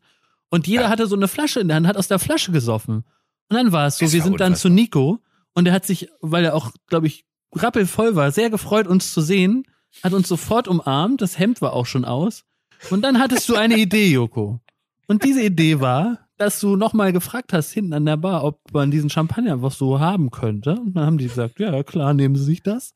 [0.50, 0.90] und jeder ja.
[0.90, 3.04] hatte so eine Flasche in der Hand, hat aus der Flasche gesoffen.
[3.50, 4.50] Und dann war es so, das wir sind unfassbar.
[4.50, 5.20] dann zu Nico
[5.54, 9.22] und er hat sich, weil er auch, glaube ich, rappelvoll war, sehr gefreut, uns zu
[9.22, 9.64] sehen,
[10.04, 12.44] hat uns sofort umarmt, das Hemd war auch schon aus.
[12.90, 14.60] Und dann hattest du eine Idee, Joko.
[15.08, 18.92] Und diese Idee war, dass du nochmal gefragt hast hinten an der Bar, ob man
[18.92, 20.76] diesen Champagner einfach so haben könnte.
[20.76, 22.94] Und dann haben die gesagt, ja klar, nehmen sie sich das.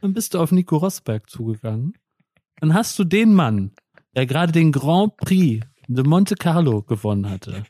[0.00, 1.94] Dann bist du auf Nico Rosberg zugegangen.
[2.60, 3.72] Dann hast du den Mann,
[4.14, 7.64] der gerade den Grand Prix de Monte Carlo gewonnen hatte,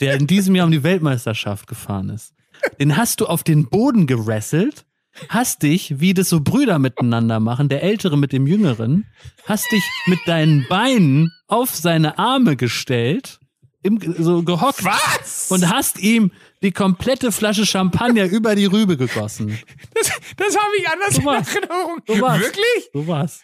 [0.00, 2.34] der in diesem Jahr um die Weltmeisterschaft gefahren ist.
[2.78, 4.86] Den hast du auf den Boden gerasselt
[5.28, 9.06] hast dich, wie das so Brüder miteinander machen, der Ältere mit dem Jüngeren,
[9.46, 13.38] hast dich mit deinen Beinen auf seine Arme gestellt,
[13.82, 15.50] im, so gehockt Was?
[15.50, 16.32] und hast ihm
[16.62, 19.58] die komplette Flasche Champagner über die Rübe gegossen.
[19.94, 22.00] Das, das habe ich anders so in Erinnerung.
[22.06, 22.90] So Wirklich?
[22.92, 23.40] So war's.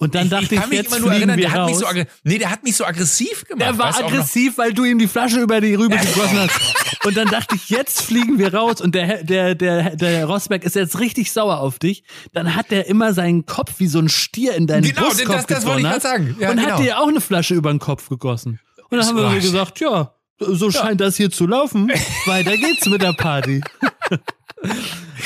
[0.00, 1.86] Und dann ich, dachte ich, ich jetzt immer nur erinnern, der hat mich so
[2.22, 3.68] nee, der hat mich so aggressiv gemacht.
[3.68, 7.04] Der war aggressiv, weil du ihm die Flasche über die Rübe gegossen hast.
[7.04, 10.76] Und dann dachte ich, jetzt fliegen wir raus und der der der der Rosberg ist
[10.76, 12.04] jetzt richtig sauer auf dich.
[12.32, 15.46] Dann hat der immer seinen Kopf wie so ein Stier in deinen genau, Brustkopf das,
[15.46, 16.36] das wollte ich gerade sagen.
[16.38, 16.70] Ja, und genau.
[16.70, 18.60] hat dir auch eine Flasche über den Kopf gegossen.
[18.90, 21.06] Und dann haben wir gesagt, ja, so scheint ja.
[21.06, 21.90] das hier zu laufen.
[22.26, 23.62] Weiter geht's mit der Party.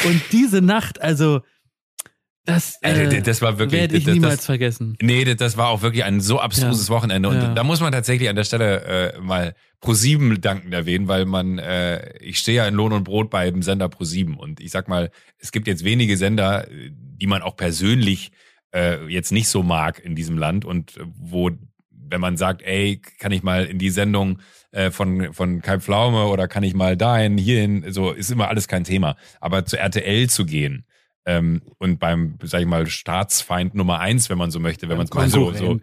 [0.05, 1.43] und diese Nacht, also
[2.45, 3.81] das, äh, das war wirklich.
[3.81, 4.97] Werde ich das, niemals das, vergessen.
[5.01, 6.95] Nee, das war auch wirklich ein so abstruses ja.
[6.95, 7.29] Wochenende.
[7.29, 7.55] Und ja.
[7.55, 12.17] da muss man tatsächlich an der Stelle äh, mal Pro7 danken erwähnen, weil man, äh,
[12.19, 15.53] ich stehe ja in Lohn und Brot beim Sender Pro7 und ich sag mal, es
[15.53, 18.33] gibt jetzt wenige Sender, die man auch persönlich
[18.75, 21.51] äh, jetzt nicht so mag in diesem Land und wo,
[21.91, 24.41] wenn man sagt, ey, kann ich mal in die Sendung
[24.73, 28.67] äh, von, von Kai Pflaume oder kann ich mal dahin, hierhin, so ist immer alles
[28.67, 29.17] kein Thema.
[29.41, 30.87] Aber zu RTL zu gehen,
[31.27, 35.07] ähm, und beim, sag ich mal, Staatsfeind Nummer eins, wenn man so möchte, wenn man
[35.07, 35.81] es mal so, so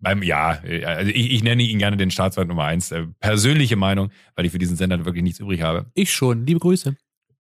[0.00, 2.90] beim, ja, also ich, ich nenne ihn gerne den Staatsfeind Nummer eins.
[2.90, 5.90] Äh, persönliche Meinung, weil ich für diesen Sender wirklich nichts übrig habe.
[5.94, 6.46] Ich schon.
[6.46, 6.96] Liebe Grüße.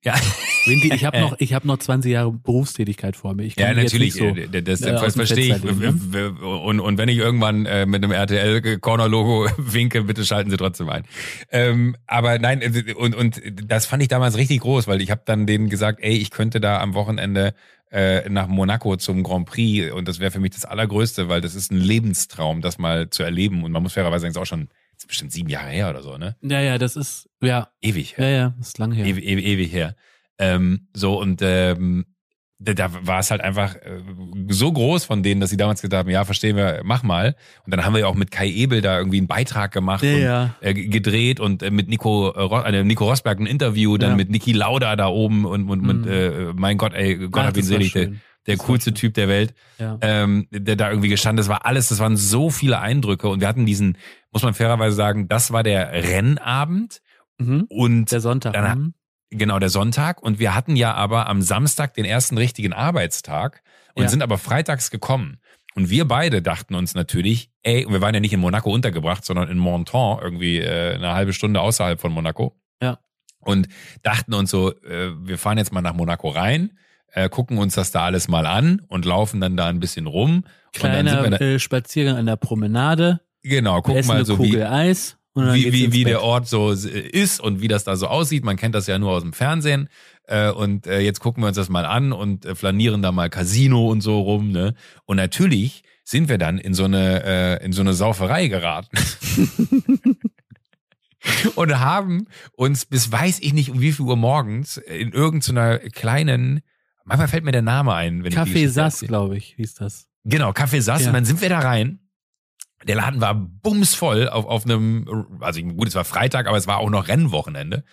[0.05, 0.15] Ja.
[0.67, 3.45] Wendy, ich habe noch, ich habe noch 20 Jahre Berufstätigkeit vor mir.
[3.45, 4.15] Ich ja, natürlich.
[4.15, 5.63] So, äh, das, das, das verstehe ich.
[5.63, 6.31] Ne?
[6.41, 10.57] Und, und wenn ich irgendwann äh, mit einem RTL Corner Logo winke, bitte schalten Sie
[10.57, 11.05] trotzdem ein.
[11.51, 15.23] Ähm, aber nein, äh, und und das fand ich damals richtig groß, weil ich habe
[15.25, 17.55] dann denen gesagt, ey, ich könnte da am Wochenende
[17.91, 21.55] äh, nach Monaco zum Grand Prix und das wäre für mich das allergrößte, weil das
[21.55, 23.65] ist ein Lebenstraum, das mal zu erleben.
[23.65, 26.03] Und man muss fairerweise sagen, es ist auch schon ist bestimmt sieben Jahre her oder
[26.03, 26.37] so, ne?
[26.41, 27.69] Ja, ja, das ist, ja.
[27.83, 28.29] Ewig her.
[28.29, 29.05] Ja, ja, das ist lang her.
[29.07, 29.97] Ewig, ewig, ewig her.
[30.39, 32.07] Ähm, so, und ähm,
[32.61, 34.01] da, war es halt einfach äh,
[34.49, 37.37] so groß von denen, dass sie damals gesagt haben, ja, verstehen wir, mach mal.
[37.67, 40.15] Und dann haben wir ja auch mit Kai Ebel da irgendwie einen Beitrag gemacht Ja,
[40.15, 40.55] und ja.
[40.61, 44.17] äh, gedreht und äh, mit Nico, äh, Nico Rosberg ein Interview, dann Ja.
[44.17, 46.09] mit Niki Lauda da oben und, und mit, Mhm.
[46.11, 48.13] äh, mein Gott, ey, Gott Ach, hab ihn selig, der,
[48.47, 48.95] der coolste.
[48.95, 49.99] Typ der Welt, Ja.
[50.01, 53.49] ähm, der da irgendwie gestanden, das war alles, das waren so viele Eindrücke und wir
[53.49, 53.99] hatten diesen,
[54.33, 57.01] muss man fairerweise sagen, das war der Rennabend
[57.39, 57.67] Mhm.
[57.69, 58.53] und Der Sonntag.
[58.55, 58.95] Dann-.
[59.39, 60.23] Genau, der Sonntag.
[60.23, 63.63] Und wir hatten ja aber am Samstag den ersten richtigen Arbeitstag
[63.95, 64.09] und Ja.
[64.09, 65.39] sind aber freitags gekommen.
[65.75, 69.49] Und wir beide dachten uns natürlich, ey, wir waren ja nicht in Monaco untergebracht, sondern
[69.49, 72.57] in Monton, irgendwie äh, eine halbe Stunde außerhalb von Monaco.
[72.81, 72.99] Ja.
[73.41, 73.67] Und
[74.03, 76.79] dachten uns so, äh, wir fahren jetzt mal nach Monaco rein,
[77.13, 80.45] äh, gucken uns das da alles mal an und laufen dann da ein bisschen rum.
[80.77, 83.21] und dann sind wir Kleiner da, Spaziergang an der Promenade.
[83.43, 85.17] genau, gucken mal so, Kugel wie, Eis.
[85.37, 88.45] Wie, wie, wie der Ort so ist und wie das da so aussieht.
[88.45, 89.89] Man kennt das ja nur aus dem Fernsehen.
[90.27, 93.29] Äh, und äh, jetzt gucken wir uns das mal an und äh, flanieren da mal
[93.31, 94.53] Casino und so rum.
[94.53, 94.75] Ne?
[95.07, 98.97] Und natürlich sind wir dann in so eine, äh, in so eine Sauferei geraten.
[101.57, 106.61] und haben uns bis weiß ich nicht um wie viel Uhr morgens in irgendeiner kleinen,
[107.05, 108.25] manchmal fällt mir der Name ein.
[108.25, 110.07] Wenn Café Sass, glaube ich, hieß das.
[110.25, 111.09] Genau, Kaffee saß Ja.
[111.09, 111.99] und dann sind wir da rein.
[112.85, 116.79] Der Laden war bumsvoll auf, auf einem, also gut, es war Freitag, aber es war
[116.79, 117.85] auch noch Rennwochenende.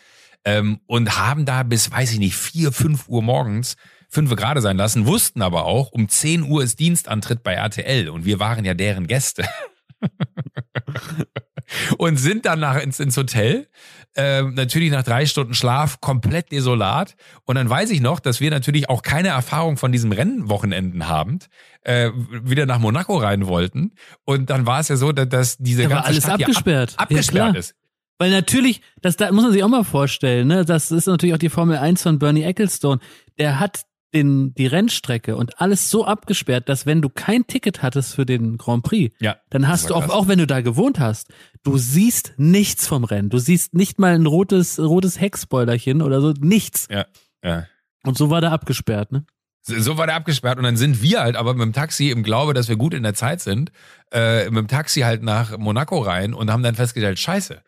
[0.43, 3.75] Ähm, und haben da bis, weiß ich nicht, vier, fünf Uhr morgens
[4.11, 8.25] fünf gerade sein lassen, wussten aber auch, um 10 Uhr ist Dienstantritt bei RTL und
[8.25, 9.45] wir waren ja deren Gäste.
[11.97, 13.69] und sind dann nach, ins, ins Hotel.
[14.15, 17.15] Ähm, natürlich nach drei Stunden Schlaf komplett desolat.
[17.45, 21.39] Und dann weiß ich noch, dass wir natürlich auch keine Erfahrung von diesem Rennwochenenden haben,
[21.83, 22.09] äh,
[22.43, 23.93] wieder nach Monaco rein wollten.
[24.25, 26.93] Und dann war es ja so, dass, dass diese Da war ganze alles Stadt abgesperrt.
[26.97, 27.75] Ab, abgesperrt ja, ist.
[28.17, 30.63] Weil natürlich, das da muss man sich auch mal vorstellen, ne?
[30.63, 32.99] Das ist natürlich auch die Formel 1 von Bernie Ecclestone.
[33.39, 33.81] Der hat
[34.13, 38.57] den, die Rennstrecke und alles so abgesperrt, dass wenn du kein Ticket hattest für den
[38.57, 39.37] Grand Prix, Ja.
[39.49, 41.29] dann hast du auch, auch wenn du da gewohnt hast,
[41.63, 43.29] du siehst nichts vom Rennen.
[43.29, 46.87] Du siehst nicht mal ein rotes, rotes Heckspoilerchen oder so, nichts.
[46.89, 47.05] Ja.
[47.43, 47.65] ja.
[48.03, 49.25] Und so war der abgesperrt, ne?
[49.63, 52.23] So so war der abgesperrt und dann sind wir halt aber mit dem Taxi im
[52.23, 53.71] Glaube, dass wir gut in der Zeit sind,
[54.11, 57.61] äh, mit dem Taxi halt nach Monaco rein und haben dann festgestellt, scheiße.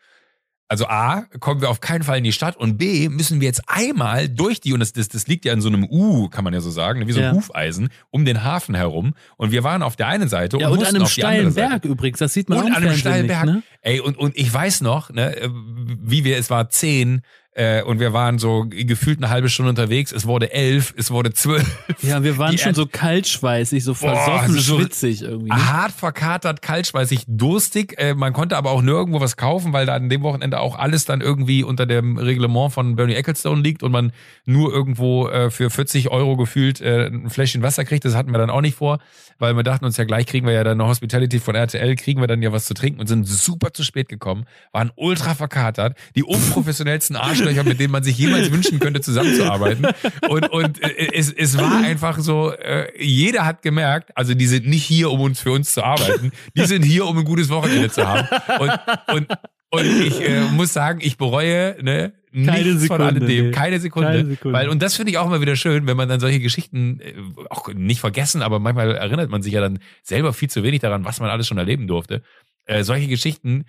[0.66, 3.62] Also A, kommen wir auf keinen Fall in die Stadt und B, müssen wir jetzt
[3.66, 6.54] einmal durch die, und das, das, das liegt ja in so einem U, kann man
[6.54, 7.32] ja so sagen, wie so ein Ja.
[7.32, 9.14] Hufeisen, um den Hafen herum.
[9.36, 11.52] Und wir waren auf der einen Seite Ja, und, und an einem steilen.
[11.54, 13.44] Berg übrigens, das sieht man auch Und im an einem steilen nicht, Berg.
[13.44, 13.62] ne?
[13.82, 17.20] Ey, und, und ich weiß noch, ne, äh, wie wir, es war zehn,
[17.54, 20.10] äh, und wir waren so gefühlt eine halbe Stunde unterwegs.
[20.12, 21.64] Es wurde elf, es wurde zwölf.
[22.02, 25.50] Ja, wir waren Die schon so kaltschweißig, so versoffen, so- schwitzig irgendwie.
[25.50, 25.72] Ne?
[25.72, 27.94] Hart verkatert, kaltschweißig, durstig.
[27.98, 31.04] Äh, man konnte aber auch nirgendwo was kaufen, weil da an dem Wochenende auch alles
[31.04, 34.12] dann irgendwie unter dem Reglement von Bernie Ecclestone liegt und man
[34.44, 38.04] nur irgendwo äh, für 40 Euro gefühlt äh, ein Fläschchen Wasser kriegt.
[38.04, 38.98] Das hatten wir dann auch nicht vor,
[39.38, 42.20] weil wir dachten uns ja gleich kriegen wir ja dann eine Hospitality von RTL, kriegen
[42.20, 45.96] wir dann ja was zu trinken und sind super zu spät gekommen, waren ultra verkatert,
[46.16, 49.86] die unprofessionellsten Arschlöcher, mit denen man sich jemals wünschen könnte, zusammenzuarbeiten.
[50.28, 54.66] Und, und äh, es, es war einfach so, äh, jeder hat gemerkt, also die sind
[54.66, 57.90] nicht hier, um uns für uns zu arbeiten, die sind hier, um ein gutes Wochenende
[57.90, 58.28] zu haben.
[58.58, 58.70] Und,
[59.14, 59.28] und,
[59.70, 63.50] und ich äh, muss sagen, ich bereue ne, Keine nichts Sekunde, von alledem, nee.
[63.50, 64.08] keine Sekunde.
[64.08, 64.58] Keine Sekunde.
[64.58, 67.14] Weil, und das finde ich auch immer wieder schön, wenn man dann solche Geschichten äh,
[67.50, 71.04] auch nicht vergessen, aber manchmal erinnert man sich ja dann selber viel zu wenig daran,
[71.04, 72.22] was man alles schon erleben durfte.
[72.66, 73.64] Äh, solche Geschichten,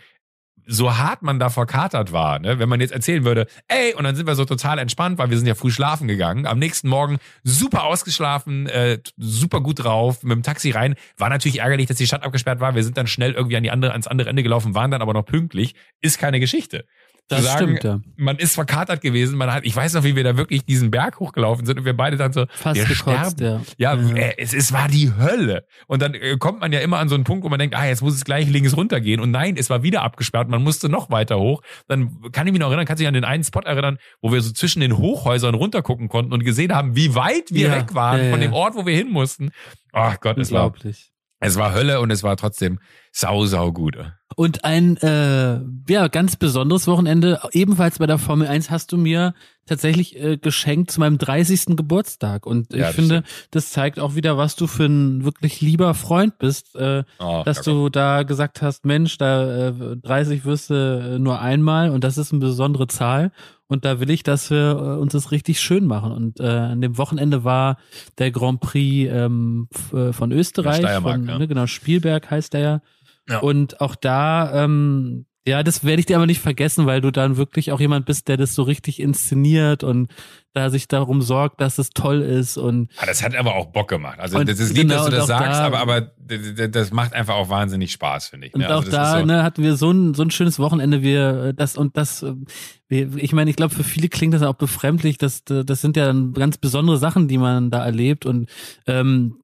[0.65, 2.59] so hart man da verkatert war, ne?
[2.59, 5.37] wenn man jetzt erzählen würde, ey, und dann sind wir so total entspannt, weil wir
[5.37, 10.31] sind ja früh schlafen gegangen, am nächsten Morgen super ausgeschlafen, äh, super gut drauf, mit
[10.31, 13.33] dem Taxi rein, war natürlich ärgerlich, dass die Stadt abgesperrt war, wir sind dann schnell
[13.33, 16.39] irgendwie an die andere, ans andere Ende gelaufen, waren dann aber noch pünktlich, ist keine
[16.39, 16.85] Geschichte.
[17.27, 17.99] Zu Das sagen, stimmt, ja.
[18.17, 21.19] man ist verkatert gewesen, man hat, ich weiß noch, wie wir da wirklich diesen Berg
[21.19, 23.65] hochgelaufen sind und wir beide dann so, Fast wir gekotzt, sterben.
[23.77, 23.95] ja.
[23.95, 25.65] Ja, äh, es, es war die Hölle.
[25.87, 27.85] Und dann äh, kommt man ja immer an so einen Punkt, wo man denkt, ah,
[27.87, 29.19] jetzt muss es gleich links runtergehen.
[29.19, 31.63] Und nein, es war wieder abgesperrt, man musste noch weiter hoch.
[31.87, 34.41] Dann kann ich mich noch erinnern, kann sich an den einen Spot erinnern, wo wir
[34.41, 38.23] so zwischen den Hochhäusern runtergucken konnten und gesehen haben, wie weit wir Ja, weg waren
[38.25, 38.47] ja, von ja.
[38.47, 39.49] dem Ort, wo wir hin mussten.
[39.93, 41.11] Ach Gott, es war, Unglaublich.
[41.39, 42.77] es war Hölle und es war trotzdem
[43.15, 43.95] sau, sau gut.
[44.35, 49.33] Und ein äh, ja ganz besonderes Wochenende, ebenfalls bei der Formel 1, hast du mir
[49.65, 51.77] tatsächlich äh, geschenkt zu meinem 30.
[51.77, 52.45] Geburtstag.
[52.45, 55.93] Und ich Ja, das finde, das zeigt auch wieder, was du für ein wirklich lieber
[55.93, 60.73] Freund bist, äh, Oh, dass du da gesagt hast, Mensch, da äh, 30 wirst du
[61.15, 63.31] äh, nur einmal und das ist eine besondere Zahl.
[63.67, 66.11] Und da will ich, dass wir äh, uns das richtig schön machen.
[66.11, 67.77] Und äh, an dem Wochenende war
[68.17, 71.37] der Grand Prix ähm, äh, von Österreich, Ja, von, ja.
[71.39, 72.81] ne, genau, Spielberg heißt der ja.
[73.29, 73.39] Ja.
[73.39, 77.37] Und auch da, ähm, Ja, das werde ich dir aber nicht vergessen, weil du dann
[77.37, 80.11] wirklich auch jemand bist, der das so richtig inszeniert und
[80.53, 82.89] da sich darum sorgt, dass es toll ist und.
[82.97, 84.19] Ah, das hat aber auch Bock gemacht.
[84.19, 87.35] Also das ist lieb, genau, dass du das sagst, da, aber, aber das macht einfach
[87.35, 88.55] auch wahnsinnig Spaß, finde ich.
[88.55, 88.69] Und ne?
[88.69, 91.77] also auch da so ne, hatten wir so ein, so ein schönes Wochenende, wir das
[91.77, 92.25] und das,
[92.89, 96.57] ich meine, ich glaube, für viele klingt das auch befremdlich, das, das sind ja ganz
[96.57, 98.49] besondere Sachen, die man da erlebt und
[98.87, 99.41] ähm,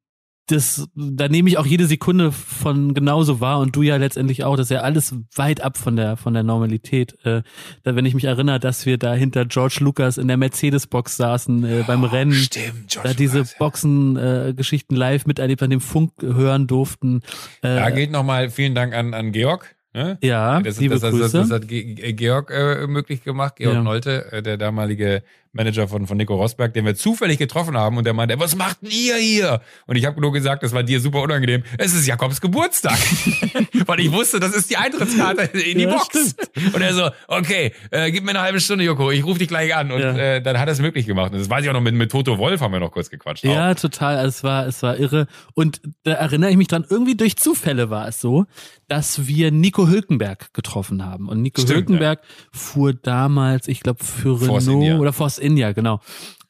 [0.47, 4.57] das, da nehme ich auch jede Sekunde von genauso wahr und du ja letztendlich auch.
[4.57, 7.17] Das ist ja alles weit ab von der von der Normalität.
[7.23, 7.43] Äh,
[7.83, 11.63] da, wenn ich mich erinnere, dass wir da hinter George Lucas in der Mercedes-Box saßen
[11.63, 16.11] äh, beim Rennen, Stimmt, George da diese Lucas, Boxen-Geschichten äh, live miterlebt, an dem Funk
[16.21, 17.21] hören durften.
[17.61, 19.75] Äh, da geht nochmal vielen Dank an an Georg.
[19.93, 20.17] Ne?
[20.21, 21.37] Ja, das, liebe das, das, Grüße.
[21.37, 23.83] Das, das hat Georg äh, möglich gemacht, Georg ja.
[23.83, 25.21] Nolte, äh, der damalige
[25.53, 28.81] Manager von, von Nico Rosberg, den wir zufällig getroffen haben und der meinte, was macht
[28.81, 29.61] denn ihr hier?
[29.85, 31.63] Und ich habe nur gesagt, das war dir super unangenehm.
[31.77, 32.97] Es ist Jakobs Geburtstag.
[33.85, 36.07] Weil ich wusste, das ist die Eintrittskarte in die ja, Box.
[36.07, 36.75] Stimmt.
[36.75, 39.75] Und er so, okay, äh, gib mir eine halbe Stunde, Joko, ich rufe dich gleich
[39.75, 39.91] an.
[39.91, 40.15] Und ja.
[40.15, 41.33] äh, dann hat er es möglich gemacht.
[41.33, 43.43] Und das weiß ich auch noch, mit, mit Toto Wolf haben wir noch kurz gequatscht.
[43.43, 43.75] Ja, auch.
[43.75, 44.25] total.
[44.25, 45.27] Es war, es war irre.
[45.53, 48.45] Und da erinnere ich mich dran, irgendwie durch Zufälle war es so,
[48.87, 51.27] dass wir Nico Hülkenberg getroffen haben.
[51.27, 52.35] Und Nico Stimmt, Hülkenberg ja.
[52.51, 54.99] fuhr damals, ich glaube, für Force Renault India.
[54.99, 55.99] oder Force India, genau.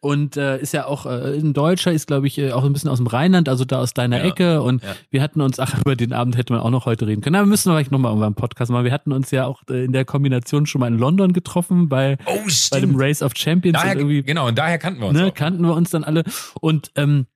[0.03, 2.89] Und äh, ist ja auch äh, ein Deutscher, ist glaube ich äh, auch ein bisschen
[2.89, 4.63] aus dem Rheinland, also da aus deiner ja, Ecke.
[4.63, 4.95] Und ja.
[5.11, 7.33] wir hatten uns, ach, über den Abend hätte man auch noch heute reden können.
[7.33, 8.83] Na, wir müssen vielleicht nochmal irgendwann einen Podcast machen.
[8.83, 12.17] Wir hatten uns ja auch äh, in der Kombination schon mal in London getroffen bei,
[12.25, 12.39] oh,
[12.71, 13.79] bei dem Race of Champions.
[13.79, 15.19] Daher, und genau, und daher kannten wir uns.
[15.19, 15.33] Ne, auch.
[15.35, 16.23] kannten wir uns dann alle.
[16.59, 17.27] Und ähm,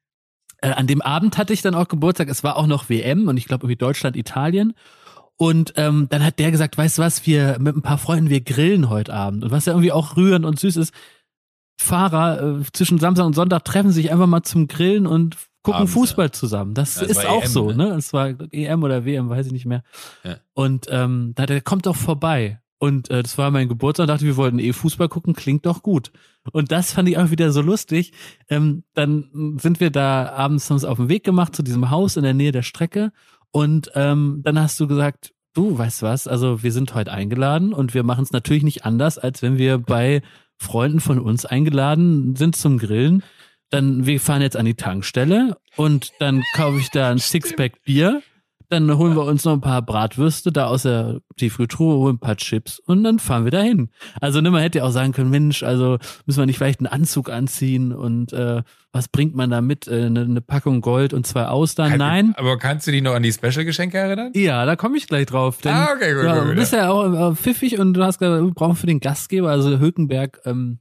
[0.61, 2.30] äh, an dem Abend hatte ich dann auch Geburtstag.
[2.30, 4.73] Es war auch noch WM und ich glaube irgendwie Deutschland, Italien.
[5.38, 8.41] Und ähm, dann hat der gesagt, weißt du was, wir mit ein paar Freunden, wir
[8.41, 9.44] grillen heute Abend.
[9.44, 10.94] Und was ja irgendwie auch rührend und süß ist,
[11.77, 15.93] Fahrer äh, zwischen Samstag und Sonntag treffen sich einfach mal zum Grillen und gucken Abends,
[15.93, 16.31] Fußball ja.
[16.31, 16.73] zusammen.
[16.73, 17.89] Das, ja, das ist auch EM, so, ne?
[17.89, 19.84] Es war EM oder WM, weiß ich nicht mehr.
[20.23, 20.38] Ja.
[20.53, 22.60] Und ähm, da der kommt doch vorbei.
[22.77, 26.11] Und äh, das war mein Geburtstag, dachte, wir wollten eh Fußball gucken, klingt doch gut.
[26.52, 28.11] Und das fand ich auch wieder so lustig.
[28.49, 32.23] Ähm, dann sind wir da abends uns auf den Weg gemacht zu diesem Haus in
[32.23, 33.11] der Nähe der Strecke
[33.56, 37.93] und ähm, dann hast du gesagt, du weißt was, also wir sind heute eingeladen und
[37.93, 40.22] wir machen es natürlich nicht anders, als wenn wir bei
[40.57, 43.23] Freunden von uns eingeladen sind zum Grillen.
[43.69, 48.22] Dann, wir fahren jetzt an die Tankstelle und dann kaufe ich da ein Sixpack Bier
[48.69, 52.37] dann holen wir uns noch ein paar Bratwürste da aus der Tiefkühltruhe, holen ein paar
[52.37, 53.89] Chips und dann fahren wir dahin.
[54.21, 56.87] Also ne, man hätte ja auch sagen können, Mensch, also müssen wir nicht vielleicht einen
[56.87, 59.87] Anzug anziehen und äh, was bringt man da mit?
[59.87, 61.89] Äh, eine, eine Packung Gold und zwei Austern?
[61.89, 62.33] Kann, Nein.
[62.37, 64.31] Aber kannst du dich noch an die Special-Geschenke erinnern?
[64.35, 65.59] Ja, da komme ich gleich drauf.
[65.61, 68.19] Denn, ah, okay, gut, ja, gut, Du bist ja auch äh, pfiffig und du hast
[68.19, 70.79] gesagt, wir brauchen für den Gastgeber, also Hülkenberg, ähm,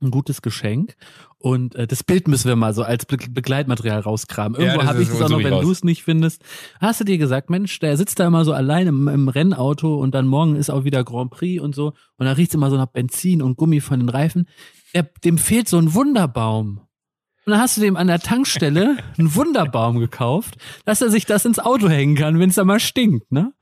[0.00, 0.96] ein gutes Geschenk.
[1.38, 4.58] Und äh, das Bild müssen wir mal so als Be Begleitmaterial rauskramen.
[4.60, 6.42] Irgendwo ja, habe ich das auch noch, wenn du es nicht findest.
[6.80, 10.14] Hast du dir gesagt, Mensch, der sitzt da immer so allein im, im, Rennauto und
[10.14, 11.94] dann morgen ist auch wieder Grand Prix und so.
[12.16, 14.48] Und da riecht es immer so nach Benzin und Gummi von den Reifen.
[14.94, 16.80] Der, dem fehlt so ein Wunderbaum.
[17.46, 21.44] Und dann hast du dem an der Tankstelle einen Wunderbaum gekauft, dass er sich das
[21.44, 23.52] ins Auto hängen kann, wenn es da mal stinkt, ne?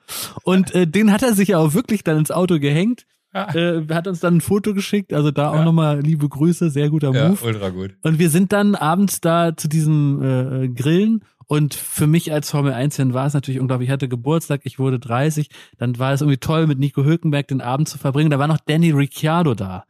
[0.43, 3.07] Und äh, den hat er sich ja auch wirklich dann ins Auto gehängt
[3.37, 5.65] äh, hat uns dann ein Foto geschickt, also da auch ja.
[5.65, 7.45] nochmal liebe Grüße, sehr guter ja, Move.
[7.45, 7.95] ultra gut.
[8.03, 12.73] Und wir sind dann abends da zu diesem äh, Grillen und für mich als Formel
[12.73, 13.89] 1-Fan war es natürlich unglaublich.
[13.89, 15.49] Ich hatte Geburtstag, ich wurde 30,
[15.79, 18.31] dann war es irgendwie toll, mit Nico Hülkenberg den Abend zu verbringen.
[18.31, 19.85] Da war noch Danny Ricciardo da,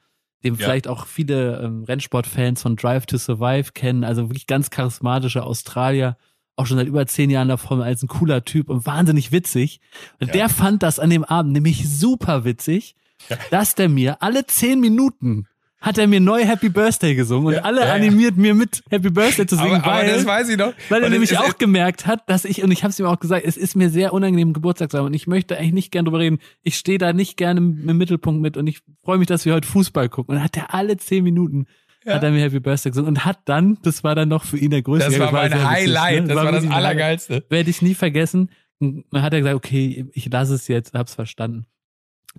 [0.45, 0.65] dem ja.
[0.65, 4.05] vielleicht auch viele ähm, Rennsportfans von Drive to Survive kennen.
[4.05, 6.17] Also wirklich ganz charismatischer Australier
[6.57, 9.31] auch schon seit über zehn Jahren in der Formel 1 ein cooler Typ und wahnsinnig
[9.31, 9.81] witzig.
[10.21, 10.33] Und ja.
[10.33, 12.97] der fand das an dem Abend nämlich super witzig
[13.51, 15.47] dass der mir alle zehn Minuten
[15.81, 19.11] hat er mir neu Happy Birthday gesungen und ja, alle ja, animiert mir mit Happy
[19.11, 20.73] Birthday zu singen, aber, aber weil, das weiß ich noch.
[20.89, 23.45] weil er nämlich auch gemerkt hat, dass ich, und ich habe es ihm auch gesagt,
[23.47, 26.19] es ist mir sehr unangenehm Geburtstag zu haben und ich möchte eigentlich nicht gern drüber
[26.19, 26.39] reden.
[26.63, 29.69] Ich stehe da nicht gerne im, Mittelpunkt mit und ich freue mich, dass wir heute
[29.69, 30.33] Fußball gucken.
[30.33, 31.67] Und dann hat er alle zehn Minuten
[32.05, 32.15] ja.
[32.15, 34.71] hat er mir Happy Birthday gesungen und hat dann, das war dann noch für ihn
[34.71, 35.11] der größte.
[35.11, 36.29] Das war mein Highlight, ne?
[36.29, 37.45] das war, war das Allergeilste.
[37.49, 38.51] Werde ich nie vergessen.
[38.79, 41.67] Und dann hat er gesagt, okay, ich lasse es jetzt, hab's verstanden.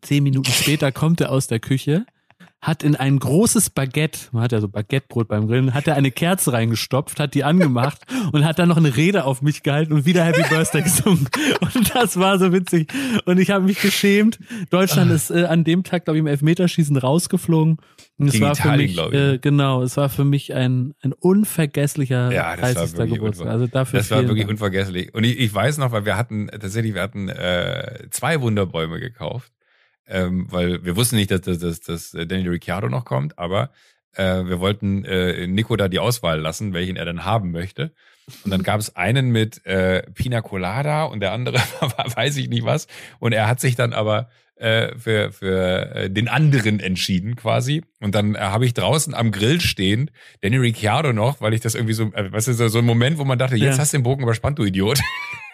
[0.01, 2.05] Zehn Minuten später kommt er aus der Küche,
[2.61, 6.11] hat in ein großes Baguette, man hat ja so Baguettebrot beim Grillen, hat er eine
[6.11, 8.01] Kerze reingestopft, hat die angemacht
[8.31, 11.29] und hat dann noch eine Rede auf mich gehalten und wieder Happy Birthday gesungen.
[11.61, 12.91] Und das war so witzig.
[13.25, 14.39] Und ich habe mich geschämt.
[14.69, 17.77] Deutschland ist äh, an dem Tag, glaube ich, im Elfmeterschießen rausgeflogen.
[18.17, 19.33] Und es war für mich, ich, ne?
[19.33, 22.97] äh, genau, es war für mich ein, ein unvergesslicher ja, das 30.
[22.97, 23.47] War Geburtstag.
[23.47, 24.51] Also dafür das war wirklich Dank.
[24.51, 25.13] unvergesslich.
[25.13, 29.51] Und ich, ich weiß noch, weil wir hatten tatsächlich, wir hatten äh, zwei Wunderbäume gekauft
[30.07, 33.71] ähm, weil wir wussten nicht, dass, dass, dass, dass Daniel Ricciardo noch kommt, aber
[34.13, 37.91] äh, wir wollten äh, Nico da die Auswahl lassen, welchen er dann haben möchte.
[38.43, 42.49] Und dann gab es einen mit äh, Pina Colada und der andere war, weiß ich
[42.49, 42.87] nicht was.
[43.19, 47.83] Und er hat sich dann aber äh, für, für äh, den anderen entschieden quasi.
[47.99, 50.11] Und dann äh, habe ich draußen am Grill stehend
[50.41, 53.17] Danny Ricciardo noch, weil ich das irgendwie so, äh, was ist so, so ein Moment,
[53.19, 53.81] wo man dachte, jetzt ja.
[53.81, 54.99] hast du den Bogen überspannt, du Idiot.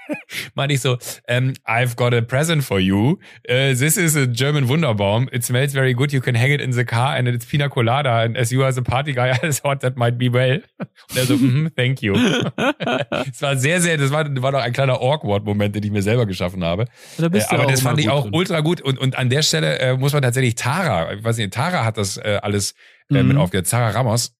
[0.56, 0.98] meinte ich so,
[1.30, 3.20] um, I've got a present for you.
[3.50, 5.30] Uh, this is a German Wunderbaum.
[5.32, 6.12] It smells very good.
[6.12, 8.24] You can hang it in the car and it's pina colada.
[8.24, 10.62] And as you are the party guy, I thought that might be well.
[11.10, 12.14] Und er so, mm, thank you.
[12.16, 16.26] Es war sehr, sehr, das war, war doch ein kleiner Awkward-Moment, den ich mir selber
[16.26, 16.86] geschaffen habe.
[17.18, 18.36] Da bist äh, aber das fand ich auch drin.
[18.36, 18.82] ultra gut.
[18.82, 21.98] Und, und an der Stelle äh, muss man tatsächlich Tara, ich weiß nicht, Tara hat
[21.98, 22.74] das äh, alles
[23.10, 23.30] äh, mhm.
[23.30, 23.70] mit aufgehört.
[23.70, 24.36] Tara Ramos.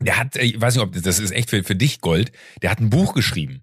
[0.00, 2.70] Der hat, ich weiß nicht, ob das, das ist echt für, für dich Gold, der
[2.70, 3.62] hat ein Buch geschrieben.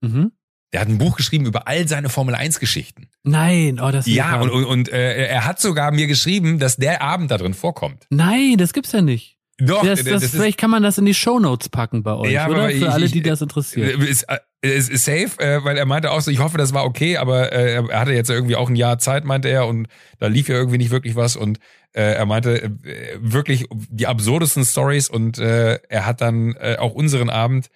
[0.00, 0.32] Mhm.
[0.72, 3.08] Der hat ein Buch geschrieben über all seine Formel 1 Geschichten.
[3.22, 6.76] Nein, oh, das ist Ja, und, und, und äh, er hat sogar mir geschrieben, dass
[6.76, 8.06] der Abend da drin vorkommt.
[8.10, 9.38] Nein, das gibt's ja nicht.
[9.60, 12.48] Doch, das, das, das vielleicht kann man das in die Shownotes packen bei euch, ja,
[12.48, 12.68] oder?
[12.68, 14.00] Für ich, alle, die das interessiert.
[14.00, 14.24] Ist,
[14.60, 17.52] ist, ist safe, äh, weil er meinte auch so, ich hoffe, das war okay, aber
[17.52, 19.88] äh, er hatte jetzt irgendwie auch ein Jahr Zeit, meinte er, und
[20.20, 21.58] da lief ja irgendwie nicht wirklich was und
[21.92, 22.70] äh, er meinte äh,
[23.18, 27.68] wirklich die absurdesten Stories und äh, er hat dann äh, auch unseren Abend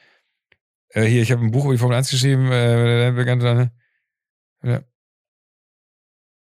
[0.94, 3.70] äh, hier, ich habe ein Buch über die Formel 1 geschrieben, äh, bekannte
[4.62, 4.80] ja.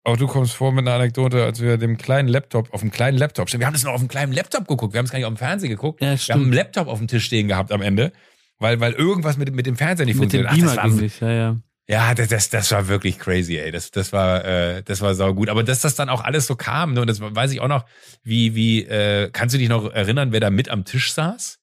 [0.04, 3.18] Auch du kommst vor mit einer Anekdote, als wir dem kleinen Laptop, auf dem kleinen
[3.18, 5.26] Laptop, wir haben das noch auf dem kleinen Laptop geguckt, wir haben es gar nicht
[5.26, 6.02] auf dem Fernsehen geguckt.
[6.02, 8.12] Ja, wir haben einen Laptop auf dem Tisch stehen gehabt am Ende,
[8.58, 10.52] weil, weil irgendwas mit, mit dem Fernseher nicht mit funktioniert.
[10.52, 11.58] Dem Beamer Ach, das war, nicht, ja, ja.
[11.88, 13.72] Ja, das, das, das war wirklich crazy, ey.
[13.72, 15.50] Das, das war, äh, das war sau gut.
[15.50, 17.86] Aber dass das dann auch alles so kam, ne, und das weiß ich auch noch,
[18.22, 21.59] wie, wie, äh, kannst du dich noch erinnern, wer da mit am Tisch saß?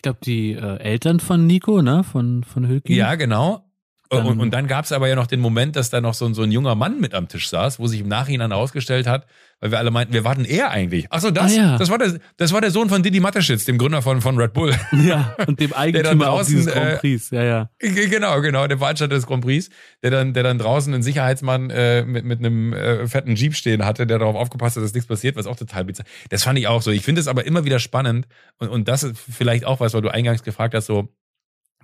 [0.00, 2.04] Ich glaube, die äh, Eltern von Nico, ne?
[2.04, 2.96] Von, von Hülki.
[2.96, 3.69] Ja, genau.
[4.10, 6.32] Dann, und, und dann gab es aber ja noch den Moment, dass da noch so,
[6.34, 9.24] so ein junger Mann mit am Tisch saß, wo sich im Nachhinein herausgestellt hat,
[9.60, 11.06] weil wir alle meinten, wir warten er eigentlich.
[11.10, 11.78] Ach so, das, ah, ja.
[11.78, 14.52] das war der, das war der Sohn von Didi Mateschitz, dem Gründer von, von Red
[14.52, 14.74] Bull.
[14.92, 17.70] Ja, und dem Eigentümer draußen, dieses Grand äh, Prix, ja, ja.
[17.78, 19.70] Genau, genau, der Veranstalter des Grand Prix,
[20.02, 23.84] der dann, der dann draußen einen Sicherheitsmann äh, mit, mit einem äh, fetten Jeep stehen
[23.84, 26.06] hatte, der darauf aufgepasst hat, dass nichts passiert, was auch total bizarr.
[26.30, 26.90] Das fand ich auch so.
[26.90, 28.26] Ich finde es aber immer wieder spannend
[28.58, 31.08] und, und das ist vielleicht auch was, weil du eingangs gefragt hast, so,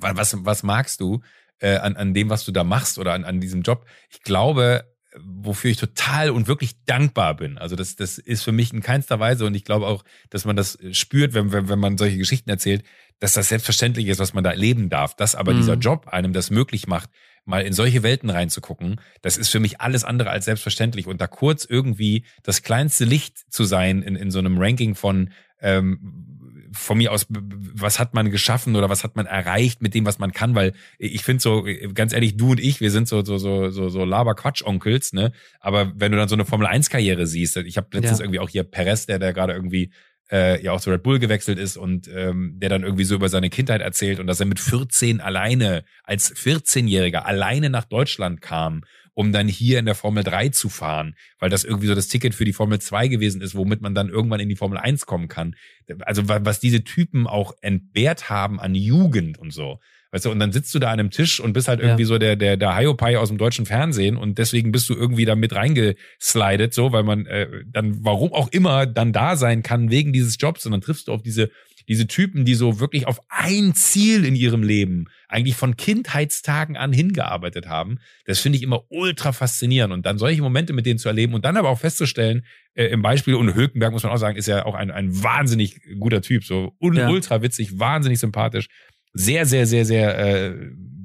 [0.01, 1.20] was, was magst du
[1.61, 3.87] äh, an, an dem, was du da machst oder an, an diesem Job?
[4.11, 4.85] Ich glaube,
[5.19, 7.59] wofür ich total und wirklich dankbar bin.
[7.59, 10.57] Also das, das ist für mich in keinster Weise und ich glaube auch, dass man
[10.57, 12.85] das spürt, wenn, wenn, wenn man solche Geschichten erzählt,
[13.19, 15.15] dass das selbstverständlich ist, was man da erleben darf.
[15.15, 15.59] Dass aber mhm.
[15.59, 17.11] dieser Job einem das möglich macht,
[17.45, 21.07] mal in solche Welten reinzugucken, das ist für mich alles andere als selbstverständlich.
[21.07, 25.31] Und da kurz irgendwie das kleinste Licht zu sein in, in so einem Ranking von
[25.61, 30.07] ähm, von mir aus, was hat man geschaffen oder was hat man erreicht mit dem,
[30.07, 33.25] was man kann, weil ich finde so, ganz ehrlich, du und ich, wir sind so,
[33.25, 35.33] so, so, so, so Laber-Quatsch-Onkels, ne?
[35.61, 38.25] Aber wenn du dann so eine Formel-1-Karriere siehst, ich habe letztens ja.
[38.25, 39.91] irgendwie auch hier Perez, der, der gerade irgendwie
[40.31, 43.29] äh, ja auch zu Red Bull gewechselt ist und ähm, der dann irgendwie so über
[43.29, 48.83] seine Kindheit erzählt und dass er mit 14 alleine, als 14-Jähriger alleine nach Deutschland kam
[49.17, 52.35] um dann hier in der Formel 3 zu fahren, weil das irgendwie so das Ticket
[52.35, 55.29] für die Formel 2 gewesen ist, womit man dann irgendwann in die Formel 1 kommen
[55.29, 55.57] kann.
[56.01, 59.81] Also was diese Typen auch entbehrt haben an Jugend und so.
[60.13, 62.09] Weißt du, und dann sitzt du da an einem Tisch und bist halt irgendwie ja.
[62.09, 65.35] so der, der, der Hiopai aus dem deutschen Fernsehen und deswegen bist du irgendwie da
[65.35, 70.13] mit reingeslidet, so, weil man äh, dann, warum auch immer, dann da sein kann wegen
[70.13, 71.51] dieses Jobs und dann triffst du auf diese
[71.89, 76.93] diese Typen, die so wirklich auf ein Ziel in ihrem Leben eigentlich von Kindheitstagen an
[76.93, 79.93] hingearbeitet haben, das finde ich immer ultra faszinierend.
[79.93, 82.45] Und dann solche Momente mit denen zu erleben und dann aber auch festzustellen,
[82.75, 85.81] äh, im Beispiel, und Hülkenberg muss man auch sagen, ist ja auch ein, ein wahnsinnig
[85.99, 87.09] guter Typ, so ja.
[87.09, 88.69] ultra witzig, wahnsinnig sympathisch,
[89.13, 90.55] sehr, sehr, sehr, sehr äh,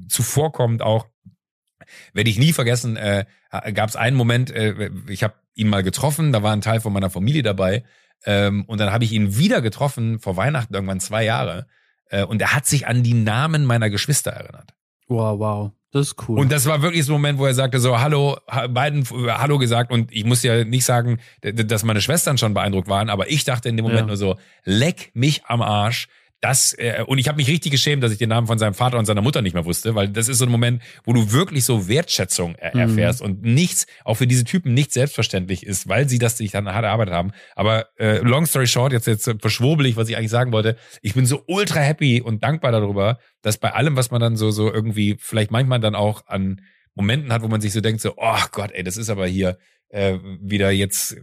[0.10, 1.08] zuvorkommend auch.
[2.14, 3.26] Werde ich nie vergessen, äh,
[3.74, 6.94] gab es einen Moment, äh, ich habe ihn mal getroffen, da war ein Teil von
[6.94, 7.84] meiner Familie dabei
[8.26, 11.68] ähm, und dann habe ich ihn wieder getroffen, vor Weihnachten irgendwann zwei Jahre.
[12.10, 14.74] Äh, und er hat sich an die Namen meiner Geschwister erinnert.
[15.08, 15.72] Wow, wow.
[15.92, 16.40] Das ist cool.
[16.40, 18.38] Und das war wirklich so ein Moment, wo er sagte so, hallo,
[18.70, 19.92] beiden Hallo gesagt.
[19.92, 23.68] Und ich muss ja nicht sagen, dass meine Schwestern schon beeindruckt waren, aber ich dachte
[23.68, 24.08] in dem Moment ja.
[24.08, 26.08] nur so, leck mich am Arsch
[26.42, 28.98] das äh, und ich habe mich richtig geschämt, dass ich den Namen von seinem Vater
[28.98, 31.64] und seiner Mutter nicht mehr wusste, weil das ist so ein Moment, wo du wirklich
[31.64, 32.82] so Wertschätzung er mhm.
[32.82, 36.68] erfährst und nichts, auch für diese Typen nicht selbstverständlich ist, weil sie das sich dann
[36.68, 37.32] hart erarbeitet haben.
[37.56, 40.78] Aber äh, long story short, jetzt jetzt verschwurbel ich, was ich eigentlich sagen wollte.
[41.04, 44.50] Ich bin so ultra happy und dankbar darüber, dass bei allem, was man dann so
[44.50, 46.62] so irgendwie vielleicht manchmal dann auch an
[46.96, 49.58] Momenten hat, wo man sich so denkt, so, oh Gott, ey, das ist aber hier
[49.90, 51.18] äh, wieder jetzt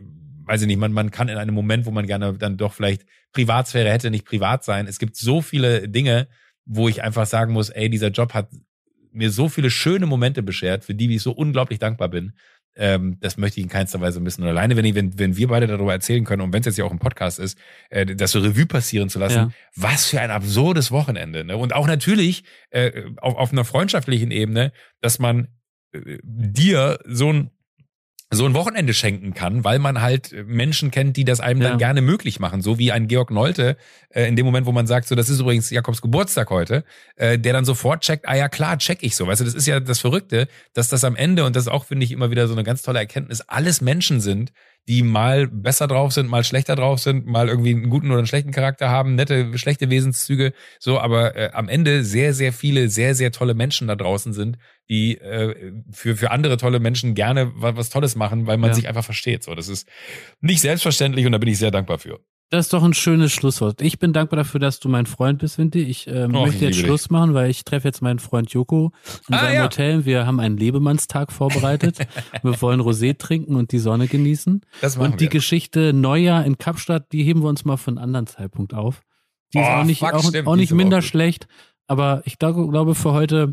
[0.48, 3.04] weiß ich nicht, man, man kann in einem Moment, wo man gerne dann doch vielleicht
[3.32, 4.86] Privatsphäre hätte, nicht privat sein.
[4.86, 6.28] Es gibt so viele Dinge,
[6.64, 8.50] wo ich einfach sagen muss, ey, dieser Job hat
[9.12, 12.32] mir so viele schöne Momente beschert, für die ich so unglaublich dankbar bin.
[12.76, 14.42] Ähm, das möchte ich in keinster Weise missen.
[14.42, 16.78] Und alleine, wenn, ich, wenn, wenn wir beide darüber erzählen können, und wenn es jetzt
[16.78, 17.58] ja auch ein Podcast ist,
[17.90, 19.50] äh, das so Revue passieren zu lassen, ja.
[19.74, 21.44] was für ein absurdes Wochenende.
[21.44, 21.56] Ne?
[21.56, 25.48] Und auch natürlich äh, auf, auf einer freundschaftlichen Ebene, dass man
[25.92, 27.50] äh, dir so ein
[28.30, 31.70] so ein Wochenende schenken kann, weil man halt Menschen kennt, die das einem ja.
[31.70, 33.78] dann gerne möglich machen, so wie ein Georg Nolte
[34.10, 36.84] äh, in dem Moment, wo man sagt, so das ist übrigens Jakobs Geburtstag heute,
[37.16, 39.66] äh, der dann sofort checkt, ah ja klar, check ich so, weißt du, das ist
[39.66, 42.52] ja das Verrückte, dass das am Ende und das auch finde ich immer wieder so
[42.52, 44.52] eine ganz tolle Erkenntnis, alles Menschen sind,
[44.89, 48.27] die mal besser drauf sind, mal schlechter drauf sind, mal irgendwie einen guten oder einen
[48.27, 53.15] schlechten Charakter haben, nette, schlechte Wesenszüge, so, aber äh, am Ende sehr, sehr viele, sehr,
[53.15, 54.56] sehr tolle Menschen da draußen sind,
[54.89, 58.74] die äh, für, für andere tolle Menschen gerne was, was Tolles machen, weil man ja.
[58.74, 59.43] sich einfach versteht.
[59.43, 59.86] So, das ist
[60.40, 62.20] nicht selbstverständlich und da bin ich sehr dankbar für.
[62.50, 63.82] Das ist doch ein schönes Schlusswort.
[63.82, 65.82] Ich bin dankbar dafür, dass du mein Freund bist, Vinti.
[65.82, 67.10] Ich äh, Och, möchte jetzt Schluss dich.
[67.10, 68.90] machen, weil ich treffe jetzt meinen Freund Joko
[69.28, 69.64] in ah, seinem ja.
[69.64, 70.06] Hotel.
[70.06, 71.98] Wir haben einen Lebemannstag vorbereitet.
[72.42, 74.62] wir wollen Rosé trinken und die Sonne genießen.
[74.80, 75.30] Das machen und die wir.
[75.30, 79.02] Geschichte Neujahr in Kapstadt, die heben wir uns mal für einen anderen Zeitpunkt auf.
[79.52, 81.48] Die oh, ist auch nicht, fuck, auch, stimmt, auch nicht minder schlecht.
[81.86, 83.52] Aber ich glaube, für heute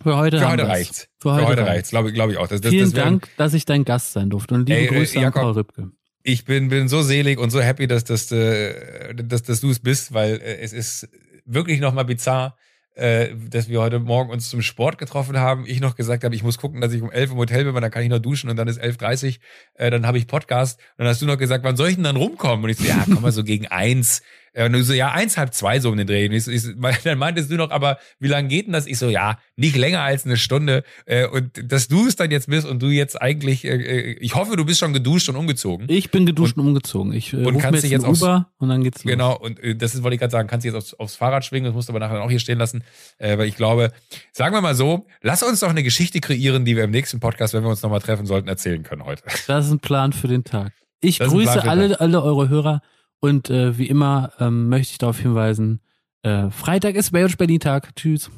[0.00, 1.08] für heute, für heute reicht's.
[1.18, 2.46] Für heute, für heute reicht's, glaube glaub ich auch.
[2.46, 5.18] Das, das, Vielen das Dank, dass ich dein Gast sein durfte und liebe Ey, Grüße
[5.18, 5.92] Jakob, an Paul Rübke
[6.22, 9.80] ich bin, bin so selig und so happy, dass, dass, äh, dass, dass du es
[9.80, 11.08] bist, weil äh, es ist
[11.44, 12.56] wirklich nochmal bizarr,
[12.94, 15.64] äh, dass wir heute Morgen uns zum Sport getroffen haben.
[15.66, 17.80] Ich noch gesagt habe, ich muss gucken, dass ich um elf im Hotel bin, weil
[17.80, 19.38] dann kann ich noch duschen und dann ist 11.30
[19.74, 20.78] äh, dann habe ich Podcast.
[20.78, 22.64] Und dann hast du noch gesagt, wann soll ich denn dann rumkommen?
[22.64, 24.22] Und ich so, ja, komm mal so gegen eins.
[24.52, 26.28] Äh, und du so, ja, eins, halb zwei so um den Dreh.
[26.28, 26.64] Und ich, ich,
[27.04, 28.86] dann meintest du noch, aber wie lange geht denn das?
[28.86, 30.84] Ich so, ja, nicht länger als eine Stunde.
[31.06, 34.56] Äh, und dass du es dann jetzt bist und du jetzt eigentlich, äh, ich hoffe,
[34.56, 35.86] du bist schon geduscht und umgezogen.
[35.88, 37.12] Ich bin geduscht und, und umgezogen.
[37.12, 39.10] Ich und kannst dich jetzt aufs, Uber und dann geht's los.
[39.10, 41.66] Genau, und das ist, wollte ich gerade sagen, kannst dich jetzt aufs, aufs Fahrrad schwingen,
[41.66, 42.84] das musst du aber nachher auch hier stehen lassen.
[43.18, 43.92] Äh, weil ich glaube,
[44.32, 47.54] sagen wir mal so, lass uns doch eine Geschichte kreieren, die wir im nächsten Podcast,
[47.54, 49.22] wenn wir uns nochmal treffen sollten, erzählen können heute.
[49.46, 50.72] Das ist ein Plan für den Tag.
[51.00, 52.82] Ich grüße alle, alle eure Hörer
[53.22, 55.80] und äh, wie immer ähm, möchte ich darauf hinweisen,
[56.24, 57.94] äh, Freitag ist Baywatch Berlin Tag.
[57.94, 58.30] Tschüss.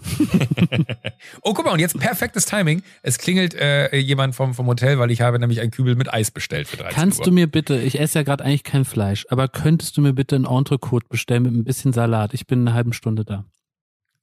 [1.42, 2.82] oh, guck mal, und jetzt perfektes Timing.
[3.02, 6.30] Es klingelt äh, jemand vom, vom Hotel, weil ich habe nämlich ein Kübel mit Eis
[6.30, 7.24] bestellt für 13 Kannst Uhr.
[7.26, 10.36] du mir bitte, ich esse ja gerade eigentlich kein Fleisch, aber könntest du mir bitte
[10.36, 12.34] ein Entrecote bestellen mit ein bisschen Salat?
[12.34, 13.46] Ich bin in einer halben Stunde da.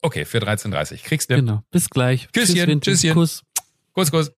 [0.03, 1.35] Okay, für 13.30 Kriegst du.
[1.35, 1.63] Genau.
[1.71, 2.31] Bis gleich.
[2.31, 3.13] Küsschen, Tschüss, Tschüsschen.
[3.13, 3.43] Kuss.
[3.93, 4.31] Kuss, Kuss.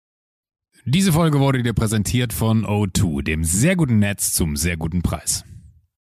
[0.86, 5.46] Diese Folge wurde dir präsentiert von O2, dem sehr guten Netz zum sehr guten Preis.